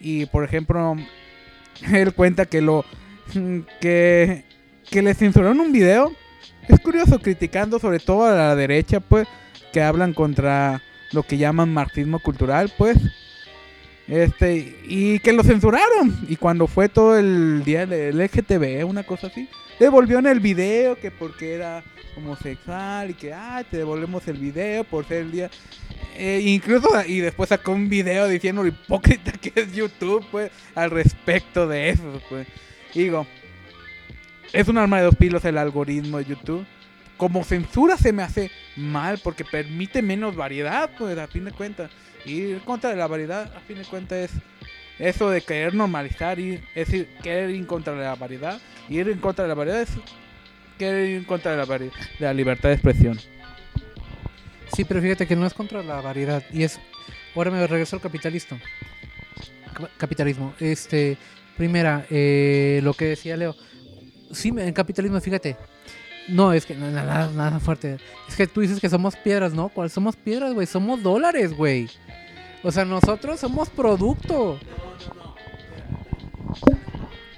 [0.00, 0.96] Y por ejemplo
[1.92, 2.84] él cuenta que lo
[3.80, 4.44] que
[4.88, 6.12] que le censuraron un video.
[6.68, 9.26] Es curioso criticando sobre todo a la derecha pues
[9.72, 12.96] que hablan contra lo que llaman marxismo cultural pues
[14.10, 16.18] este y que lo censuraron.
[16.28, 20.96] Y cuando fue todo el día del LGTB una cosa así devolvió en el video
[20.96, 21.82] que porque era
[22.16, 25.50] homosexual y que ah te devolvemos el video por ser el día
[26.16, 30.90] Eh, incluso y después sacó un video diciendo lo hipócrita que es YouTube pues al
[30.90, 32.46] respecto de eso pues.
[32.92, 33.26] Digo
[34.52, 36.66] es un arma de dos pilos el algoritmo de YouTube.
[37.16, 41.90] Como censura se me hace mal porque permite menos variedad pues a fin de cuentas
[42.24, 44.30] ir contra de la variedad a fin de cuentas es
[44.98, 49.08] eso de querer normalizar y es decir, querer ir en contra de la variedad ir
[49.08, 49.90] en contra de la variedad es
[50.78, 51.90] querer ir en contra de la, de
[52.20, 53.18] la libertad de expresión.
[54.74, 56.42] Sí, pero fíjate que no es contra la variedad.
[56.52, 56.78] Y es.
[57.34, 58.58] Ahora me regreso al capitalismo.
[59.74, 60.54] Ca- Capitalismo.
[60.60, 61.16] Este.
[61.56, 63.54] Primera, eh, lo que decía Leo.
[64.32, 65.56] Sí, en capitalismo, fíjate.
[66.28, 67.96] No, es que nada, nada fuerte.
[68.28, 69.68] Es que tú dices que somos piedras, ¿no?
[69.68, 70.66] ¿Cuál somos piedras, güey?
[70.66, 71.88] Somos dólares, güey.
[72.62, 74.58] O sea, nosotros somos producto.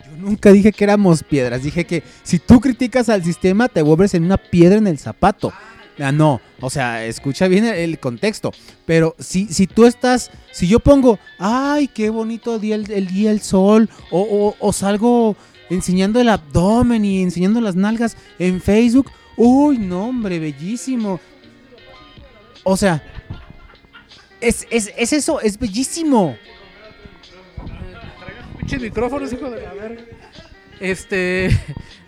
[0.07, 4.15] Yo nunca dije que éramos piedras, dije que si tú criticas al sistema te vuelves
[4.15, 5.53] en una piedra en el zapato.
[5.99, 8.51] Ah, no, o sea, escucha bien el, contexto.
[8.86, 13.43] Pero si, si tú estás, si yo pongo, ay, qué bonito el, el día el
[13.43, 15.36] sol, o, o- o salgo
[15.69, 21.20] enseñando el abdomen y enseñando las nalgas en Facebook, uy, no, hombre, bellísimo.
[22.65, 23.03] O sea,
[24.43, 26.36] es, es, es eso, es bellísimo.
[28.81, 29.66] Micrófonos, hijo de.
[30.81, 31.51] Este.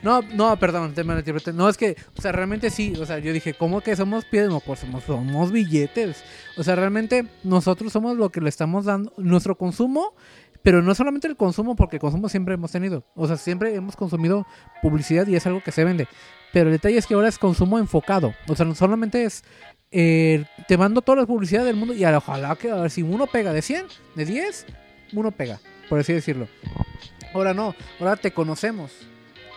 [0.05, 1.55] No, no, perdón, te malinterpreté.
[1.55, 2.93] No, es que, o sea, realmente sí.
[3.01, 4.53] O sea, yo dije, ¿cómo que somos piedras?
[4.53, 6.23] No, pues somos, somos billetes.
[6.59, 9.15] O sea, realmente nosotros somos lo que le estamos dando.
[9.17, 10.13] Nuestro consumo,
[10.63, 13.03] pero no solamente el consumo, porque consumo siempre hemos tenido.
[13.15, 14.47] O sea, siempre hemos consumido
[14.83, 16.07] publicidad y es algo que se vende.
[16.53, 18.35] Pero el detalle es que ahora es consumo enfocado.
[18.47, 19.43] O sea, no solamente es.
[19.97, 23.29] Eh, te mando toda la publicidad del mundo y ojalá que a ver, si uno
[23.29, 24.67] pega de 100, de 10,
[25.13, 26.49] uno pega, por así decirlo.
[27.33, 28.91] Ahora no, ahora te conocemos.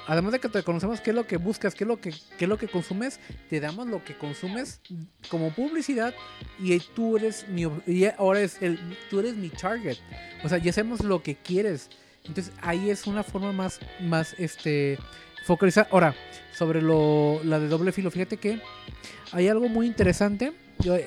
[0.05, 2.45] Además de que te conocemos qué es lo que buscas, qué es lo que, qué
[2.45, 3.19] es lo que consumes,
[3.49, 4.79] te damos lo que consumes
[5.27, 6.13] como publicidad
[6.59, 9.97] y tú eres mi y ahora es el tú eres mi target.
[10.43, 11.89] O sea, ya sabemos lo que quieres.
[12.25, 14.99] Entonces ahí es una forma más más este
[15.47, 15.87] focalizar.
[15.91, 16.13] Ahora,
[16.53, 18.59] sobre lo la de doble filo, fíjate que
[19.31, 20.53] hay algo muy interesante.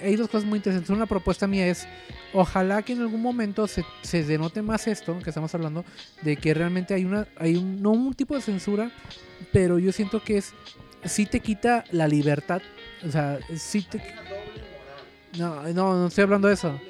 [0.02, 0.90] Hay dos cosas muy interesantes.
[0.90, 1.86] Una propuesta mía es,
[2.32, 5.84] ojalá que en algún momento se, se denote más esto que estamos hablando,
[6.22, 8.90] de que realmente hay una, hay un, no un tipo de censura,
[9.52, 10.54] pero yo siento que es,
[11.04, 12.62] sí te quita la libertad,
[13.06, 14.02] o sea, sí te...
[15.38, 16.80] No, no, no estoy hablando de eso.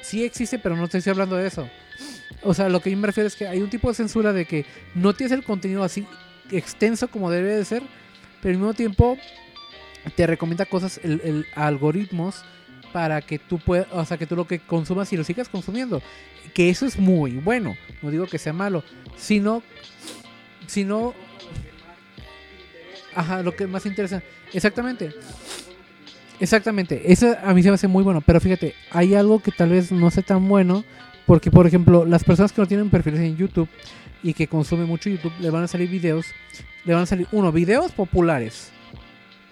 [0.00, 1.68] Sí existe, pero no te estoy hablando de eso.
[2.44, 4.44] O sea, lo que yo me refiero es que hay un tipo de censura de
[4.44, 4.64] que
[4.94, 6.06] no tienes el contenido así
[6.50, 7.82] extenso como debe de ser,
[8.40, 9.18] pero al mismo tiempo
[10.16, 11.00] te recomienda cosas,
[11.54, 12.44] algoritmos
[12.92, 16.02] para que tú puedas, o sea, que tú lo que consumas y lo sigas consumiendo.
[16.54, 17.76] Que eso es muy bueno.
[18.02, 18.82] No digo que sea malo,
[19.16, 19.62] sino,
[20.66, 21.14] sino,
[23.14, 24.22] ajá, lo que más interesa.
[24.52, 25.10] Exactamente.
[26.40, 27.12] Exactamente.
[27.12, 28.22] Eso a mí se me hace muy bueno.
[28.22, 30.84] Pero fíjate, hay algo que tal vez no sea tan bueno.
[31.26, 33.68] Porque, por ejemplo, las personas que no tienen perfiles en YouTube
[34.22, 36.26] y que consumen mucho YouTube, le van a salir videos
[36.84, 38.70] le van a salir, uno, videos populares.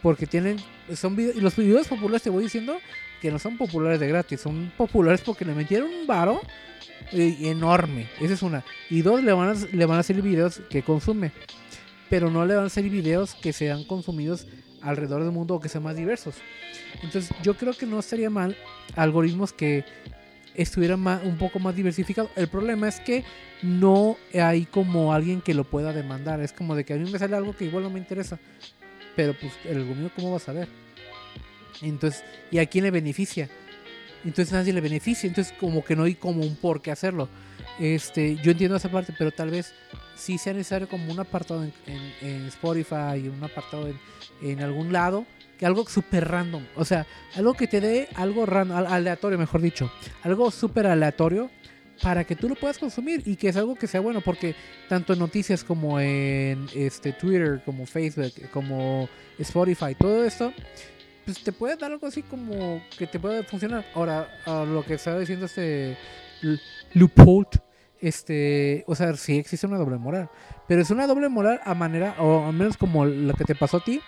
[0.02, 0.56] Porque tienen,
[0.94, 2.78] son vide- y los videos populares te voy diciendo
[3.20, 6.40] que no son populares de gratis, son populares porque le metieron un varo
[7.12, 8.08] eh, enorme.
[8.20, 8.64] Esa es una.
[8.88, 11.32] Y dos, le van, a, le van a salir videos que consume.
[12.08, 14.46] Pero no le van a salir videos que sean consumidos
[14.80, 16.36] alrededor del mundo o que sean más diversos.
[17.02, 18.56] Entonces yo creo que no estaría mal
[18.94, 19.84] algoritmos que
[20.56, 22.30] estuvieran ma- un poco más diversificados.
[22.36, 23.24] El problema es que
[23.62, 26.40] no hay como alguien que lo pueda demandar.
[26.40, 28.38] Es como de que a mí me sale algo que igual no me interesa.
[29.14, 30.68] Pero pues el algoritmo cómo va a saber.
[31.82, 33.48] Entonces, ¿y a quién le beneficia?
[34.24, 35.26] Entonces nadie le beneficia.
[35.28, 37.28] Entonces como que no hay como un por qué hacerlo.
[37.78, 39.72] Este, yo entiendo esa parte, pero tal vez
[40.16, 43.98] sí sea necesario como un apartado en, en- en Spotify, un apartado en,
[44.42, 45.26] en algún lado,
[45.64, 46.64] algo súper random.
[46.76, 49.90] O sea, algo que te dé algo random, al- aleatorio, mejor dicho.
[50.22, 51.50] Algo súper aleatorio
[52.02, 54.54] para que tú lo puedas consumir y que es algo que sea bueno, porque
[54.88, 59.08] tanto en noticias como en este Twitter, como Facebook, como
[59.38, 60.52] Spotify, todo esto,
[61.24, 63.86] pues te puede dar algo así como que te puede funcionar.
[63.94, 65.96] Ahora, a lo que estaba diciendo este
[66.42, 66.60] L-
[66.92, 67.48] loophole,
[67.98, 70.28] este, o sea, sí existe una doble moral,
[70.68, 73.78] pero es una doble moral a manera, o al menos como lo que te pasó
[73.78, 74.00] a ti,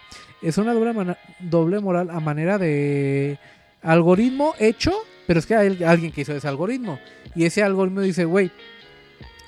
[0.42, 3.38] es una doble, doble moral a manera de
[3.82, 4.92] algoritmo hecho,
[5.26, 6.98] pero es que hay alguien que hizo ese algoritmo.
[7.34, 8.50] Y ese algoritmo dice, güey,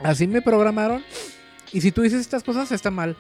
[0.03, 1.03] así me programaron.
[1.73, 3.17] Y si tú dices estas cosas está mal.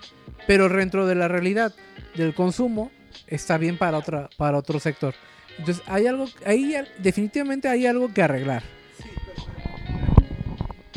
[0.46, 1.72] Pero dentro de la realidad
[2.16, 2.90] del consumo
[3.26, 5.14] está bien para otra, para otro sector.
[5.58, 8.62] Entonces hay algo, ahí definitivamente hay algo que arreglar.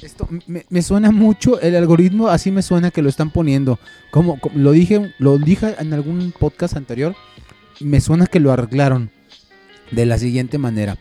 [0.04, 0.28] Esto
[0.70, 3.80] me, suena mucho, el algoritmo así me suena que lo están poniendo.
[4.12, 7.16] Como, lo dije, lo dije en algún podcast anterior,
[7.80, 9.12] me suena que lo arreglaron
[9.92, 10.98] de la siguiente manera.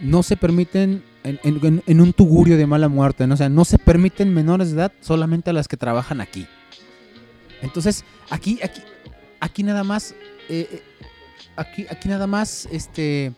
[0.00, 1.38] No se permiten en,
[1.86, 3.34] en- un tugurio de mala muerte, ¿no?
[3.34, 6.46] o sea, no se permiten menores de edad solamente a las que trabajan aquí.
[7.60, 8.80] Entonces, aquí, aquí,
[9.40, 10.14] aquí nada más,
[10.48, 10.82] eh, eh,
[11.56, 13.32] aquí, aquí nada más, este,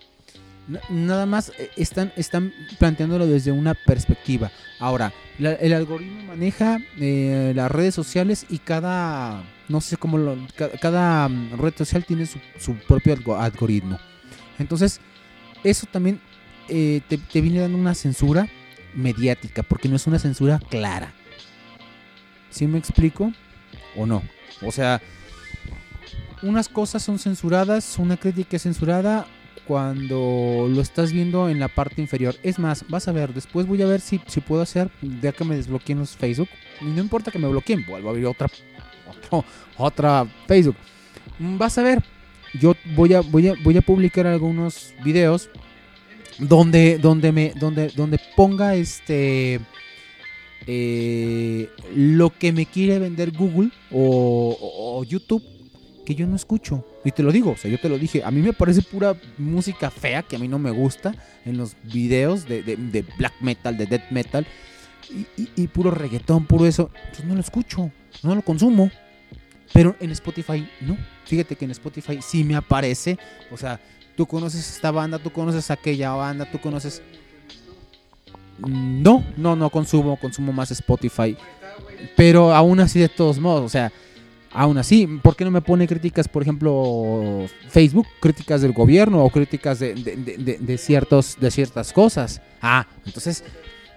[0.88, 4.50] nada más eh, están, están planteándolo desde una perspectiva.
[4.78, 10.36] Ahora, la- el algoritmo maneja eh, las redes sociales y cada, no sé cómo, lo-
[10.56, 12.38] ca- cada, mm, red social tiene su,
[12.88, 13.98] propio algo- algoritmo.
[14.58, 15.00] Entonces,
[15.64, 16.20] eso también
[16.68, 18.48] eh, te, te viene dando una censura
[18.94, 21.12] mediática, porque no es una censura clara.
[22.50, 23.32] ¿Sí me explico?
[23.96, 24.22] ¿O no?
[24.62, 25.00] O sea,
[26.42, 29.26] unas cosas son censuradas, una crítica es censurada
[29.70, 32.34] cuando lo estás viendo en la parte inferior.
[32.42, 34.90] Es más, vas a ver, después voy a ver si, si puedo hacer,
[35.22, 36.48] ya que me desbloqueen los Facebook.
[36.80, 38.48] Y no importa que me bloqueen, vuelvo a abrir otra,
[39.76, 40.74] otra Facebook.
[41.38, 42.02] Mm, Vas a ver,
[42.60, 45.48] yo voy a, voy a, voy a publicar algunos videos
[46.40, 49.60] donde, donde me, donde, donde ponga este
[50.66, 54.58] eh, lo que me quiere vender Google o-
[54.98, 55.44] o YouTube
[56.14, 56.84] yo no escucho.
[57.04, 59.14] Y te lo digo, o sea, yo te lo dije, a mí me parece pura
[59.38, 61.14] música fea que a mí no me gusta
[61.44, 64.46] en los videos de, de- black metal, de death metal,
[65.56, 66.90] y, puro reggaetón, puro eso.
[67.10, 67.90] Pues no lo escucho,
[68.22, 68.90] no lo consumo.
[69.72, 70.96] Pero en Spotify no.
[71.24, 73.18] Fíjate que en Spotify sí me aparece.
[73.50, 73.80] O sea,
[74.16, 77.02] tú conoces esta banda, tú conoces aquella banda, tú conoces...
[78.58, 81.36] No, no, no consumo, consumo más Spotify.
[82.16, 83.90] Pero aún así, de todos modos, o sea,
[84.52, 88.06] aún así, ¿por qué no me pone críticas, por ejemplo, Facebook?
[88.20, 92.40] Críticas del gobierno o críticas de, de- de- ciertos, de ciertas cosas.
[92.60, 93.44] Ah, entonces,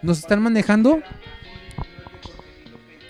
[0.02, 1.02] nos están manejando.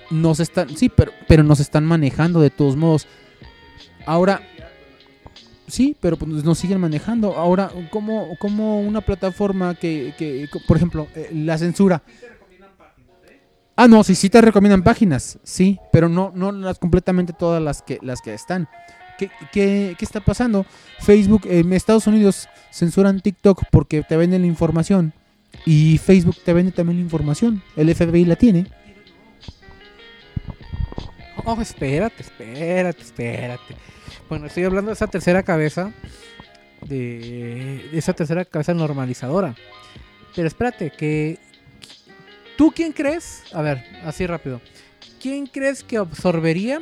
[0.10, 3.08] Nos están, sí, pero, pero nos están manejando de todos modos.
[4.06, 4.42] Ahora,
[5.68, 7.34] sí, pero pues nos siguen manejando.
[7.36, 12.04] Ahora, como como una plataforma que, que, por ejemplo, eh, la censura.
[13.76, 17.82] Ah, no, sí, sí te recomiendan páginas, sí, pero no, no las completamente todas las
[17.82, 18.68] que, las que están.
[19.18, 20.66] ¿Qué, qué, qué está pasando?
[21.00, 25.14] Facebook, en Estados Unidos censuran TikTok porque te venden la información
[25.66, 27.64] y Facebook te vende también la información.
[27.76, 28.68] El FBI la tiene.
[31.46, 33.76] Oh, espérate, espérate, espérate.
[34.30, 35.92] Bueno, estoy hablando de esa tercera cabeza,
[36.82, 39.56] de esa tercera cabeza normalizadora.
[40.36, 41.38] Pero espérate, que
[42.58, 43.44] ¿tú quién crees?
[43.54, 44.62] A ver, así rápido.
[45.22, 46.82] ¿Quién crees que absorbería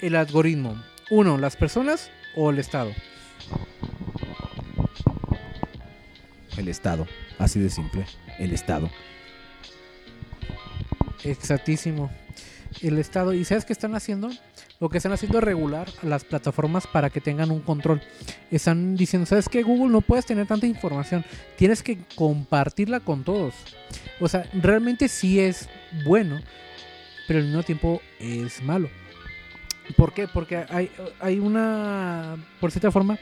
[0.00, 0.82] el algoritmo?
[1.10, 2.92] Uno, las personas o el Estado.
[6.56, 7.06] El Estado,
[7.38, 8.04] así de simple,
[8.38, 8.90] el Estado.
[11.24, 12.10] Exactísimo.
[12.80, 13.32] El Estado.
[13.34, 14.30] ¿Y sabes qué están haciendo?
[14.80, 18.00] Lo que están haciendo es regular a las plataformas para que tengan un control.
[18.50, 19.62] Están diciendo, ¿sabes qué?
[19.62, 21.24] Google no puedes tener tanta información.
[21.56, 23.54] Tienes que compartirla con todos.
[24.20, 25.68] O sea, realmente sí es
[26.04, 26.40] bueno,
[27.26, 28.88] pero al mismo tiempo es malo.
[29.96, 30.28] ¿Por qué?
[30.28, 33.18] Porque hay, hay una, por cierta forma,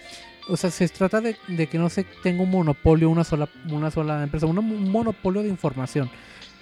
[0.49, 1.37] o sea, se trata de,
[1.67, 6.11] que no se tenga un monopolio, una sola, una sola empresa, un monopolio de información.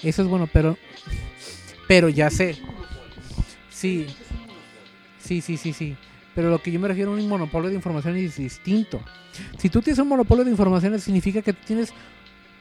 [0.02, 0.77] Eso es bueno, pero,
[1.86, 2.56] pero ya sé.
[3.70, 4.06] Sí,
[5.19, 5.97] sí, sí, sí, sí.
[6.35, 9.01] Pero lo que yo me refiero a un monopolio de información es distinto.
[9.59, 11.93] Si tú tienes un monopolio de información, significa que tienes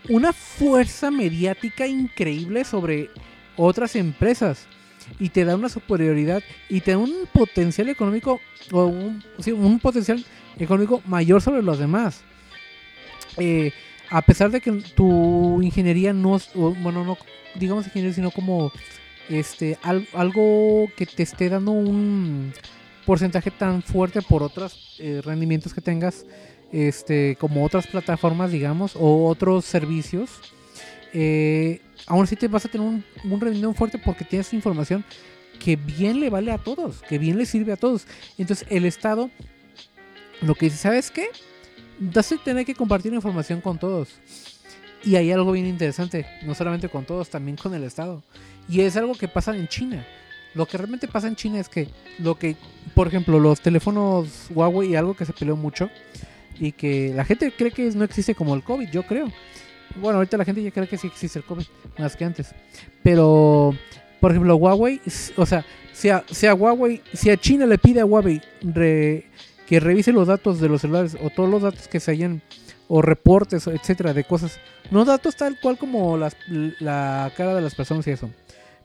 [0.10, 3.10] una fuerza mediática increíble sobre
[3.56, 4.68] otras empresas
[5.20, 8.40] y te da una superioridad y te da un potencial económico
[8.72, 10.24] o un, potencial
[10.58, 12.22] económico mayor sobre los demás.
[13.38, 13.72] Eh,
[14.10, 17.18] a pesar de que tu ingeniería no, o, bueno, no
[17.56, 18.72] digamos ingeniería, sino como
[19.30, 22.54] este al- algo que te esté dando un
[23.06, 26.26] porcentaje tan fuerte por otros eh, rendimientos que tengas,
[26.72, 30.30] este, como otras plataformas, digamos, o otros servicios.
[31.14, 35.04] Eh, aún así te vas a tener un, un rendimiento fuerte porque tienes información
[35.60, 38.06] que bien le vale a todos, que bien le sirve a todos.
[38.38, 39.30] Entonces el Estado
[40.42, 41.28] lo que dice, ¿sabes qué?
[42.00, 44.10] Vas a tener que compartir información con todos.
[45.04, 48.24] Y hay algo bien interesante, no solamente con todos, también con el Estado.
[48.70, 50.06] Y es algo que pasa en China.
[50.56, 51.90] Lo que realmente pasa en China es que
[52.20, 52.56] lo que,
[52.94, 55.90] por ejemplo, los teléfonos Huawei algo que se peleó mucho
[56.60, 59.32] y que la gente cree que no existe como el COVID, yo creo.
[59.96, 61.66] Bueno, ahorita la gente ya cree que sí existe el COVID,
[61.98, 62.54] más que antes.
[63.02, 63.76] Pero,
[64.22, 65.02] por ejemplo, Huawei,
[65.36, 66.24] o sea, si a,
[66.54, 69.26] Huawei, si a China le pide a Huawei re-
[69.68, 72.42] que revise los datos de los celulares o todos los datos que se hayan
[72.88, 74.60] o reportes, etcétera, de cosas,
[74.92, 76.36] no datos tal cual como las,
[76.80, 78.30] la cara de las personas y eso.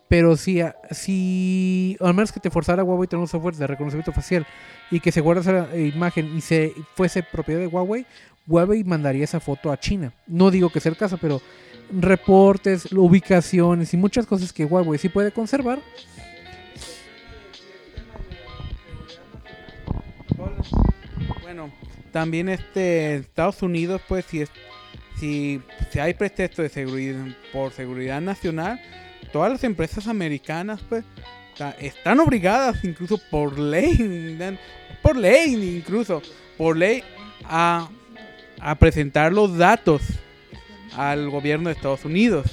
[0.08, 4.12] Pero si, a- si al menos que te forzara Huawei tener un software de reconocimiento
[4.12, 4.46] facial
[4.90, 8.06] y que se guarda esa imagen y se fuese propiedad de Huawei,
[8.46, 10.12] Huawei mandaría esa foto a China.
[10.26, 11.42] No digo que sea el caso, pero
[11.90, 15.78] reportes, ubicaciones y muchas cosas que Huawei sí puede conservar.
[21.42, 21.70] Bueno,
[22.12, 24.50] también este Estados Unidos, pues si es,
[25.18, 28.80] si, si hay pretexto de seguridad por seguridad nacional,
[29.32, 31.04] todas las empresas americanas, pues
[31.80, 34.38] están obligadas, incluso por ley,
[35.02, 36.22] por ley incluso,
[36.56, 37.02] por ley
[37.44, 37.88] a,
[38.60, 40.02] a presentar los datos
[40.96, 42.46] al gobierno de Estados Unidos.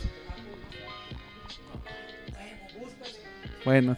[3.64, 3.98] Bueno,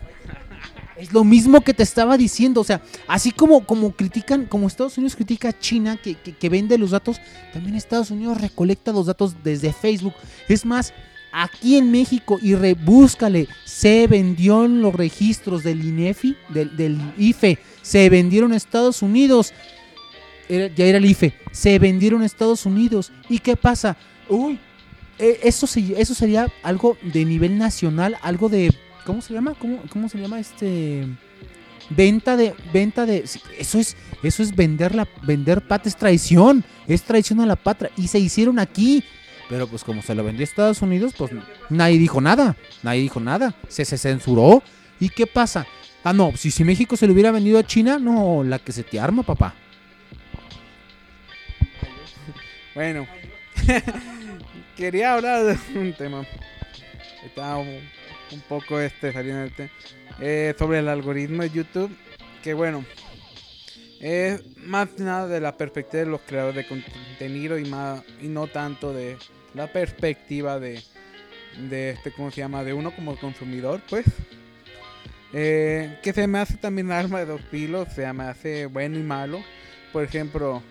[0.98, 4.98] Es lo mismo que te estaba diciendo, o sea, así como, como critican, como Estados
[4.98, 7.22] Unidos critica a China que, que- vende los datos,
[7.54, 10.14] también Estados Unidos recolecta los datos desde Facebook.
[10.48, 10.94] Es más,
[11.32, 18.10] aquí en México, y rebúscale, se vendió en los registros del INEFI, del, IFE, se
[18.10, 19.54] vendieron a Estados Unidos.
[20.50, 23.12] Ya era el IFE, se vendieron a Estados Unidos.
[23.30, 23.98] ¿Y qué pasa?
[24.30, 24.58] Uy,
[25.20, 28.74] eh, eso, eso sería algo de nivel nacional, algo de
[29.08, 29.56] ¿cómo se llama?
[29.58, 31.08] ¿Cómo, cómo se llama este
[31.90, 33.24] venta de venta de
[33.58, 37.90] eso es eso es vender la vender patria es traición, es traición a la patria
[37.96, 39.04] y se hicieron aquí.
[39.50, 41.32] Pero pues como se lo vendió a Estados Unidos, pues
[41.70, 44.62] nadie dijo nada, nadie dijo nada, se, se censuró.
[45.00, 45.66] ¿Y qué pasa?
[46.04, 48.84] Ah, no, si, si México se lo hubiera vendido a China, no, la que se
[48.84, 49.56] te arma, papá.
[52.76, 53.08] Bueno,
[54.76, 56.26] quería hablar de un tema.
[57.26, 57.64] Estaba
[58.32, 59.70] un, poco este saliendo del.
[60.20, 61.96] Eh, sobre el algoritmo de YouTube.
[62.44, 62.86] Que bueno,
[64.00, 68.48] es más nada de la perspectiva de los creadores de contenido y, más, y no
[68.48, 69.18] tanto de
[69.54, 70.82] la perspectiva de,
[71.70, 72.64] de este, ¿cómo se llama?
[72.64, 74.06] De uno como consumidor, pues.
[75.34, 79.04] Eh, que se me hace también arma de dos filos, se me hace bueno y
[79.04, 79.44] malo.
[79.92, 80.62] Por ejemplo,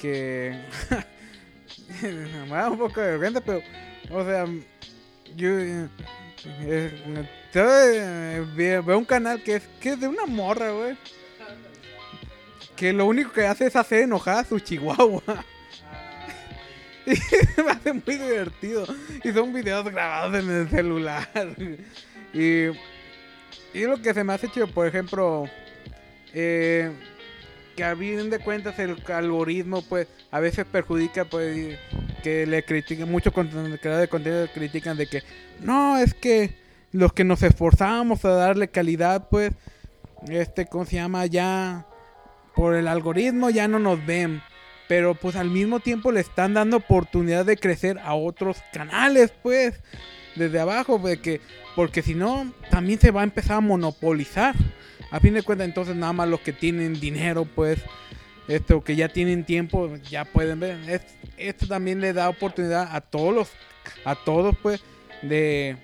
[0.00, 0.54] que
[2.02, 3.62] me da un poco de vergüenza, pero,
[4.10, 4.46] o sea,
[5.36, 5.48] yo
[8.54, 10.96] ve- veo un canal que es, que es de una morra, güey.
[12.76, 15.22] Que lo único que hace es hacer enojar a su chihuahua.
[17.06, 17.10] Y
[17.62, 18.86] me hace muy divertido.
[19.22, 21.28] Y son videos grabados en el celular.
[22.32, 22.64] Y,
[23.72, 25.44] y lo que se me hace chido, por ejemplo,
[26.32, 26.90] eh,
[27.74, 31.78] que a bien de cuentas el algoritmo pues a veces perjudica pues
[32.22, 35.22] que le critican muchos creadores de contenido critican de que
[35.60, 36.56] no es que
[36.92, 39.52] los que nos esforzamos a darle calidad pues
[40.28, 41.86] este cómo se llama ya
[42.54, 44.42] por el algoritmo ya no nos ven
[44.88, 49.80] pero pues al mismo tiempo le están dando oportunidad de crecer a otros canales pues
[50.36, 51.40] desde abajo pues, que
[51.76, 54.54] porque si no también se va a empezar a monopolizar
[55.14, 57.78] a fin de cuentas, entonces nada más los que tienen dinero, pues,
[58.48, 60.78] esto que ya tienen tiempo, ya pueden ver.
[60.88, 63.48] Es- esto también le da oportunidad a todos los,
[64.04, 64.82] a todos, pues,
[65.22, 65.76] de,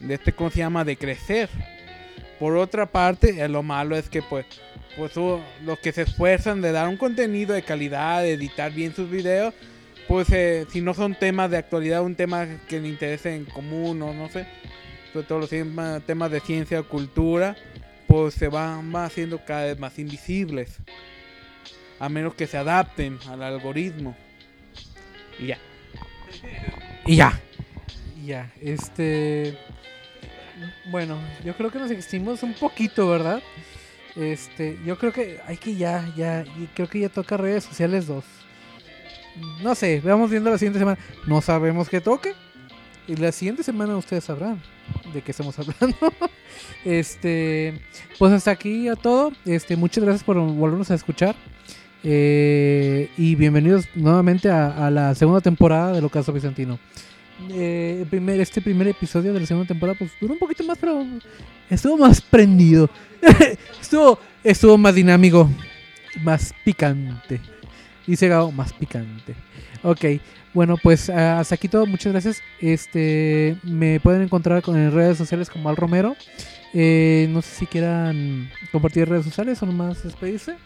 [0.00, 0.84] de este, ¿cómo se llama?
[0.84, 1.48] De crecer.
[2.38, 4.46] Por otra parte, eh, lo malo es que pues,
[4.96, 9.10] pues los que se esfuerzan de dar un contenido de calidad, de editar bien sus
[9.10, 9.54] videos,
[10.06, 14.00] pues eh, si no son temas de actualidad, un tema que le interese en común
[14.02, 14.46] o no sé,
[15.12, 17.56] sobre todo los temas, temas de ciencia cultura,
[18.08, 20.78] pues se van, van haciendo cada vez más invisibles.
[22.00, 24.16] A menos que se adapten al algoritmo.
[25.38, 25.58] Y ya.
[27.04, 27.40] Y ya.
[28.16, 28.50] Y ya.
[28.60, 29.58] Este.
[30.90, 33.42] Bueno, yo creo que nos extimos un poquito, ¿verdad?
[34.16, 38.06] Este, yo creo que hay que ya, ya, y creo que ya toca redes sociales
[38.06, 38.24] 2.
[39.62, 40.98] No sé, vamos viendo la siguiente semana.
[41.26, 42.34] No sabemos qué toque.
[43.08, 44.60] Y la siguiente semana ustedes sabrán
[45.14, 45.96] de qué estamos hablando.
[46.84, 47.80] este,
[48.18, 49.32] pues hasta aquí a todo.
[49.46, 51.34] Este, muchas gracias por volvernos a escuchar.
[52.04, 56.78] Eh, y bienvenidos nuevamente a, la segunda temporada de Ocaso Bizantino.
[57.50, 61.02] Eh, primer, este primer episodio de la segunda temporada pues duró un poquito más, pero
[61.70, 62.90] estuvo más prendido.
[63.80, 65.48] estuvo, estuvo más dinámico,
[66.22, 67.40] más picante.
[68.08, 69.34] Dice Gao, más picante.
[69.84, 70.04] Ok,
[70.54, 71.86] bueno, pues ah, hasta aquí todo.
[71.86, 72.42] Muchas gracias.
[72.60, 76.16] Este, me pueden encontrar con, en redes sociales como Al Romero.
[76.74, 80.56] Eh, no sé si quieran compartir redes sociales o nomás despedirse.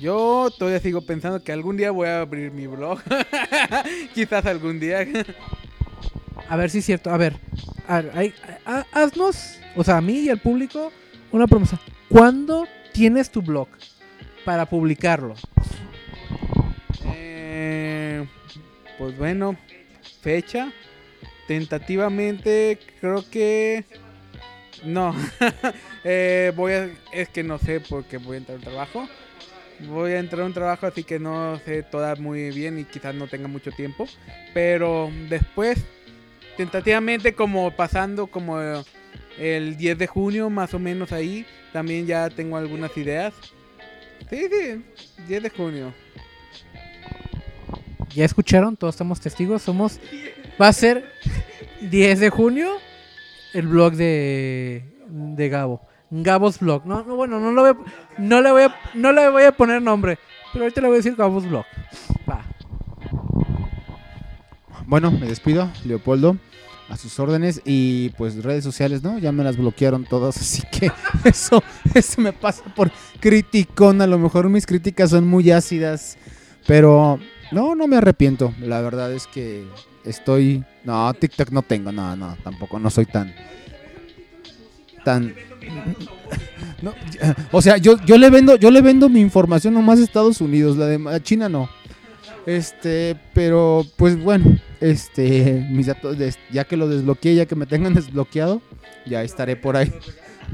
[0.00, 2.98] Yo todavía sigo pensando que algún día voy a abrir mi blog.
[4.14, 5.06] Quizás algún día.
[6.48, 7.10] A ver si es cierto.
[7.10, 7.36] A ver,
[7.88, 8.34] a ver, hay-
[8.66, 10.92] ha- haznos, o sea, a mí y al público,
[11.32, 11.78] una promesa.
[12.08, 13.68] ¿Cuándo tienes tu blog
[14.44, 15.34] para publicarlo?
[17.06, 18.26] Eh,
[18.98, 19.56] pues bueno,
[20.20, 20.72] fecha.
[21.46, 23.84] Tentativamente creo que...
[24.84, 25.14] No.
[26.06, 26.90] Eh, voy a...
[27.12, 29.08] Es que no sé porque voy a entrar a un trabajo.
[29.88, 33.14] Voy a entrar a un trabajo así que no sé toda muy bien y quizás
[33.14, 34.06] no tenga mucho tiempo.
[34.52, 35.82] Pero después,
[36.58, 38.60] tentativamente como pasando como
[39.38, 43.32] el 10 de junio más o menos ahí, también ya tengo algunas ideas.
[44.30, 44.84] Sí, sí,
[45.28, 45.92] 10 de junio.
[48.14, 49.62] Ya escucharon, todos estamos testigos.
[49.62, 49.98] Somos.
[50.60, 51.10] Va a ser
[51.80, 52.70] 10 de junio
[53.52, 55.80] el blog de, de Gabo.
[56.10, 56.86] Gabos Blog.
[56.86, 59.52] No, no, bueno, no, lo voy a- no, le voy a, no le voy a
[59.52, 60.18] poner nombre.
[60.52, 61.64] Pero ahorita le voy a decir Gabos Blog.
[62.28, 62.44] Va.
[64.86, 66.36] Bueno, me despido, Leopoldo,
[66.88, 69.18] a sus órdenes y pues redes sociales, ¿no?
[69.18, 70.90] Ya me las bloquearon todas, así que
[71.24, 71.62] eso,
[71.94, 72.90] eso me pasa por
[73.20, 74.02] criticón.
[74.02, 76.16] A lo mejor mis críticas son muy ácidas,
[76.66, 77.18] pero
[77.52, 78.54] no, no me arrepiento.
[78.60, 79.64] La verdad es que
[80.04, 83.34] estoy, no, TikTok no tengo, no, no, tampoco, no soy tan,
[85.04, 85.34] tan.
[86.82, 86.92] No,
[87.52, 90.76] o sea, yo, yo le vendo, yo le vendo mi información nomás a Estados Unidos,
[90.76, 91.70] la de China no.
[92.44, 96.16] Este, pero pues bueno, este, mis datos,
[96.50, 98.60] ya que lo desbloqueé, ya que me tengan desbloqueado,
[99.06, 99.92] ya estaré por ahí.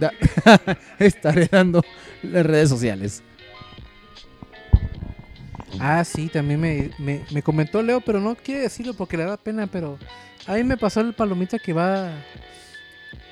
[1.01, 1.83] Estaré dando
[2.23, 3.23] las redes sociales.
[5.81, 9.37] Ah, sí, también me, me, me comentó Leo, pero no quiere decirlo porque le da
[9.37, 9.99] pena, pero
[10.47, 12.13] a mí me pasó el palomita que va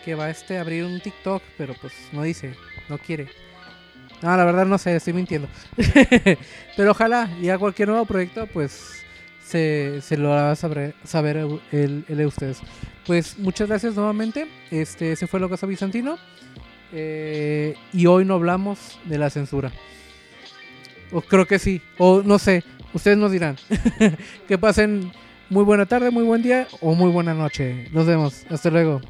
[0.04, 2.54] que va este a abrir un TikTok, pero pues no dice,
[2.88, 3.28] no quiere.
[4.20, 5.48] No, la verdad no sé, estoy mintiendo.
[6.76, 8.97] pero ojalá ya cualquier nuevo proyecto pues
[9.48, 11.38] se, se lo hará saber, saber
[11.72, 12.60] el, el, de ustedes.
[13.06, 14.46] Pues muchas gracias nuevamente.
[14.70, 16.18] Este, ese fue Casa Bizantino.
[16.92, 19.72] Eh, y hoy no hablamos de la censura.
[21.12, 21.80] O creo que sí.
[21.96, 22.62] O no sé.
[22.92, 23.56] Ustedes nos dirán.
[24.48, 25.12] que pasen
[25.48, 27.88] muy buena tarde, muy buen día o muy buena noche.
[27.92, 28.44] Nos vemos.
[28.50, 29.00] Hasta luego.